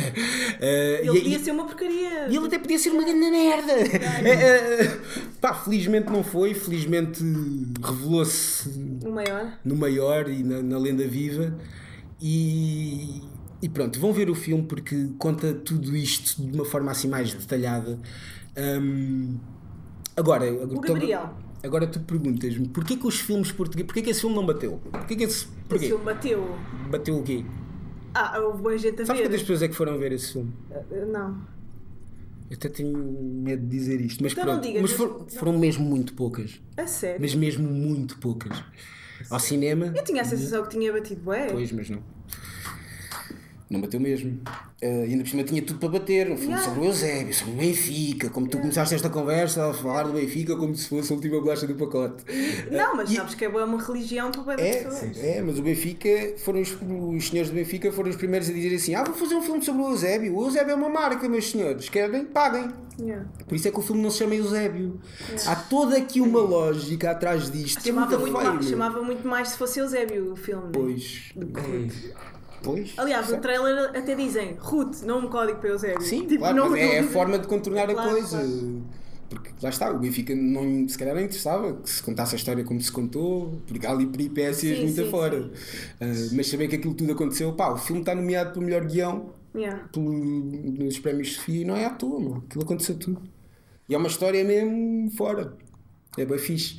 Eh, 0.60 1.00
Ele 1.02 1.18
e- 1.18 1.22
podia 1.22 1.36
e- 1.38 1.40
ser 1.44 1.50
uma 1.50 1.64
porcaria. 1.66 2.28
e 2.28 2.36
ele 2.36 2.46
até 2.46 2.56
podia 2.56 2.78
ser 2.78 2.90
uma 2.90 3.02
grande 3.02 3.28
merda. 3.30 3.72
Eh, 3.72 4.96
pá, 5.40 5.52
felizmente 5.52 6.08
não 6.08 6.22
foi. 6.22 6.54
Felizmente 6.54 7.20
revelou-se 7.84 8.68
O 9.04 9.10
maior. 9.10 9.58
no 9.64 9.74
maior 9.74 10.28
e 10.30 10.44
na, 10.44 10.62
na 10.62 10.78
lenda 10.78 11.04
viva. 11.08 11.52
E, 12.22 13.20
e 13.60 13.68
pronto, 13.68 13.98
vão 13.98 14.12
ver 14.12 14.30
o 14.30 14.34
filme 14.34 14.62
porque 14.62 15.08
conta 15.18 15.52
tudo 15.52 15.96
isto 15.96 16.40
de 16.40 16.54
uma 16.56 16.64
forma 16.64 16.92
assim 16.92 17.08
mais 17.08 17.34
detalhada. 17.34 17.98
Hum, 18.56 19.36
agora, 20.16 20.50
O 20.52 20.80
Gabriel. 20.80 21.34
Agora 21.66 21.86
tu 21.86 22.00
perguntas-me 22.00 22.68
porquê 22.68 22.96
que 22.96 23.06
os 23.06 23.20
filmes 23.20 23.52
portugueses, 23.52 23.86
porquê 23.86 24.02
que 24.02 24.10
esse 24.10 24.20
filme 24.20 24.34
não 24.36 24.46
bateu? 24.46 24.78
Porquê 24.90 25.16
que 25.16 25.24
esse, 25.24 25.44
Esse 25.44 25.48
porquê? 25.68 25.86
filme 25.88 26.04
bateu. 26.04 26.56
Bateu 26.90 27.18
o 27.18 27.22
quê? 27.22 27.44
Ah, 28.14 28.38
houve 28.40 28.62
boa 28.62 28.78
gente 28.78 29.02
a 29.02 29.06
Sabes 29.06 29.20
ver. 29.20 29.28
quantas 29.28 29.40
pessoas 29.42 29.62
é 29.62 29.68
que 29.68 29.74
foram 29.74 29.98
ver 29.98 30.12
esse 30.12 30.32
filme? 30.32 30.52
Eh, 30.70 31.04
Não. 31.06 31.54
Eu 32.48 32.56
até 32.56 32.68
tenho 32.68 32.96
medo 32.96 33.60
de 33.62 33.68
dizer 33.68 34.00
isto, 34.00 34.22
mas 34.22 34.30
Então 34.32 34.44
não 34.44 34.52
pronto. 34.54 34.66
digas, 34.66 34.82
mas 34.82 34.90
mas- 34.92 34.98
foram, 35.00 35.28
foram 35.28 35.58
mesmo 35.58 35.84
muito 35.84 36.14
poucas. 36.14 36.60
A 36.76 36.86
sério. 36.86 37.20
Mas 37.20 37.34
mesmo 37.34 37.68
muito 37.68 38.18
poucas. 38.18 38.62
Ao 39.28 39.40
cinema. 39.40 39.92
Eu 39.96 40.04
tinha 40.04 40.22
a 40.22 40.24
sensação 40.24 40.62
que 40.62 40.70
tinha 40.70 40.92
batido 40.92 41.20
bué. 41.22 41.48
Pois, 41.50 41.72
mas 41.72 41.90
não. 41.90 41.98
Não 43.68 43.80
bateu 43.80 43.98
mesmo. 43.98 44.40
Uh, 44.80 45.02
ainda 45.02 45.24
por 45.24 45.30
cima 45.30 45.42
tinha 45.42 45.60
tudo 45.60 45.80
para 45.80 45.88
bater. 45.88 46.30
Um 46.30 46.36
filme 46.36 46.52
Yeah. 46.52 46.64
sobre 46.68 46.80
o 46.80 46.84
Eusébio, 46.84 47.34
sobre 47.34 47.52
o 47.54 47.56
Benfica. 47.56 48.30
Como 48.30 48.46
tu 48.46 48.58
começaste 48.58 48.94
esta 48.94 49.10
conversa 49.10 49.70
a 49.70 49.74
falar 49.74 50.04
do 50.04 50.12
Benfica 50.12 50.54
como 50.54 50.72
se 50.76 50.88
fosse 50.88 51.12
a 51.12 51.16
última 51.16 51.40
bolacha 51.40 51.66
do 51.66 51.74
pacote. 51.74 52.22
Não, 52.70 52.94
mas 52.94 53.10
E- 53.10 53.16
sabes 53.16 53.34
que 53.34 53.44
é 53.44 53.48
uma 53.48 53.82
religião 53.82 54.30
para 54.30 54.54
bem 54.56 54.64
É, 54.64 54.84
pessoas. 54.84 55.18
é, 55.18 55.42
mas 55.42 55.58
o 55.58 55.62
Benfica, 55.62 56.08
foram 56.38 56.60
os, 56.60 56.70
os 56.80 57.28
senhores 57.28 57.50
do 57.50 57.54
Benfica 57.56 57.90
foram 57.90 58.08
os 58.10 58.14
primeiros 58.16 58.48
a 58.48 58.52
dizer 58.52 58.72
assim: 58.76 58.94
Ah, 58.94 59.02
vou 59.02 59.14
fazer 59.14 59.34
um 59.34 59.42
filme 59.42 59.60
sobre 59.64 59.82
o 59.82 59.88
Eusébio. 59.88 60.36
O 60.36 60.44
Eusébio 60.44 60.70
é 60.70 60.74
uma 60.76 60.88
marca, 60.88 61.28
meus 61.28 61.50
senhores. 61.50 61.88
Querem? 61.88 62.24
Paguem. 62.24 62.68
Yeah. 63.00 63.26
Por 63.48 63.56
isso 63.56 63.66
é 63.66 63.70
que 63.72 63.78
o 63.78 63.82
filme 63.82 64.00
não 64.00 64.10
se 64.10 64.18
chama 64.18 64.36
Eusébio. 64.36 65.00
Há 65.44 65.56
toda 65.56 65.96
aqui 65.98 66.20
uma 66.20 66.40
lógica 66.40 67.10
atrás 67.10 67.50
disto. 67.50 67.82
que 67.82 67.88
É 67.90 67.92
Chamava 67.92 68.16
muito 68.16 68.32
muito, 68.32 68.38
feio. 68.42 68.54
mais, 68.54 68.66
chamava 68.68 69.02
muito 69.02 69.26
mais 69.28 69.48
se 69.48 69.58
fosse 69.58 69.80
Eusébio 69.80 70.32
o 70.32 70.36
filme. 70.36 70.62
né? 70.66 70.70
Pois. 70.72 71.32
Pois. 72.62 72.92
Aliás, 72.96 73.28
no 73.28 73.38
trailer 73.38 73.90
até 73.96 74.14
dizem 74.14 74.56
Ruth, 74.58 75.02
não 75.02 75.20
um 75.20 75.28
código 75.28 75.58
para 75.58 75.70
Eusébio. 75.70 76.02
Sim, 76.02 76.22
Tipo, 76.26 76.38
claro, 76.40 76.70
mas 76.70 76.80
é 76.80 76.98
a 77.00 77.04
forma 77.04 77.38
de 77.38 77.46
contornar 77.46 77.86
Claro, 77.86 78.08
a 78.10 78.12
coisa. 78.12 78.38
claro. 78.38 78.82
Porque 79.28 79.50
lá 79.60 79.68
está, 79.70 79.90
o 79.90 79.98
Benfica 79.98 80.34
não, 80.36 80.88
se 80.88 80.96
calhar 80.96 81.12
não 81.14 81.20
interessava 81.22 81.72
que 81.74 81.90
se 81.90 82.00
contasse 82.00 82.36
a 82.36 82.38
história 82.38 82.62
como 82.62 82.80
se 82.80 82.92
contou, 82.92 83.60
porque 83.66 83.84
há 83.84 83.90
ali 83.90 84.06
peripécias 84.06 84.76
Sim, 84.78 84.84
muito 84.84 85.00
sim, 85.02 85.08
afora. 85.08 85.50
Ah, 86.00 86.04
mas 86.32 86.48
saber 86.48 86.68
que 86.68 86.76
aquilo 86.76 86.94
tudo 86.94 87.12
aconteceu, 87.12 87.52
pá, 87.52 87.70
o 87.72 87.76
filme 87.76 88.02
está 88.02 88.14
nomeado 88.14 88.52
para 88.52 88.60
o 88.60 88.62
melhor 88.64 88.84
guião 88.84 89.34
Yeah. 89.54 89.84
pelo- 89.90 90.12
nos 90.12 90.98
prémios 91.00 91.34
Sofia 91.34 91.62
e 91.62 91.64
não 91.64 91.74
é 91.76 91.86
à 91.86 91.90
toa, 91.90 92.20
mano. 92.20 92.44
aquilo 92.46 92.62
aconteceu 92.62 92.94
tudo. 92.98 93.20
E 93.88 93.94
é 93.94 93.98
uma 93.98 94.06
história 94.08 94.44
mesmo 94.44 95.10
fora. 95.16 95.56
É 96.18 96.24
bem 96.24 96.38
fixe. 96.38 96.78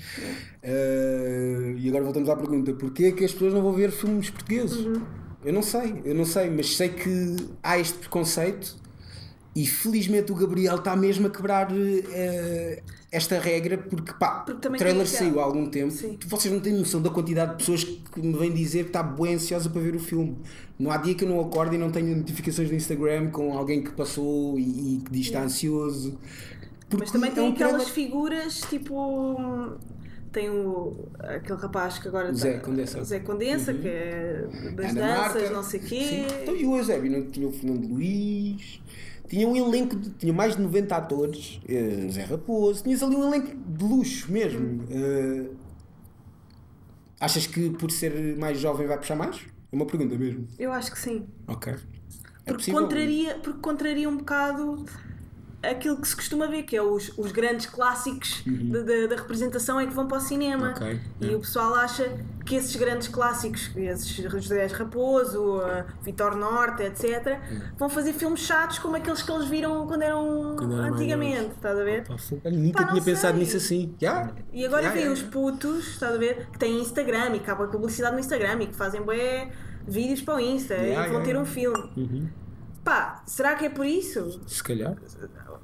Ah, 0.64 1.74
e 1.78 1.88
agora 1.90 2.04
voltamos 2.04 2.30
à 2.30 2.36
pergunta: 2.36 2.74
porquê 2.74 3.12
que 3.12 3.26
as 3.26 3.32
pessoas 3.34 3.54
não 3.54 3.62
vão 3.62 3.74
ver 3.74 3.92
filmes 3.92 4.30
portugueses? 4.30 4.86
Eu 5.46 5.54
não 5.54 5.62
sei, 5.62 6.02
eu 6.04 6.16
não 6.16 6.26
sei, 6.26 6.50
mas 6.50 6.76
sei 6.76 6.90
que 6.90 7.36
há 7.64 7.78
este 7.80 7.98
preconceito 8.00 8.76
e 9.56 9.66
felizmente 9.66 10.32
o 10.32 10.36
Gabriel 10.36 10.76
está 10.76 10.96
mesmo 10.96 11.28
a 11.28 11.30
quebrar 11.30 11.70
eh, 11.74 12.84
esta 13.12 13.40
regra 13.40 13.78
porque 13.78 14.14
pá, 14.14 14.42
Porque 14.42 14.68
o 14.68 14.72
trailer 14.78 15.08
saiu 15.08 15.40
há 15.40 15.44
algum 15.44 15.68
tempo. 15.70 15.92
Sim. 15.92 16.18
Vocês 16.28 16.54
não 16.54 16.60
têm 16.60 16.74
noção 16.74 17.02
da 17.02 17.10
quantidade 17.10 17.52
de 17.52 17.58
pessoas 17.58 17.84
que 17.84 18.22
me 18.22 18.34
vêm 18.38 18.54
dizer 18.54 18.84
que 18.84 18.90
está 18.90 19.02
bem 19.02 19.36
ansiosa 19.36 19.70
para 19.70 19.82
ver 19.82 19.96
o 19.96 20.00
filme. 20.00 20.38
Não 20.78 20.92
há 20.92 20.98
dia 20.98 21.16
que 21.16 21.24
eu 21.24 21.30
não 21.30 21.40
acorde 21.40 21.76
e 21.76 21.78
não 21.80 21.90
tenho 21.92 22.16
notificações 22.16 22.70
do 22.70 22.76
Instagram 22.76 23.30
com 23.32 23.58
alguém 23.58 23.84
que 23.84 23.92
passou 23.92 24.60
e, 24.60 24.98
e 24.98 25.02
que 25.02 25.12
diz 25.12 25.22
que 25.22 25.28
está 25.30 25.42
ansioso. 25.44 26.20
Porque 26.90 27.04
Mas 27.06 27.12
também 27.12 27.32
é 27.32 27.34
tem 27.34 27.44
um 27.44 27.50
aquelas 27.52 27.72
trailer- 27.86 27.94
figuras 27.94 28.62
tipo. 28.70 29.78
Tem 30.38 30.52
o, 30.52 30.96
aquele 31.18 31.58
rapaz 31.60 31.98
que 31.98 32.08
agora 32.08 32.32
Zé 32.32 32.54
tá- 32.54 32.60
Condensa. 32.60 33.04
Zé 33.04 33.20
Condensa, 33.22 33.74
que 33.74 33.88
é 33.88 34.48
das 34.76 34.92
Ana 34.92 35.02
danças, 35.02 35.34
Marta. 35.42 35.50
não 35.50 35.64
sei 35.64 35.80
o 35.80 35.84
quê. 35.84 36.04
Sim. 36.04 36.28
Então, 36.44 36.56
e 36.56 36.64
o 36.64 36.78
Eusébio? 36.78 37.12
Não 37.12 37.26
tinha 37.32 37.48
o 37.48 37.52
Fernando 37.52 37.88
Luís, 37.88 38.80
tinha 39.28 39.48
um 39.48 39.56
elenco, 39.56 39.96
de, 39.96 40.12
tinha 40.12 40.32
mais 40.32 40.56
de 40.56 40.62
90 40.62 40.96
atores, 40.96 41.60
eh, 41.68 42.08
Zé 42.12 42.24
Raposo, 42.26 42.84
tinhas 42.84 43.02
ali 43.02 43.16
um 43.16 43.28
elenco 43.28 43.48
de 43.58 43.84
luxo 43.84 44.32
mesmo. 44.32 44.84
Eh, 44.92 45.50
achas 47.20 47.48
que 47.48 47.72
por 47.72 47.90
ser 47.90 48.38
mais 48.38 48.60
jovem 48.60 48.86
vai 48.86 48.98
puxar 49.00 49.16
mais? 49.16 49.38
É 49.72 49.76
uma 49.76 49.88
pergunta 49.88 50.16
mesmo. 50.16 50.48
Eu 50.60 50.72
acho 50.72 50.92
que 50.92 51.00
sim. 51.00 51.26
Ok. 51.48 51.74
É 51.74 51.78
Porque 52.46 52.54
possível. 52.58 52.82
contraria, 52.82 53.40
porque 53.40 53.60
contraria 53.60 54.08
um 54.08 54.18
bocado 54.18 54.86
aquilo 55.72 55.98
que 55.98 56.08
se 56.08 56.16
costuma 56.16 56.48
ver, 56.48 56.64
que 56.64 56.76
é 56.76 56.82
os, 56.82 57.12
os 57.18 57.32
grandes 57.32 57.66
clássicos 57.66 58.44
da, 58.46 58.82
da- 58.82 59.08
da 59.08 59.16
representação 59.16 59.80
é 59.80 59.86
que 59.88 59.94
vão 59.94 60.08
para 60.08 60.18
o 60.18 60.22
cinema. 60.22 60.68
Uhum. 60.68 60.72
Ok, 60.72 61.00
E 61.22 61.32
é. 61.32 61.36
o 61.36 61.40
pessoal 61.40 61.76
acha 61.76 62.10
que 62.46 62.56
esses 62.56 62.76
grandes 62.76 63.08
clássicos, 63.08 63.70
esses 63.76 64.10
José 64.32 64.66
Raposo, 64.68 65.58
uh, 65.58 65.84
Vitor 66.02 66.36
Norte, 66.36 66.84
etc., 66.84 67.40
vão 67.78 67.90
fazer 67.90 68.14
filmes 68.14 68.40
chatos 68.42 68.80
como 68.80 68.96
aqueles 68.96 69.22
que 69.22 69.32
eles 69.32 69.48
viram 69.48 69.86
quando 69.86 70.02
eram 70.04 70.56
Quando 70.58 70.78
eram 70.82 70.94
antigamente, 70.96 71.52
estás 71.56 71.78
a 71.78 71.84
ver? 71.84 72.06
Olha, 72.46 72.58
nunca 72.58 72.84
Pá, 72.84 72.90
tinha 72.92 73.02
pensado 73.04 73.34
sei. 73.38 73.44
nisso 73.44 73.58
assim. 73.58 73.96
Já? 74.00 74.32
E 74.54 74.66
agora 74.66 74.84
Já, 74.84 74.92
vem 74.92 75.06
já, 75.06 75.12
os 75.12 75.22
putos, 75.24 75.88
estás 75.90 76.16
a 76.16 76.18
ver, 76.18 76.48
que 76.52 76.58
têm 76.60 76.80
Instagram 76.82 77.36
e 77.36 77.40
que 77.40 77.46
acabam 77.46 77.68
a 77.68 77.70
publicidade 77.72 78.14
no 78.14 78.20
Instagram 78.20 78.64
e 78.64 78.68
que 78.68 78.76
fazem 78.76 79.02
bué 79.02 79.52
vídeos 79.88 80.22
para 80.22 80.36
o 80.36 80.40
Insta 80.40 80.74
Yeah, 80.76 81.08
e 81.08 81.12
vão 81.12 81.22
yeah, 81.22 81.26
ter 81.26 81.38
um 81.38 81.44
yeah. 81.44 81.52
filme. 81.52 81.92
Uhum. 81.98 82.30
Pá, 82.84 83.22
será 83.26 83.56
que 83.56 83.66
é 83.66 83.70
por 83.70 83.86
isso? 83.86 84.40
Se 84.48 84.64
calhar. 84.64 84.96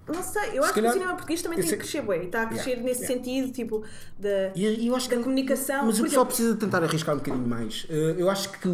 Não 0.08 0.22
sei, 0.22 0.58
eu 0.58 0.64
acho 0.64 0.74
calhar- 0.74 0.74
que 0.74 0.98
o 0.98 1.02
cinema 1.02 1.14
português 1.14 1.42
também 1.42 1.60
tem 1.60 1.70
que 1.70 1.78
crescer 1.78 2.04
e 2.04 2.26
está 2.26 2.42
a 2.44 2.46
crescer 2.48 2.70
Yeah, 2.72 2.84
nesse 2.88 3.04
yeah. 3.04 3.16
sentido, 3.24 3.52
tipo, 3.54 3.84
da, 4.20 4.52
E 4.56 4.88
eu 4.88 4.96
acho 4.96 5.10
da 5.10 5.16
que 5.18 5.24
comunicação. 5.24 5.86
Mas 5.86 6.00
o 6.00 6.04
pessoal 6.04 6.26
exemplo, 6.26 6.26
precisa 6.28 6.56
tentar 6.58 6.84
arriscar 6.84 7.16
um 7.16 7.20
bocadinho 7.20 7.48
mais. 7.48 7.86
Eh, 7.90 8.16
Eu 8.18 8.30
acho 8.30 8.50
que 8.52 8.68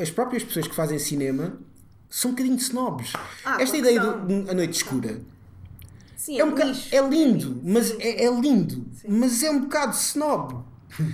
as 0.00 0.10
próprias 0.10 0.42
pessoas 0.42 0.66
que 0.66 0.74
fazem 0.74 0.98
cinema 0.98 1.54
são 2.08 2.30
um 2.30 2.34
bocadinho 2.34 2.56
snobs. 2.56 3.12
Ah, 3.44 3.62
Esta 3.62 3.76
ideia 3.76 4.00
que 4.00 4.06
do- 4.06 4.12
são. 4.12 4.26
de 4.44 4.50
A 4.50 4.54
Noite 4.54 4.72
Escura 4.76 5.20
Sim, 6.16 6.38
é, 6.40 6.44
um 6.44 6.50
bocado, 6.50 6.70
nicho. 6.70 6.94
é 6.94 7.08
lindo, 7.08 7.60
mas 7.64 7.90
é, 8.00 8.24
é 8.24 8.30
lindo, 8.40 8.84
mas 9.08 9.42
é 9.44 9.50
um 9.50 9.60
bocado 9.60 9.94
snob. 9.96 10.64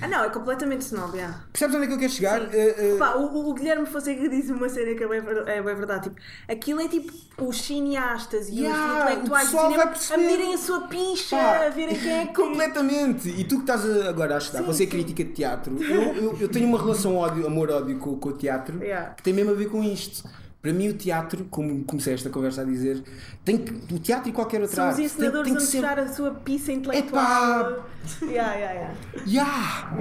Ah, 0.00 0.08
não, 0.08 0.24
é 0.24 0.30
completamente 0.30 0.82
snob, 0.82 1.16
yeah. 1.16 1.44
Percebes 1.52 1.76
onde 1.76 1.84
é 1.84 1.88
que 1.88 1.94
eu 1.94 1.98
quero 1.98 2.12
chegar? 2.12 2.42
Eh, 2.54 2.74
eh, 2.78 2.96
Pá, 2.98 3.14
o, 3.14 3.50
o 3.50 3.54
Guilherme 3.54 3.86
Fonseca 3.86 4.28
diz 4.28 4.50
uma 4.50 4.68
cena 4.68 4.94
que 4.94 5.04
é 5.04 5.08
bem, 5.08 5.18
é 5.46 5.62
bem 5.62 5.74
verdade. 5.74 6.04
Tipo, 6.04 6.16
aquilo 6.48 6.80
é 6.80 6.88
tipo 6.88 7.12
os 7.38 7.60
cineastas 7.60 8.48
e 8.48 8.60
Yeah, 8.60 8.96
os 8.96 9.02
intelectuais 9.02 9.50
do 9.50 9.58
cinema 9.58 9.92
a 10.12 10.16
medirem 10.16 10.54
a 10.54 10.58
sua 10.58 10.80
pincha, 10.88 11.36
Pá, 11.36 11.66
a 11.66 11.68
verem 11.68 11.98
quem 11.98 12.12
é 12.12 12.26
que. 12.26 12.34
Completamente! 12.34 13.28
E 13.28 13.44
tu 13.44 13.56
que 13.56 13.60
estás 13.62 13.84
agora 14.06 14.34
a 14.36 14.38
estudar 14.38 14.60
Sim, 14.60 14.64
para 14.64 14.74
ser 14.74 14.84
sim. 14.84 14.90
crítica 14.90 15.24
de 15.24 15.32
teatro, 15.32 15.82
eu, 15.82 16.02
eu, 16.14 16.36
eu 16.40 16.48
tenho 16.48 16.66
uma 16.66 16.78
relação 16.78 17.16
ódio, 17.16 17.46
amor-ódio 17.46 17.98
com, 17.98 18.16
com 18.18 18.28
o 18.30 18.32
teatro 18.32 18.82
Yeah. 18.86 19.14
que 19.14 19.22
tem 19.22 19.32
mesmo 19.34 19.50
a 19.50 19.54
ver 19.54 19.68
com 19.68 19.82
isto. 19.82 20.28
Para 20.62 20.72
mim, 20.72 20.88
o 20.88 20.94
teatro, 20.94 21.46
como 21.48 21.84
comecei 21.84 22.14
esta 22.14 22.28
conversa 22.28 22.62
a 22.62 22.64
dizer, 22.64 23.00
tem 23.44 23.56
que, 23.58 23.94
o 23.94 23.98
teatro 24.00 24.30
e 24.30 24.32
qualquer 24.32 24.60
outra 24.60 24.74
São 24.74 24.84
os 24.84 24.88
arte 24.90 24.96
tem, 24.96 25.06
ensinadores 25.06 25.44
tem 25.46 25.54
a 25.54 25.60
que 25.60 25.64
ser 25.66 25.80
mostrar 25.80 25.98
a 26.02 26.08
sua 26.12 26.30
pizza 26.32 26.72
intelectual. 26.72 27.86
Yeah, 28.22 28.54
yeah, 28.54 28.72
yeah. 28.72 28.94
Yeah! 29.26 29.98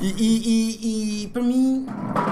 E, 0.00 0.06
e- 0.08 0.42
e- 0.48 1.24
e, 1.24 1.28
para 1.28 1.42
mim, 1.42 1.86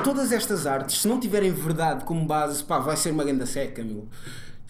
todas 0.04 0.30
estas 0.30 0.66
artes, 0.66 1.00
se 1.00 1.08
não 1.08 1.18
tiverem 1.18 1.52
verdade 1.52 2.04
como 2.04 2.26
base, 2.26 2.62
pá, 2.64 2.78
vai 2.78 2.96
ser 2.96 3.12
uma 3.12 3.24
grande 3.24 3.46
seca, 3.46 3.82
meu. 3.82 4.06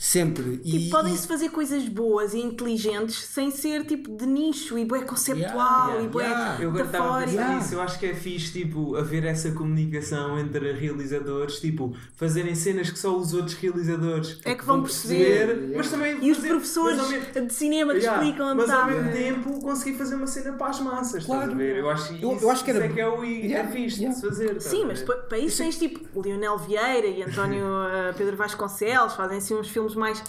Sempre. 0.03 0.59
E, 0.65 0.79
Tipo, 0.79 0.91
podem-se 0.93 1.27
e- 1.27 1.29
fazer 1.29 1.51
coisas 1.51 1.87
boas 1.87 2.33
e 2.33 2.39
inteligentes 2.41 3.17
sem 3.23 3.51
ser 3.51 3.85
tipo 3.85 4.17
de 4.17 4.25
nicho 4.25 4.79
e 4.79 4.85
bué 4.87 5.03
conceptual 5.03 5.89
Yeah, 5.91 6.03
e 6.03 6.09
bué 6.09 6.25
yeah. 6.25 6.63
Eu 6.63 6.71
agora 6.71 6.85
estava 6.87 7.19
a 7.21 7.25
pensar 7.27 7.55
nisso, 7.57 7.75
eu 7.75 7.83
acho 7.83 7.99
que 7.99 8.07
é 8.07 8.15
fixe 8.15 8.51
tipo, 8.51 8.97
haver 8.97 9.25
essa 9.25 9.51
comunicação 9.53 10.39
entre 10.39 10.73
realizadores, 10.73 11.61
tipo, 11.61 11.95
fazerem 12.17 12.55
cenas 12.55 12.89
que 12.91 12.99
só 12.99 13.15
os 13.15 13.35
outros 13.35 13.55
realizadores 13.57 14.39
É 14.47 14.55
que 14.55 14.65
vão 14.65 14.83
perceber. 14.83 15.75
mas 15.77 15.91
também 15.91 16.17
E 16.25 16.31
os 16.31 16.39
fazer- 16.39 16.49
professores 16.49 16.97
mas 16.97 17.05
ao 17.05 17.11
mesmo- 17.13 17.47
de 17.47 17.53
cinema 17.53 17.93
Yeah, 17.93 18.23
explicam 18.25 18.47
onde 18.53 18.57
mas 18.63 18.71
ao 18.71 18.87
mesmo 18.87 19.13
tempo 19.13 19.61
conseguir 19.61 19.99
fazer 19.99 20.15
uma 20.15 20.27
cena 20.27 20.53
para 20.55 20.67
as 20.69 20.81
massas, 20.81 21.27
Claro. 21.27 21.43
estás 21.43 21.55
a 21.55 21.59
ver? 21.63 21.77
Eu 21.77 21.91
acho, 21.91 22.15
Eu- 22.15 22.33
isso, 22.37 22.45
eu 22.47 22.51
acho 22.51 22.65
que 22.65 22.71
era- 22.71 22.79
isso 22.87 22.89
é 22.91 22.95
que 22.95 23.01
é, 23.03 23.07
o, 23.09 23.23
Yeah, 23.23 23.69
é 23.69 23.73
fixe 23.73 24.01
yeah. 24.01 24.15
de 24.15 24.15
se 24.15 24.27
fazer. 24.27 24.61
Sim, 24.63 24.87
mas 24.87 25.03
para 25.03 25.39
isso 25.39 25.59
tens 25.59 25.77
tipo 25.79 26.01
Lionel 26.23 26.57
Vieira 26.57 27.07
e 27.07 27.23
António 27.23 27.67
eh, 27.93 28.15
Pedro 28.17 28.35
Vasconcelos, 28.39 29.13
fazem 29.13 29.37
assim 29.37 29.55
uns 29.55 29.69
filmes 29.69 29.90
mais. 29.95 30.23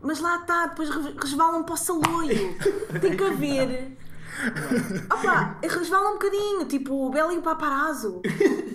Mas 0.00 0.20
lá 0.20 0.36
está, 0.36 0.66
depois 0.66 0.90
re- 0.90 1.14
resvalam 1.20 1.62
para 1.64 1.74
o 1.74 1.76
saloio. 1.78 2.56
Tem 3.00 3.16
que 3.16 3.24
haver. 3.24 3.96
Opa, 5.10 5.56
resvalam 5.62 6.10
um 6.10 6.14
bocadinho, 6.14 6.64
tipo 6.66 7.06
o 7.06 7.10
Belo 7.10 7.32
e 7.32 7.38
o 7.38 7.42
Paparazzo. 7.42 8.20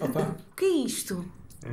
Opa, 0.01 0.35
O 0.51 0.55
que 0.55 0.65
é 0.65 0.69
isto? 0.85 1.23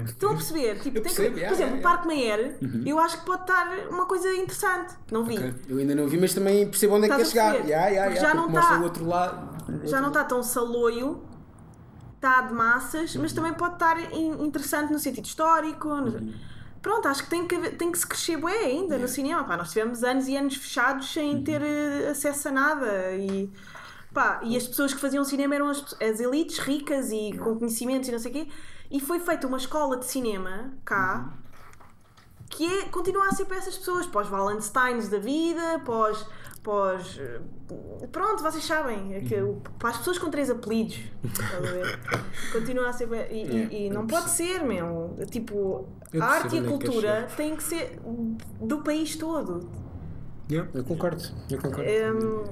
Estão 0.05 0.31
a 0.31 0.35
perceber? 0.35 0.75
Tipo, 0.81 1.01
tem 1.01 1.03
que- 1.05 1.09
percebo, 1.15 1.35
por 1.37 1.43
exemplo, 1.45 1.61
yeah, 1.63 1.79
o 1.79 1.83
Parque 1.83 2.07
Mayer, 2.09 2.59
eu 2.85 2.99
acho 2.99 3.21
que 3.21 3.25
pode 3.25 3.43
estar 3.43 3.69
uma 3.89 4.05
coisa 4.05 4.29
interessante. 4.35 4.95
Não 5.13 5.25
vi. 5.25 5.39
ok. 5.39 5.55
Eu 5.69 5.79
ainda 5.79 5.95
não 5.95 6.09
vi, 6.09 6.19
mas 6.19 6.35
também 6.35 6.69
percebo 6.69 6.95
onde 6.97 7.07
é 7.07 7.09
que 7.09 7.15
quer 7.15 7.23
Estás 7.23 7.29
chegar. 7.53 7.65
Yeah, 7.67 7.87
yeah, 7.87 8.07
yeah, 8.11 8.21
já 8.21 8.35
não 8.35 8.49
mostra 8.49 8.75
tá- 8.75 8.81
o 8.81 8.85
outro 8.85 9.07
lado. 9.07 9.57
Já 9.85 10.01
não 10.01 10.09
está 10.09 10.25
tão 10.25 10.43
saloio, 10.43 11.23
está 12.17 12.43
de 12.43 12.53
massas, 12.53 13.15
mas 13.15 13.33
também 13.33 13.55
pode 13.55 13.75
estar 13.75 13.97
in- 14.13 14.45
interessante 14.45 14.93
no 14.93 14.99
sentido 14.99 15.25
histórico. 15.25 15.89
no- 15.89 16.35
Pronto, 16.87 17.09
acho 17.09 17.25
que 17.25 17.31
tem 17.31 17.49
que, 17.49 17.59
tem 17.73 17.91
que 17.91 17.99
se 17.99 18.07
crescer 18.07 18.37
bem 18.37 18.55
ainda 18.55 18.97
no 18.97 19.09
cinema. 19.09 19.43
Pá, 19.43 19.57
nós 19.57 19.73
tivemos 19.73 20.05
anos 20.05 20.29
e 20.29 20.37
anos 20.37 20.55
fechados 20.55 21.13
sem 21.13 21.43
ter 21.43 21.61
eh, 21.61 22.11
acesso 22.11 22.47
a 22.47 22.53
nada. 22.53 23.13
E, 23.17 23.51
pá, 24.15 24.39
e 24.45 24.57
as 24.57 24.69
pessoas 24.69 24.95
que 24.95 25.01
faziam 25.01 25.25
cinema 25.25 25.57
eram 25.57 25.69
as, 25.69 25.81
as 26.01 26.21
elites 26.21 26.61
ricas 26.61 27.11
e 27.11 27.37
com 27.43 27.59
conhecimentos 27.59 28.09
e 28.09 28.13
não 28.13 28.21
sei 28.21 28.31
o 28.31 28.35
quê. 28.35 28.49
E 28.89 29.01
foi 29.01 29.19
feita 29.19 29.49
uma 29.49 29.57
escola 29.57 29.97
de 29.97 30.07
cinema 30.07 30.75
cá 30.85 31.29
que 32.49 32.65
é, 32.65 32.85
continua 32.85 33.27
a 33.27 33.33
ser 33.33 33.47
para 33.47 33.57
essas 33.57 33.77
pessoas, 33.77 34.07
para 34.07 34.21
os 34.21 34.31
Wallensteins 34.31 35.09
da 35.09 35.19
vida, 35.19 35.81
para 35.85 36.13
os, 36.71 37.19
eh, 37.19 37.41
pronto, 38.13 38.43
vocês 38.43 38.65
sabem, 38.65 39.15
é 39.15 39.21
que, 39.21 39.35
o- 39.41 39.61
para 39.79 39.91
as 39.91 39.99
pessoas 39.99 40.19
com 40.19 40.31
três 40.31 40.51
apelidos, 40.51 40.99
continua 42.53 42.89
a 42.89 42.93
ser. 42.93 43.09
E, 43.31 43.35
e- 43.45 43.69
e 43.85 43.87
É, 43.89 43.91
não 43.91 44.07
pode 44.07 44.31
ser, 44.31 44.63
meu. 44.65 45.17
Tipo, 45.31 45.87
Eu 46.13 46.23
a 46.23 46.27
arte 46.27 46.57
e 46.57 46.59
a 46.59 46.61
é 46.61 46.65
que 46.65 46.69
cultura 46.69 47.29
têm 47.37 47.57
que 47.57 47.63
ser 47.63 47.99
do 48.61 48.79
país 48.83 49.17
todo. 49.17 49.69
Yeah, 50.51 50.71
eu 50.75 50.85
concordo. 50.85 51.23
Eu 51.51 51.59
concordo. 51.59 51.91
Um, 51.91 52.45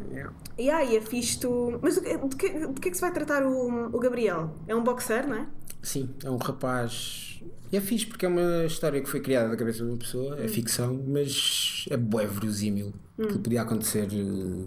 e 0.58 0.68
aí 0.70 0.96
é 0.96 1.00
fixe 1.00 1.38
tu... 1.38 1.78
Mas 1.80 1.94
de 1.94 2.00
que, 2.36 2.48
de 2.66 2.80
que 2.80 2.88
é 2.88 2.90
que 2.90 2.94
se 2.96 3.00
vai 3.00 3.12
tratar 3.12 3.44
o, 3.44 3.86
o 3.94 3.98
Gabriel? 4.00 4.56
É 4.66 4.74
um 4.74 4.82
boxer, 4.82 5.26
não 5.28 5.36
é? 5.36 5.46
Sim, 5.82 6.10
é 6.24 6.30
um 6.30 6.36
rapaz. 6.36 7.40
E 7.70 7.76
é 7.76 7.80
fixe 7.80 8.06
porque 8.06 8.26
é 8.26 8.28
uma 8.28 8.64
história 8.64 9.00
que 9.00 9.08
foi 9.08 9.20
criada 9.20 9.48
da 9.48 9.56
cabeça 9.56 9.84
de 9.84 9.90
uma 9.90 9.96
pessoa, 9.98 10.34
Hum. 10.36 10.42
é 10.44 10.48
ficção, 10.48 11.04
mas 11.06 11.84
é 11.90 11.96
bué 11.96 12.26
verosímil 12.26 12.92
que 13.16 13.38
podia 13.38 13.62
acontecer. 13.62 14.08
eh, 14.12 14.66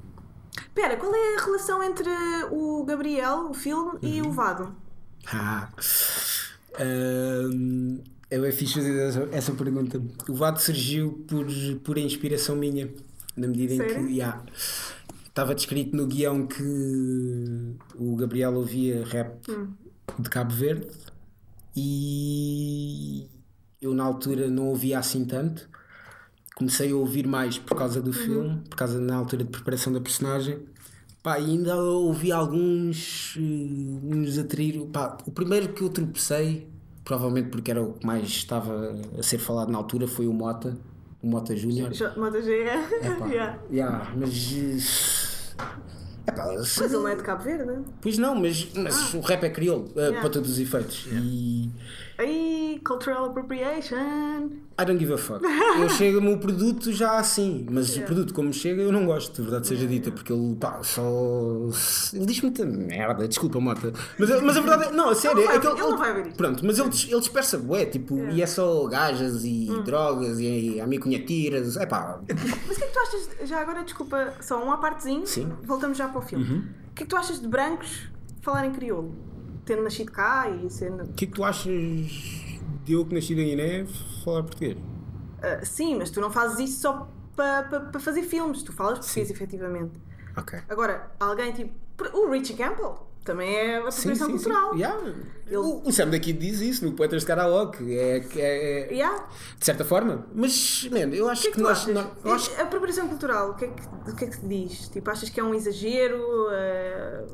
Espera, 0.60 0.96
qual 0.98 1.14
é 1.14 1.36
a 1.38 1.44
relação 1.44 1.84
entre 1.84 2.10
o 2.52 2.84
Gabriel, 2.86 3.50
o 3.50 3.54
filme, 3.54 4.00
e 4.02 4.22
Uhum. 4.22 4.30
o 4.30 4.32
Vado? 4.32 4.76
Ah. 5.32 5.70
Ahm, 6.80 8.00
eu 8.30 8.44
é 8.46 8.52
fixe 8.52 8.76
fazer 8.76 8.98
essa, 9.00 9.28
essa 9.32 9.52
pergunta. 9.54 10.02
O 10.30 10.34
Vado 10.36 10.60
surgiu 10.62 11.24
por, 11.28 11.46
por 11.84 11.98
inspiração 11.98 12.56
minha, 12.56 12.90
na 13.38 13.48
medida 13.48 13.74
em 13.74 13.78
Sério? 13.78 14.08
que 14.08 14.14
yeah, 14.14 14.44
estava 15.26 15.54
descrito 15.54 15.96
no 15.96 16.08
guião 16.08 16.48
que 16.48 17.78
o 17.96 18.16
Gabriel 18.16 18.56
ouvia 18.56 19.06
rap 19.06 19.40
de 20.20 20.30
Cabo 20.30 20.54
Verde 20.54 20.88
e 21.76 23.28
eu 23.80 23.94
na 23.94 24.04
altura 24.04 24.50
não 24.50 24.70
ouvia 24.70 24.98
assim 24.98 25.24
tanto. 25.26 25.70
Comecei 26.56 26.92
a 26.92 26.96
ouvir 26.96 27.28
mais 27.28 27.60
por 27.60 27.78
causa 27.78 28.02
do 28.02 28.12
filme, 28.12 28.64
por 28.68 28.76
causa 28.76 29.00
na 29.00 29.16
altura 29.16 29.44
de 29.44 29.52
preparação 29.52 29.94
da 29.94 30.02
personagem. 30.02 30.58
Pá, 31.22 31.36
ainda 31.36 31.76
ouvi 31.76 32.32
alguns 32.32 33.36
eh, 33.38 33.42
nos 33.42 34.40
atrair. 34.40 34.84
Pá, 34.88 35.18
o 35.28 35.32
primeiro 35.32 35.72
que 35.72 35.84
eu 35.84 35.90
tropecei, 35.90 36.68
provavelmente 37.06 37.50
porque 37.50 37.70
era 37.70 37.84
o 37.84 37.94
que 37.94 38.06
mais 38.06 38.28
estava 38.28 39.00
a 39.18 39.22
ser 39.22 39.38
falado 39.38 39.72
na 39.72 39.78
altura, 39.78 40.08
foi 40.08 40.26
o 40.26 40.34
Mota, 40.34 40.76
o 41.22 41.28
Mota 41.28 41.56
Júnior. 41.56 41.92
Mota 42.16 42.42
G 42.42 42.52
é. 42.54 42.76
Epá, 43.08 43.26
Yeah. 43.32 43.60
yeah, 43.72 44.12
mas. 44.16 45.54
epá, 46.28 46.64
se- 46.64 46.80
Mas 46.82 46.94
ele 46.94 47.02
não 47.04 47.08
é 47.08 47.16
de 47.16 47.24
Cabo 47.24 47.44
Verde, 47.44 47.66
não 47.66 47.74
é? 47.76 47.80
Pois 48.02 48.18
não, 48.18 48.36
mas, 48.36 48.68
mas 48.76 49.14
o 49.14 49.20
rap 49.22 49.44
é 49.44 49.50
crioulo, 49.50 49.92
eh, 49.96 50.00
Yeah. 50.02 50.22
para 50.22 50.30
todos 50.30 50.52
os 50.52 50.60
efeitos. 50.60 51.08
E 51.12 51.70
Aí, 52.20 52.82
cultural 52.84 53.26
appropriation. 53.26 54.50
I 54.80 54.86
don't 54.86 54.98
give 55.00 55.14
a 55.14 55.18
fuck. 55.18 55.44
Eu 55.80 55.88
chego-me 55.98 56.34
o 56.34 56.38
produto 56.40 56.92
já 56.92 57.18
assim, 57.20 57.66
mas 57.70 57.96
o 57.96 58.02
produto 58.04 58.34
como 58.34 58.52
chega 58.52 58.82
eu 58.82 58.92
não 58.92 59.06
gosto, 59.06 59.36
de 59.36 59.42
verdade 59.44 59.68
seja 59.68 59.86
dita, 59.88 60.12
porque 60.12 60.34
ele 60.34 60.56
pá, 60.56 60.82
só. 60.84 61.04
Ele 62.14 62.26
diz 62.26 62.42
muita 62.42 62.66
merda, 62.66 63.28
desculpa, 63.28 63.60
Mota. 63.60 63.94
Mas, 64.18 64.42
mas 64.42 64.58
a 64.58 64.62
verdade 64.62 64.84
é. 64.86 64.92
Não, 64.92 65.10
a 65.10 65.16
sério, 65.16 65.38
Ele 65.40 65.46
não 65.48 65.54
é 65.54 65.60
vai- 65.60 65.62
que 65.76 65.82
ele 65.82 65.90
não 65.92 65.98
vai 65.98 66.14
ver 66.14 66.28
isto. 66.28 66.38
Pronto, 66.38 66.66
mas 66.66 66.80
ele, 66.80 66.90
ele 67.12 67.20
dispersa 67.20 67.58
bué, 67.58 67.86
tipo, 67.86 68.18
e 68.30 68.42
é 68.42 68.48
só 68.48 68.86
gajas 68.88 69.44
e 69.46 69.68
Hum. 69.70 69.84
drogas 69.84 70.40
e 70.40 70.80
a 70.82 70.88
minha 70.88 71.00
cunhatiras, 71.00 71.78
é 71.78 71.86
pá. 71.86 72.20
Mas 72.68 72.78
o 72.78 72.80
que 72.80 72.84
é 72.84 72.88
que 72.88 72.94
tu 72.94 73.00
achas, 73.00 73.50
já 73.50 73.62
agora, 73.62 73.84
desculpa, 73.84 74.34
só 74.42 74.64
um 74.64 74.72
à 74.72 74.78
partezinho, 74.78 75.26
Sim. 75.28 75.46
Uhum. 75.46 75.56
voltamos 75.64 75.98
já 75.98 76.08
para 76.08 76.20
o 76.20 76.22
filme. 76.22 76.46
O 76.46 76.94
que 76.96 77.04
é 77.04 77.06
que 77.06 77.10
tu 77.10 77.16
achas 77.16 77.40
de 77.40 77.48
brancos 77.48 78.08
falarem 78.42 78.72
crioulo? 78.72 79.14
Tendo 79.68 79.84
nascido 79.84 80.12
cá 80.12 80.50
e 80.50 80.70
sendo. 80.70 81.04
O 81.04 81.14
que 81.14 81.26
é 81.26 81.28
que 81.28 81.34
tu 81.34 81.44
achas 81.44 81.66
de 82.86 82.94
eu 82.94 83.06
que 83.06 83.14
nasci 83.14 83.36
na 83.36 83.44
Guiné 83.44 83.86
falar 84.24 84.42
português? 84.44 84.78
Ah, 85.44 85.64
sim, 85.66 85.98
mas 85.98 86.10
tu 86.10 86.22
não 86.22 86.32
fazes 86.32 86.58
isso 86.70 86.82
só 86.82 87.08
para 87.36 87.64
pa, 87.64 87.80
pa 87.82 88.00
fazer 88.00 88.24
filmes, 88.24 88.64
tu 88.64 88.72
falas 88.72 89.00
português, 89.00 89.30
efetivamente. 89.30 89.92
Ok. 90.38 90.58
Agora, 90.70 91.12
alguém 91.20 91.52
tipo. 91.52 91.72
O 92.14 92.30
Richie 92.32 92.56
Campbell 92.56 93.08
também 93.26 93.54
é 93.56 93.78
apropriação 93.78 94.30
cultural. 94.30 94.74
Yeah. 94.74 95.14
O, 95.52 95.90
o 95.90 95.92
Sam 95.92 96.12
daqui 96.12 96.32
diz 96.32 96.62
isso 96.62 96.86
no 96.86 96.94
Poetras 96.94 97.24
de 97.24 97.28
Karaoke. 97.28 97.98
É, 97.98 98.20
que 98.22 98.40
é, 98.40 98.88
é- 98.90 98.94
Yeah. 98.94 99.28
de 99.60 99.66
certa 99.66 99.84
forma. 99.84 100.26
Mas, 100.34 100.88
man, 100.92 101.14
eu 101.14 101.28
acho 101.28 101.42
que 101.42 101.48
é 101.50 101.52
que, 101.52 101.60
nós. 101.62 101.86
nós- 101.88 102.08
acho 102.24 102.56
A 102.60 102.64
apropriação 102.64 103.08
cultural, 103.10 103.50
o 103.52 103.56
que, 103.56 103.66
é 103.66 103.68
que, 103.68 104.12
o 104.12 104.16
que 104.16 104.24
é 104.24 104.28
que 104.30 104.40
te 104.40 104.48
diz? 104.48 104.88
Tipo, 104.88 105.10
achas 105.12 105.30
que 105.30 105.40
é 105.40 105.44
um 105.44 105.54
exagero? 105.54 106.24
Ah, 106.52 107.26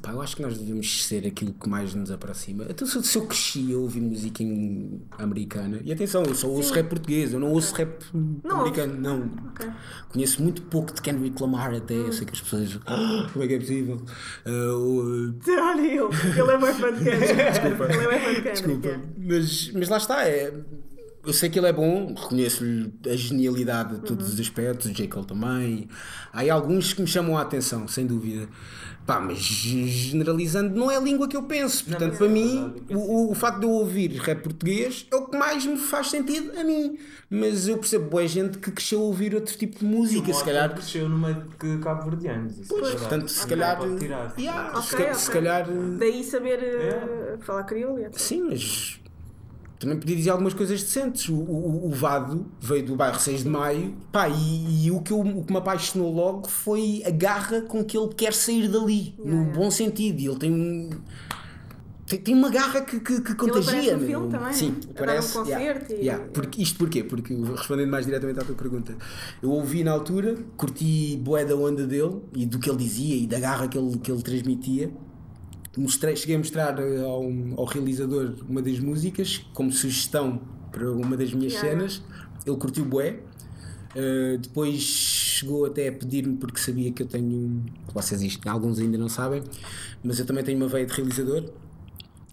Pá, 0.00 0.12
eu 0.12 0.20
acho 0.22 0.36
que 0.36 0.42
nós 0.42 0.56
devemos 0.58 1.04
ser 1.06 1.26
aquilo 1.26 1.52
que 1.52 1.68
mais 1.68 1.94
nos 1.94 2.10
aproxima. 2.10 2.66
Então, 2.68 2.86
se, 2.86 3.16
eu- 3.18 3.26
cresci 3.26 3.72
a 3.72 3.78
ouvir 3.78 4.00
música 4.00 4.42
em- 4.42 5.00
americana, 5.18 5.80
e 5.84 5.92
atenção, 5.92 6.22
eu 6.24 6.34
só 6.34 6.48
ouço 6.48 6.72
rap 6.74 6.88
português, 6.88 7.32
eu 7.32 7.40
não 7.40 7.50
ouço 7.52 7.74
rap 7.74 8.04
americano, 8.44 8.94
não. 9.00 9.30
ok. 9.50 9.68
Conheço 10.10 10.42
muito 10.42 10.62
pouco 10.62 10.92
de 10.94 11.00
Kendrick 11.02 11.40
Lamar, 11.42 11.74
até. 11.74 11.94
Eu 11.94 12.12
sei 12.12 12.26
que 12.26 12.32
as 12.32 12.40
pessoas. 12.40 12.78
"Ah, 12.86 13.28
como 13.32 13.44
é 13.44 13.48
que 13.48 13.54
é 13.54 13.58
possível? 13.58 14.00
O- 14.46 15.34
Olha 15.48 15.80
ele, 15.80 15.98
ele 15.98 16.50
é 16.50 16.58
bem 16.58 16.74
fã 16.74 16.92
de 16.92 17.04
Kendrick. 17.04 17.34
Desculpa. 17.50 17.84
Ele 17.92 18.04
é 18.04 18.08
bem 18.08 18.20
fã 18.20 18.28
de 18.28 18.34
Kendrick. 18.34 18.50
Desculpa. 18.52 18.88
é. 18.88 19.00
Mas, 19.18 19.70
mas 19.72 19.88
lá 19.88 19.96
está, 19.96 20.28
é. 20.28 20.52
Eu 21.26 21.32
sei 21.32 21.48
que 21.48 21.58
ele 21.58 21.66
é 21.68 21.72
bom, 21.72 22.14
reconheço-lhe 22.14 22.92
a 23.10 23.16
genialidade 23.16 23.94
de 23.96 24.00
todos 24.02 24.26
Uhum. 24.28 24.34
os 24.34 24.40
aspectos, 24.40 24.86
o 24.90 24.92
J. 24.92 25.08
Cole 25.08 25.26
também. 25.26 25.88
Há 26.32 26.52
alguns 26.52 26.92
que 26.92 27.00
me 27.00 27.06
chamam 27.08 27.38
a 27.38 27.42
atenção, 27.42 27.88
sem 27.88 28.06
dúvida. 28.06 28.46
Pá, 29.06 29.20
mas 29.20 29.36
generalizando, 29.38 30.74
não 30.78 30.90
é 30.90 30.96
a 30.96 31.00
língua 31.00 31.28
que 31.28 31.36
eu 31.36 31.42
penso. 31.42 31.84
Portanto, 31.84 32.10
mas 32.10 32.18
para 32.18 32.26
é 32.26 32.30
mim, 32.30 32.72
verdade. 32.72 32.94
o, 32.94 33.30
o, 33.30 33.34
facto 33.34 33.60
de 33.60 33.66
eu 33.66 33.70
ouvir 33.70 34.10
rap 34.18 34.42
português 34.42 35.06
é 35.10 35.16
o 35.16 35.26
que 35.26 35.36
mais 35.36 35.66
me 35.66 35.76
faz 35.76 36.08
sentido 36.08 36.58
a 36.58 36.64
mim. 36.64 36.98
Mas 37.28 37.68
eu 37.68 37.76
percebo 37.76 38.08
boa 38.08 38.26
gente 38.26 38.56
que 38.58 38.70
cresceu 38.70 39.00
a 39.00 39.02
ouvir 39.02 39.34
outro 39.34 39.54
tipo 39.56 39.78
de 39.78 39.84
música, 39.84 40.32
se 40.32 40.44
calhar. 40.44 40.72
cresceu 40.72 41.06
no 41.08 41.18
meio 41.18 41.44
de 41.60 41.78
cabo-verdianos. 41.82 42.58
é 42.60 42.62
Pois, 42.68 42.94
portanto, 42.94 43.28
se 43.28 43.40
Não 43.42 43.48
calhar. 43.48 43.78
Yeah, 44.38 44.82
se, 44.82 45.14
se 45.24 45.30
calhar. 45.30 45.66
Daí 45.98 46.24
saber 46.24 46.62
É. 46.62 47.36
falar 47.40 47.64
crioulo. 47.64 47.98
Sim, 48.12 48.44
mas 48.48 49.00
também 49.78 49.98
podia 49.98 50.16
dizer 50.16 50.30
algumas 50.30 50.54
coisas 50.54 50.82
decentes. 50.82 51.28
O, 51.28 51.34
o, 51.34 51.88
o 51.88 51.90
Vado 51.90 52.46
veio 52.60 52.86
do 52.86 52.96
bairro 52.96 53.18
6 53.18 53.42
de 53.42 53.48
Maio, 53.48 53.94
pá, 54.12 54.28
e, 54.28 54.86
e 54.86 54.90
o, 54.90 55.00
que 55.00 55.12
eu, 55.12 55.20
o 55.20 55.44
que 55.44 55.52
me 55.52 55.58
apaixonou 55.58 56.12
logo 56.12 56.48
foi 56.48 57.02
a 57.04 57.10
garra 57.10 57.60
com 57.62 57.84
que 57.84 57.96
ele 57.96 58.08
quer 58.14 58.32
sair 58.32 58.68
dali, 58.68 59.14
no 59.18 59.34
yeah. 59.42 59.52
bom 59.52 59.70
sentido. 59.70 60.20
E 60.20 60.26
ele 60.26 60.36
tem 60.38 60.52
um. 60.52 60.90
Tem, 62.06 62.20
tem 62.20 62.34
uma 62.34 62.50
garra 62.50 62.82
que, 62.82 63.00
que, 63.00 63.20
que 63.22 63.34
contagia. 63.34 63.62
aparece 63.72 63.90
no 63.92 63.98
meu. 63.98 64.06
filme 64.06 64.30
também, 64.30 64.52
Sim, 64.52 64.68
né? 64.68 64.76
A 64.76 64.82
dar 64.82 64.88
um 64.88 64.92
aparece. 65.04 65.32
concerto 65.38 65.92
e- 65.92 65.96
yeah. 65.96 66.24
Porque, 66.32 66.62
isto 66.62 66.78
porquê? 66.78 67.02
Porque, 67.02 67.34
respondendo 67.34 67.90
mais 67.90 68.04
diretamente 68.04 68.40
à 68.40 68.44
tua 68.44 68.54
pergunta, 68.54 68.94
eu 69.42 69.50
ouvi 69.50 69.82
na 69.82 69.92
altura, 69.92 70.36
curti 70.56 71.16
bué 71.16 71.44
da 71.46 71.56
onda 71.56 71.86
dele 71.86 72.20
e 72.36 72.44
do 72.44 72.58
que 72.58 72.68
ele 72.68 72.78
dizia 72.78 73.16
e 73.16 73.26
da 73.26 73.40
garra 73.40 73.68
que 73.68 73.78
ele, 73.78 73.98
que 73.98 74.12
ele 74.12 74.22
transmitia. 74.22 74.90
Mostrei, 75.76 76.14
cheguei 76.16 76.36
a 76.36 76.38
mostrar 76.38 76.78
eh, 76.78 77.00
ao, 77.02 77.24
ao 77.56 77.64
realizador 77.64 78.34
uma 78.48 78.62
das 78.62 78.78
músicas 78.78 79.38
como 79.52 79.72
sugestão 79.72 80.40
para 80.70 80.90
uma 80.90 81.16
das 81.16 81.32
minhas 81.32 81.52
Yeah. 81.52 81.70
cenas. 81.70 82.02
Ele 82.46 82.56
curtiu 82.56 82.84
bué. 82.84 83.20
Uh, 83.96 84.38
depois 84.38 84.80
chegou 84.82 85.66
até 85.66 85.86
a 85.86 85.92
pedir-me 85.92 86.36
porque 86.36 86.58
sabia 86.58 86.90
que 86.92 87.02
eu 87.04 87.06
tenho. 87.06 87.62
Vocês 87.92 88.22
isto, 88.22 88.48
alguns 88.48 88.80
ainda 88.80 88.98
não 88.98 89.08
sabem, 89.08 89.40
mas 90.02 90.18
eu 90.18 90.26
também 90.26 90.42
tenho 90.42 90.58
uma 90.58 90.66
veia 90.66 90.84
de 90.84 90.92
realizador. 90.92 91.44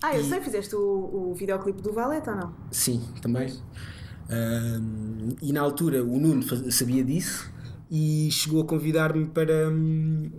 Ah, 0.01 0.15
eu 0.15 0.21
E- 0.21 0.23
sei, 0.23 0.41
fizeste 0.41 0.75
o, 0.75 0.79
o 0.81 1.35
videoclipe 1.35 1.79
do 1.79 1.93
Valete 1.93 2.29
ou 2.31 2.35
não? 2.35 2.53
Sim, 2.71 2.99
também. 3.21 3.53
Um, 4.29 5.35
e 5.41 5.53
na 5.53 5.61
altura 5.61 6.03
o 6.03 6.19
Nuno 6.19 6.41
sabia 6.71 7.03
disso 7.03 7.51
e 7.91 8.29
chegou 8.31 8.61
a 8.63 8.65
convidar-me 8.65 9.27
para, 9.27 9.69
hum, 9.69 10.31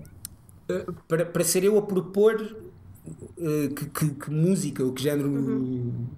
para, 1.07 1.25
para 1.27 1.45
ser 1.45 1.63
eu 1.65 1.79
a 1.79 1.83
propor 1.83 2.57
que, 3.75 3.87
que- 3.87 4.15
que 4.15 4.31
música 4.31 4.83
ou 4.85 4.93
que 4.93 5.03
género. 5.03 5.31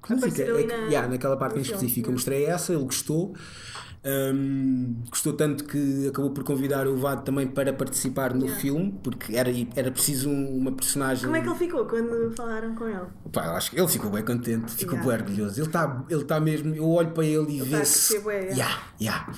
Que 0.03 0.15
música? 0.15 0.43
É 0.43 0.63
que- 0.63 0.67
na- 0.67 0.75
yeah, 0.87 1.09
naquela 1.09 1.37
parte 1.37 1.55
no 1.55 1.61
em 1.61 1.63
específico. 1.63 2.09
Eu 2.09 2.13
mostrei 2.13 2.45
essa, 2.47 2.73
ele 2.73 2.85
gostou. 2.85 3.35
Um, 4.07 4.97
gostou 5.09 5.33
tanto 5.33 5.65
que 5.65 6.09
acabou 6.09 6.31
por 6.31 6.45
convidar 6.45 6.87
o 6.87 6.95
Vado 6.95 7.23
também 7.23 7.47
para 7.47 7.73
participar 7.73 8.35
no 8.35 8.43
Yeah. 8.45 8.61
filme, 8.61 9.01
porque 9.03 9.35
era, 9.35 9.49
era 9.75 9.91
preciso 9.91 10.29
um- 10.29 10.59
uma 10.59 10.73
personagem. 10.73 11.25
Como 11.25 11.35
é 11.37 11.41
que 11.41 11.49
ele 11.49 11.57
ficou 11.59 11.87
quando 11.87 12.31
falaram 12.37 12.75
com 12.75 12.87
ele? 12.87 13.07
Pá, 13.33 13.57
acho 13.57 13.71
que 13.71 13.81
ele 13.81 13.89
ficou 13.89 14.11
bem 14.11 14.23
contente, 14.23 14.73
ficou 14.73 14.99
Yeah. 14.99 15.17
bem 15.17 15.23
orgulhoso. 15.27 15.59
Ele 15.59 15.67
está 15.69 16.05
ele 16.11 16.25
tá 16.25 16.39
mesmo, 16.39 16.75
eu 16.75 16.87
olho 16.87 17.13
para 17.13 17.25
ele 17.25 17.57
e 17.57 17.59
tá 17.61 17.65
vê-se. 17.79 18.17
yeah. 18.17 18.53
Yeah, 18.55 18.83
yeah. 19.01 19.33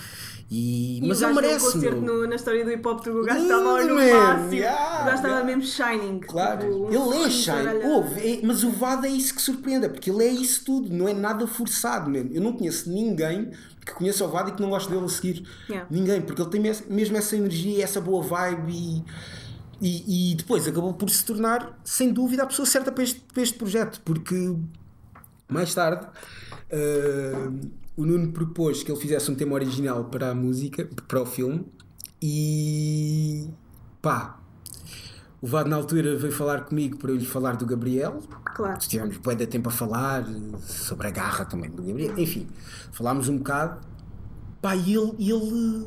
E, 0.48 0.98
E 0.98 1.08
mas 1.08 1.20
o 1.20 1.24
ele 1.24 1.32
deu 1.34 1.42
um 1.42 1.46
merece. 1.48 1.72
concerto 1.72 2.00
no- 2.00 2.26
na 2.28 2.36
história 2.36 2.64
do 2.64 2.70
hip 2.70 2.86
hop 2.86 3.04
do 3.04 3.24
gajo 3.24 3.42
estava 3.42 3.82
no 3.84 3.94
máximo. 3.96 4.52
yeah, 4.54 5.02
o 5.02 5.04
gajo 5.06 5.16
estava 5.16 5.26
yeah. 5.28 5.44
mesmo 5.44 5.62
shining. 5.64 6.20
Claro, 6.20 6.60
tipo, 6.60 6.84
um 6.84 6.88
ele 6.88 7.82
é 7.82 7.86
Ouve, 7.88 8.20
é- 8.20 8.40
mas 8.46 8.62
o 8.62 8.70
Vado 8.70 9.06
é 9.06 9.08
isso 9.08 9.34
que 9.34 9.42
surpreende, 9.42 9.88
porque 9.88 10.08
ele 10.08 10.22
é 10.24 10.30
isso 10.30 10.64
tudo, 10.64 10.88
não 10.94 11.08
é 11.08 11.12
nada 11.14 11.46
forçado. 11.48 12.08
Man. 12.08 12.28
Eu 12.30 12.40
não 12.40 12.52
conheço 12.52 12.88
ninguém 12.88 13.50
que 13.84 13.92
conheça 13.92 14.24
o 14.24 14.28
Vado 14.28 14.50
e 14.50 14.52
que 14.52 14.62
não 14.62 14.70
goste 14.70 14.88
dele 14.88 15.04
a 15.04 15.08
seguir. 15.08 15.44
Yeah. 15.68 15.88
Ninguém, 15.90 16.20
porque 16.22 16.40
ele 16.40 16.50
tem 16.50 16.60
mes- 16.60 16.84
mesmo 16.88 17.16
essa 17.16 17.36
energia, 17.36 17.82
essa 17.82 18.00
boa 18.00 18.22
vibe 18.22 18.72
e. 18.72 19.04
E, 19.78 20.32
e 20.32 20.34
depois 20.36 20.66
acabou 20.66 20.94
por 20.94 21.10
se 21.10 21.22
tornar, 21.22 21.78
sem 21.84 22.10
dúvida, 22.10 22.44
a 22.44 22.46
pessoa 22.46 22.64
certa 22.64 22.90
para 22.90 23.04
este, 23.04 23.20
para 23.34 23.42
este 23.42 23.58
projeto, 23.58 24.00
porque 24.06 24.56
mais 25.50 25.74
tarde 25.74 26.06
ah, 26.72 27.50
o 27.96 28.04
Nuno 28.04 28.32
propôs 28.32 28.82
que 28.82 28.90
ele 28.90 29.00
fizesse 29.00 29.30
um 29.30 29.34
tema 29.34 29.54
original 29.54 30.04
para 30.04 30.30
a 30.30 30.34
música, 30.34 30.88
para 31.08 31.22
o 31.22 31.26
filme, 31.26 31.66
e 32.20 33.48
pá, 34.02 34.38
o 35.40 35.46
Vado 35.46 35.68
na 35.68 35.76
altura 35.76 36.16
veio 36.16 36.32
falar 36.32 36.64
comigo 36.64 36.98
para 36.98 37.10
eu 37.10 37.16
lhe 37.16 37.26
falar 37.26 37.56
do 37.56 37.66
Gabriel. 37.66 38.20
Claro. 38.54 38.78
Tivemos 38.78 39.16
bué 39.18 39.34
de 39.34 39.46
tempo 39.46 39.68
a 39.68 39.72
falar 39.72 40.26
sobre 40.60 41.06
a 41.06 41.10
garra 41.10 41.44
também 41.44 41.70
do 41.70 41.82
Gabriel. 41.82 42.18
Enfim, 42.18 42.48
falámos 42.92 43.28
um 43.28 43.38
bocado. 43.38 43.80
Pá, 44.60 44.74
e 44.74 44.94
ele, 44.94 45.12
ele 45.18 45.86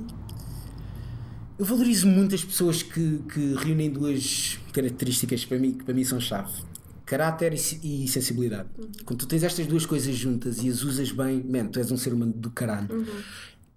eu 1.59 1.65
valorizo 1.65 2.07
muito 2.07 2.33
as 2.33 2.41
pessoas 2.41 2.81
que, 2.81 3.21
que 3.33 3.53
reúnem 3.55 3.91
duas 3.91 4.57
características 4.71 5.43
para 5.43 5.59
mim, 5.59 5.73
que 5.73 5.83
para 5.83 5.93
mim 5.93 6.05
são 6.05 6.17
chave. 6.17 6.53
Caráter 7.09 7.55
e, 7.83 8.05
e 8.05 8.07
sensibilidade. 8.07 8.69
Quando 9.03 9.21
tu 9.21 9.25
tens 9.25 9.43
estas 9.43 9.65
duas 9.65 9.83
coisas 9.83 10.15
juntas 10.15 10.61
e 10.61 10.69
as 10.69 10.83
usas 10.83 11.11
bem, 11.11 11.43
man, 11.43 11.65
tu 11.65 11.79
és 11.79 11.89
um 11.91 11.97
ser 11.97 12.13
humano 12.13 12.31
do 12.31 12.51
caralho. 12.51 13.03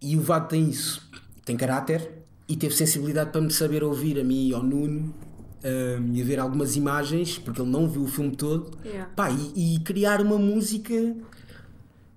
E 0.03 0.19
o 0.19 0.21
Vado 0.21 0.49
tem 0.49 0.69
isso. 0.69 1.09
Tem 1.43 1.57
caráter 1.57 2.11
e 2.47 2.55
teve 2.57 2.75
sensibilidade 2.75 3.31
para 3.31 3.41
me 3.41 3.51
saber 3.51 3.83
ouvir 3.83 4.21
a 4.21 4.25
mim 4.25 4.49
e 4.49 4.55
ao 4.55 4.63
Nuno 4.63 5.15
hum, 5.65 6.11
e 6.13 6.21
a 6.21 6.25
ver 6.27 6.39
algumas 6.39 6.77
imagens, 6.77 7.39
porque 7.39 7.63
ele 7.63 7.71
não 7.71 7.89
viu 7.89 8.03
o 8.03 8.07
filme 8.07 8.37
todo. 8.37 8.77
Yeah. 8.85 9.11
Pá, 9.17 9.31
e, 9.31 9.77
e 9.77 9.81
criar 9.81 10.21
uma 10.21 10.37
música 10.37 10.93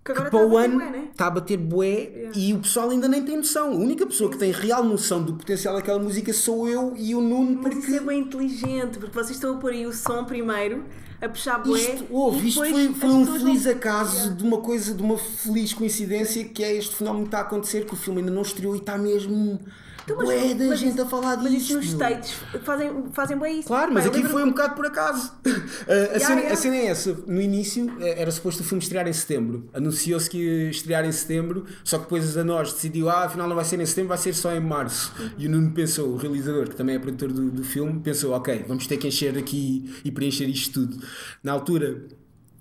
Que 0.03 0.13
que 0.13 0.21
para 0.21 0.45
o 0.45 0.57
ano 0.57 0.79
né? 0.79 1.07
está 1.11 1.27
a 1.27 1.31
bater 1.31 1.57
bué 1.57 2.29
e 2.35 2.53
o 2.53 2.59
pessoal 2.59 2.89
ainda 2.89 3.07
nem 3.07 3.23
tem 3.23 3.37
noção. 3.37 3.71
A 3.71 3.75
única 3.75 4.05
pessoa 4.05 4.29
que 4.29 4.37
tem 4.37 4.51
real 4.51 4.83
noção 4.83 5.23
do 5.23 5.35
potencial 5.35 5.75
daquela 5.75 5.97
música 5.99 6.33
sou 6.33 6.67
eu 6.67 6.93
e 6.97 7.15
o 7.15 7.21
Nuno, 7.21 7.61
Mas 7.63 7.71
isso 7.71 7.81
porque 7.87 7.95
é 7.95 8.01
bem 8.01 8.19
inteligente, 8.19 8.99
porque 8.99 9.13
vocês 9.13 9.37
estão 9.37 9.55
a 9.55 9.57
pôr 9.59 9.71
aí 9.71 9.85
o 9.87 9.93
som 9.93 10.25
primeiro, 10.25 10.83
a 11.25 11.29
puxar 11.29 11.59
bué. 11.59 11.79
isto, 11.79 12.05
ouve, 12.11 12.45
e 12.45 12.47
isto 12.49 12.59
foi, 12.59 12.93
foi 12.93 13.09
um 13.09 13.25
feliz 13.25 13.67
acaso 13.67 14.33
de 14.33 14.43
uma 14.43 14.57
coisa, 14.57 14.93
de 14.93 15.01
uma 15.01 15.17
feliz 15.17 15.73
coincidência 15.73 16.43
que 16.43 16.63
é 16.63 16.75
este 16.75 16.95
fenómeno 16.95 17.25
que 17.25 17.29
está 17.29 17.39
a 17.39 17.41
acontecer, 17.41 17.85
que 17.85 17.93
o 17.93 17.97
filme 17.97 18.19
ainda 18.19 18.31
não 18.31 18.41
estreou 18.41 18.75
e 18.75 18.79
está 18.79 18.97
mesmo 18.97 19.59
Então, 20.05 20.17
mas- 20.17 20.25
bué 20.27 20.53
da 20.53 20.65
mas 20.65 20.79
gente 20.79 20.93
isso- 20.93 21.01
a 21.01 21.05
falar 21.07 21.37
Mas 21.37 21.51
disto. 21.51 21.65
isso 21.65 21.75
nos. 21.77 21.85
States 21.87 22.31
fazem, 22.63 22.91
fazem 23.11 23.37
bem 23.39 23.59
isso. 23.59 23.67
Claro, 23.67 23.91
mas 23.91 24.05
aqui 24.05 24.23
foi 24.23 24.43
um 24.43 24.49
bocado 24.49 24.75
por 24.75 24.85
acaso. 24.85 25.33
A, 26.15 26.19
cena, 26.19 26.41
a 26.41 26.55
cena 26.55 26.75
é 26.75 26.85
essa. 26.85 27.13
No 27.27 27.41
início 27.41 27.91
eh, 27.99 28.21
era 28.21 28.29
suposto 28.31 28.61
o 28.61 28.65
filme 28.65 28.81
estrear 28.83 29.07
em 29.07 29.13
setembro. 29.13 29.67
Anunciou-se 29.73 30.29
que 30.29 30.37
ia 30.37 30.69
estrear 30.69 31.03
em 31.05 31.11
setembro, 31.11 31.65
só 31.83 31.97
que 31.97 32.03
depois 32.03 32.37
a 32.37 32.43
nós 32.43 32.71
decidiu, 32.73 33.09
ah, 33.09 33.25
afinal 33.25 33.47
não 33.47 33.55
vai 33.55 33.65
ser 33.65 33.79
em 33.79 33.85
setembro, 33.85 34.09
vai 34.09 34.17
ser 34.19 34.33
só 34.33 34.53
em 34.55 34.59
março. 34.59 35.11
E 35.37 35.47
o 35.47 35.49
Nuno 35.49 35.71
pensou, 35.71 36.09
o 36.09 36.17
realizador, 36.17 36.69
que 36.69 36.75
também 36.75 36.95
é 36.95 36.99
produtor 36.99 37.31
do, 37.33 37.49
do 37.49 37.63
filme, 37.63 37.99
pensou, 37.99 38.33
ok, 38.33 38.63
vamos 38.67 38.85
ter 38.87 38.97
que 38.97 39.07
encher 39.07 39.37
aqui 39.37 39.91
e 40.05 40.11
preencher 40.11 40.45
isto 40.47 40.81
tudo. 40.87 41.03
Na 41.43 41.51
altura, 41.51 42.03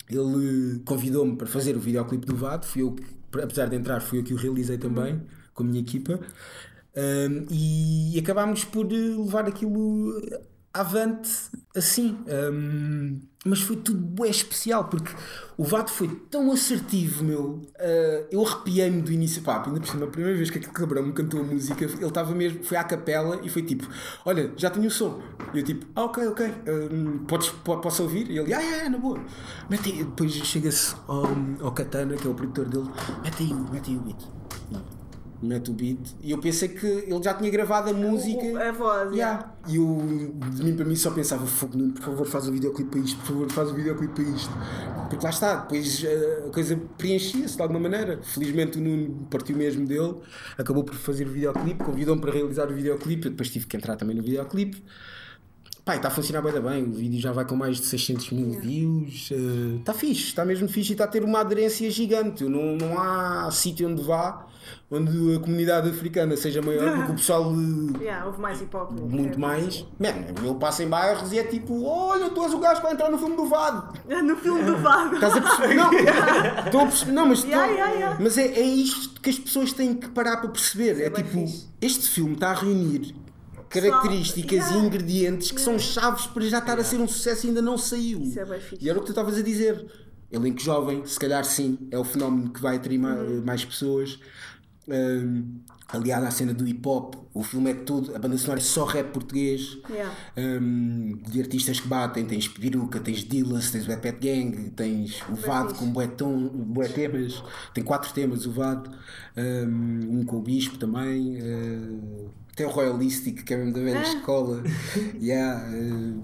ele 0.08 0.80
convidou-me 0.84 1.36
para 1.36 1.46
fazer 1.46 1.76
o 1.76 1.80
videoclipe 1.80 2.26
do 2.26 2.36
Vado, 2.36 2.66
fui 2.66 2.82
eu 2.82 2.92
que, 2.92 3.04
apesar 3.40 3.66
de 3.66 3.76
entrar, 3.76 4.00
fui 4.00 4.18
eu 4.20 4.22
que 4.24 4.32
o 4.34 4.36
realizei 4.36 4.78
também, 4.78 5.22
com 5.52 5.62
a 5.62 5.66
minha 5.66 5.80
equipa. 5.80 6.20
Um, 6.96 7.46
e 7.50 8.16
acabámos 8.20 8.64
por 8.64 8.86
eh, 8.86 8.96
levar 8.96 9.46
aquilo 9.48 10.20
avante 10.72 11.28
assim. 11.74 12.16
Um, 12.52 13.20
mas 13.46 13.60
foi 13.60 13.76
tudo 13.76 13.98
bué 14.00 14.28
especial 14.30 14.84
porque 14.84 15.12
o 15.58 15.64
Vado 15.64 15.90
foi 15.90 16.08
tão 16.30 16.50
assertivo, 16.50 17.22
meu. 17.24 17.42
Uh, 17.78 18.26
eu 18.30 18.44
arrepiei-me 18.44 19.02
do 19.02 19.12
início. 19.12 19.42
Pá, 19.42 19.62
ainda 19.66 19.80
por 19.80 19.86
cima, 19.88 20.04
a 20.06 20.08
primeira 20.08 20.36
vez 20.36 20.50
que 20.50 20.58
aquele 20.58 20.72
cabrão 20.72 21.02
me 21.02 21.12
cantou 21.12 21.40
a 21.40 21.42
música, 21.44 21.84
ele 21.84 22.06
estava 22.06 22.34
mesmo, 22.34 22.64
foi 22.64 22.76
à 22.78 22.84
capela 22.84 23.38
e 23.42 23.48
foi 23.50 23.62
tipo: 23.62 23.86
Olha, 24.24 24.50
já 24.56 24.70
tenho 24.70 24.86
o 24.86 24.90
som. 24.90 25.20
E 25.52 25.58
eu 25.58 25.64
tipo: 25.64 25.86
Ah, 25.94 26.04
ok, 26.04 26.26
ok, 26.28 26.46
um, 26.92 27.18
podes, 27.26 27.50
po- 27.50 27.78
posso 27.78 28.02
ouvir? 28.02 28.30
E 28.30 28.38
ele: 28.38 28.54
Ah, 28.54 28.62
é, 28.62 28.86
é, 28.86 28.88
na 28.88 28.98
boa. 28.98 29.20
Mete. 29.68 29.92
Depois 29.92 30.32
chega-se 30.32 30.94
ao, 31.06 31.26
ao 31.60 31.72
Katana, 31.72 32.16
que 32.16 32.26
é 32.26 32.30
o 32.30 32.34
produtor 32.34 32.66
dele: 32.66 32.88
Mete 33.22 33.42
aí, 33.42 33.54
mete 33.54 33.90
aí 33.90 33.96
o 33.96 34.00
beat. 34.00 34.93
Mete 35.44 35.70
o 35.70 35.74
beat. 35.74 35.98
E 36.22 36.30
eu 36.30 36.38
pensei 36.38 36.68
que 36.68 36.86
ele 36.86 37.22
já 37.22 37.34
tinha 37.34 37.50
gravado 37.50 37.90
a 37.90 37.92
música. 37.92 38.42
o- 38.44 38.56
a 38.56 38.72
voz, 38.72 39.12
Yeah. 39.12 39.52
E 39.68 39.76
eu, 39.76 40.02
de 40.54 40.62
mim 40.64 40.74
para 40.74 40.84
mim, 40.84 40.96
só 40.96 41.10
pensava: 41.10 41.44
Fogo, 41.46 41.76
Nuno, 41.76 41.92
por 41.92 42.02
favor, 42.02 42.26
faz 42.26 42.48
um 42.48 42.52
videoclipe 42.52 42.90
para 42.90 43.00
isto, 43.00 43.16
por 43.18 43.26
favor, 43.26 43.50
faz 43.50 43.70
um 43.70 43.74
videoclipe 43.74 44.14
para 44.14 44.24
isto. 44.24 44.50
Porque 45.10 45.24
lá 45.24 45.30
está, 45.30 45.54
depois 45.56 46.02
eh, 46.04 46.44
a 46.46 46.50
coisa 46.50 46.80
preenchia-se 46.96 47.56
de 47.56 47.62
alguma 47.62 47.80
maneira. 47.80 48.18
Felizmente 48.22 48.78
o 48.78 48.80
Nuno 48.80 49.26
partiu 49.30 49.56
mesmo 49.56 49.86
dele, 49.86 50.16
acabou 50.56 50.82
por 50.84 50.94
fazer 50.94 51.26
o 51.26 51.30
videoclipe, 51.30 51.84
convidou-me 51.84 52.20
para 52.20 52.32
realizar 52.32 52.70
o 52.70 52.74
videoclipe. 52.74 53.26
Eu 53.26 53.30
depois 53.32 53.50
tive 53.50 53.66
que 53.66 53.76
entrar 53.76 53.96
também 53.96 54.16
no 54.16 54.22
videoclipe. 54.22 54.82
Pá, 55.84 55.96
está 55.96 56.08
a 56.08 56.10
funcionar 56.10 56.40
bem, 56.40 56.60
bem. 56.62 56.82
O 56.84 56.92
vídeo 56.92 57.20
já 57.20 57.30
vai 57.30 57.44
com 57.44 57.54
mais 57.56 57.76
de 57.76 57.84
600 57.84 58.30
mil 58.30 58.58
views. 58.58 59.30
Está 59.78 59.92
fixe, 59.92 60.28
está 60.28 60.42
mesmo 60.44 60.66
fixe 60.66 60.90
e 60.90 60.94
está 60.94 61.04
a 61.04 61.08
ter 61.08 61.22
uma 61.22 61.40
aderência 61.40 61.90
gigante. 61.90 62.42
Não, 62.44 62.74
não 62.76 62.98
há 62.98 63.50
sítio 63.50 63.88
onde 63.90 64.02
vá 64.02 64.46
onde 64.90 65.34
a 65.36 65.40
comunidade 65.40 65.90
africana 65.90 66.36
seja 66.38 66.62
maior, 66.62 66.96
porque 66.96 67.12
o 67.12 67.14
pessoal 67.16 67.52
eh, 67.52 68.02
Yeah, 68.04 68.24
houve 68.26 68.40
mais 68.40 68.62
hip 68.62 68.74
hop. 68.74 68.92
muito 68.92 69.38
mais. 69.38 69.84
Man, 70.00 70.14
eu 70.42 70.54
passo 70.54 70.82
em 70.82 70.88
bairros 70.88 71.30
e 71.32 71.38
é 71.38 71.44
tipo: 71.44 71.84
Olha, 71.84 72.30
tu 72.30 72.42
és 72.42 72.54
o 72.54 72.58
gajo 72.58 72.76
que 72.76 72.82
vai 72.86 72.94
entrar 72.94 73.10
no 73.10 73.18
filme 73.18 73.36
do 73.36 73.44
Vado. 73.46 73.98
No 74.24 74.36
filme 74.36 74.62
do 74.62 74.78
Vago. 74.78 75.16
Estás 75.16 75.36
a 75.36 75.40
perceber? 75.42 75.74
Não, 75.74 75.90
estou 76.64 76.80
a 76.80 76.86
perceber. 76.86 77.12
Não, 77.12 77.26
mas, 77.26 77.38
estou- 77.40 77.50
Yeah, 77.52 77.72
yeah, 77.72 77.92
yeah. 77.94 78.18
mas 78.22 78.38
é, 78.38 78.46
é 78.46 78.62
isto 78.62 79.20
que 79.20 79.28
as 79.28 79.38
pessoas 79.38 79.72
têm 79.74 79.92
que 79.94 80.08
parar 80.08 80.38
para 80.38 80.48
perceber. 80.48 80.98
É, 81.02 81.10
bem 81.10 81.22
tipo: 81.24 81.46
fixe. 81.46 81.66
este 81.82 82.08
filme 82.08 82.32
está 82.32 82.52
a 82.52 82.54
reunir 82.54 83.14
características 83.74 84.70
e 84.70 84.74
ingredientes 84.78 85.50
que 85.50 85.60
são 85.60 85.78
chaves 85.78 86.26
para 86.26 86.44
já 86.44 86.58
estar 86.58 86.78
a 86.78 86.84
ser 86.84 86.98
um 86.98 87.08
sucesso 87.08 87.46
e 87.46 87.48
ainda 87.48 87.60
não 87.60 87.76
saiu. 87.76 88.20
Isso 88.20 88.38
é 88.38 88.44
bem 88.44 88.60
fixe. 88.60 88.84
E 88.84 88.88
era 88.88 88.98
o 88.98 89.00
que 89.02 89.06
tu 89.06 89.12
estavas 89.12 89.36
a 89.36 89.42
dizer. 89.42 89.84
Elenco 90.30 90.60
jovem, 90.60 91.04
se 91.04 91.18
calhar 91.18 91.44
sim, 91.44 91.78
é 91.90 91.98
o 91.98 92.04
fenómeno 92.04 92.50
que 92.50 92.60
vai 92.60 92.76
atrair 92.76 92.98
Uhum. 92.98 93.42
mais 93.44 93.64
pessoas. 93.64 94.18
Um, 94.86 95.60
aliado 95.88 96.26
à 96.26 96.30
cena 96.30 96.52
do 96.52 96.66
hip 96.66 96.86
hop, 96.86 97.14
o 97.32 97.42
filme 97.42 97.70
é 97.70 97.74
todo, 97.74 98.14
a 98.14 98.18
banda 98.18 98.36
sonora 98.36 98.60
é 98.60 98.62
só 98.62 98.84
rap 98.84 99.12
português. 99.12 99.78
Yeah. 99.88 100.14
Um, 100.36 101.18
de 101.28 101.40
artistas 101.40 101.80
que 101.80 101.88
batem, 101.88 102.24
tens 102.26 102.48
Peruca, 102.48 103.00
tens 103.00 103.24
Dillas, 103.24 103.70
tens 103.70 103.86
o 103.86 103.92
Epet 103.92 104.18
Gang, 104.20 104.70
tens 104.70 105.22
o 105.28 105.34
Vado 105.34 105.74
com 105.74 105.86
bué, 105.90 106.06
tom, 106.06 106.48
bué 106.48 106.88
temas, 106.88 107.42
tem 107.72 107.82
quatro 107.84 108.12
temas 108.12 108.44
o 108.46 108.52
Vado, 108.52 108.90
um, 109.36 110.18
um 110.20 110.24
com 110.24 110.38
o 110.38 110.42
Bispo 110.42 110.78
também, 110.78 111.38
uh, 111.40 112.30
tem 112.54 112.66
o 112.66 112.70
Royalistic, 112.70 113.42
que 113.44 113.54
é 113.54 113.56
mesmo 113.56 113.72
da 113.72 113.80
velha 113.80 114.00
Ah. 114.00 114.02
escola, 114.02 114.62
yeah, 115.20 115.62
uh, 115.68 116.22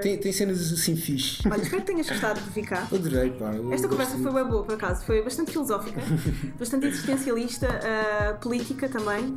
tem, 0.00 0.16
tem 0.18 0.32
cenas 0.32 0.72
assim 0.72 0.94
fixe. 0.96 1.42
Olha, 1.48 1.60
espero 1.62 1.82
que 1.82 1.86
tenhas 1.88 2.08
gostado 2.08 2.40
de 2.40 2.50
ficar. 2.50 2.88
Adorei, 2.92 3.30
pá. 3.32 3.52
Esta 3.72 3.88
conversa 3.88 4.16
foi 4.18 4.32
bem 4.32 4.44
boa, 4.44 4.62
por 4.64 4.74
acaso. 4.74 5.04
Foi 5.04 5.22
bastante 5.22 5.50
filosófica, 5.50 6.00
bastante 6.58 6.86
existencialista, 6.86 7.66
ah, 7.82 8.34
política 8.34 8.88
também. 8.88 9.34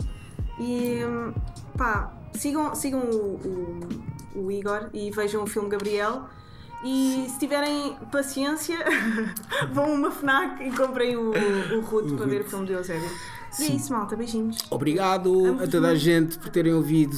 E 0.60 1.04
hum, 1.04 1.34
pá, 1.76 2.14
sigam, 2.34 2.76
sigam 2.76 3.02
o, 3.02 3.80
o, 4.36 4.42
o 4.44 4.52
Igor 4.52 4.90
e 4.94 5.10
vejam 5.12 5.44
o 5.44 5.48
filme 5.48 5.70
Gabriel. 5.70 6.28
E 6.86 7.28
se 7.30 7.40
tiverem 7.40 7.96
paciência, 8.12 8.78
vão 9.72 9.86
a 9.86 9.88
uma 9.88 10.12
Fnac 10.12 10.62
e 10.62 10.70
comprem 10.72 11.16
o, 11.16 11.32
o, 11.32 11.78
o 11.78 11.82
Ruto 11.82 12.16
para 12.16 12.26
ver 12.26 12.42
o 12.42 12.44
filme 12.44 12.68
de 12.68 12.74
Eusébio. 12.74 13.10
E 13.60 13.64
é 13.64 13.68
isso, 13.76 13.92
malta. 13.94 14.16
Beijinhos. 14.16 14.58
Obrigado 14.70 15.30
Amo-vos 15.30 15.68
a 15.68 15.72
toda 15.72 15.90
a 15.90 15.96
gente 15.96 16.38
por 16.38 16.50
terem 16.50 16.74
ouvido. 16.74 17.18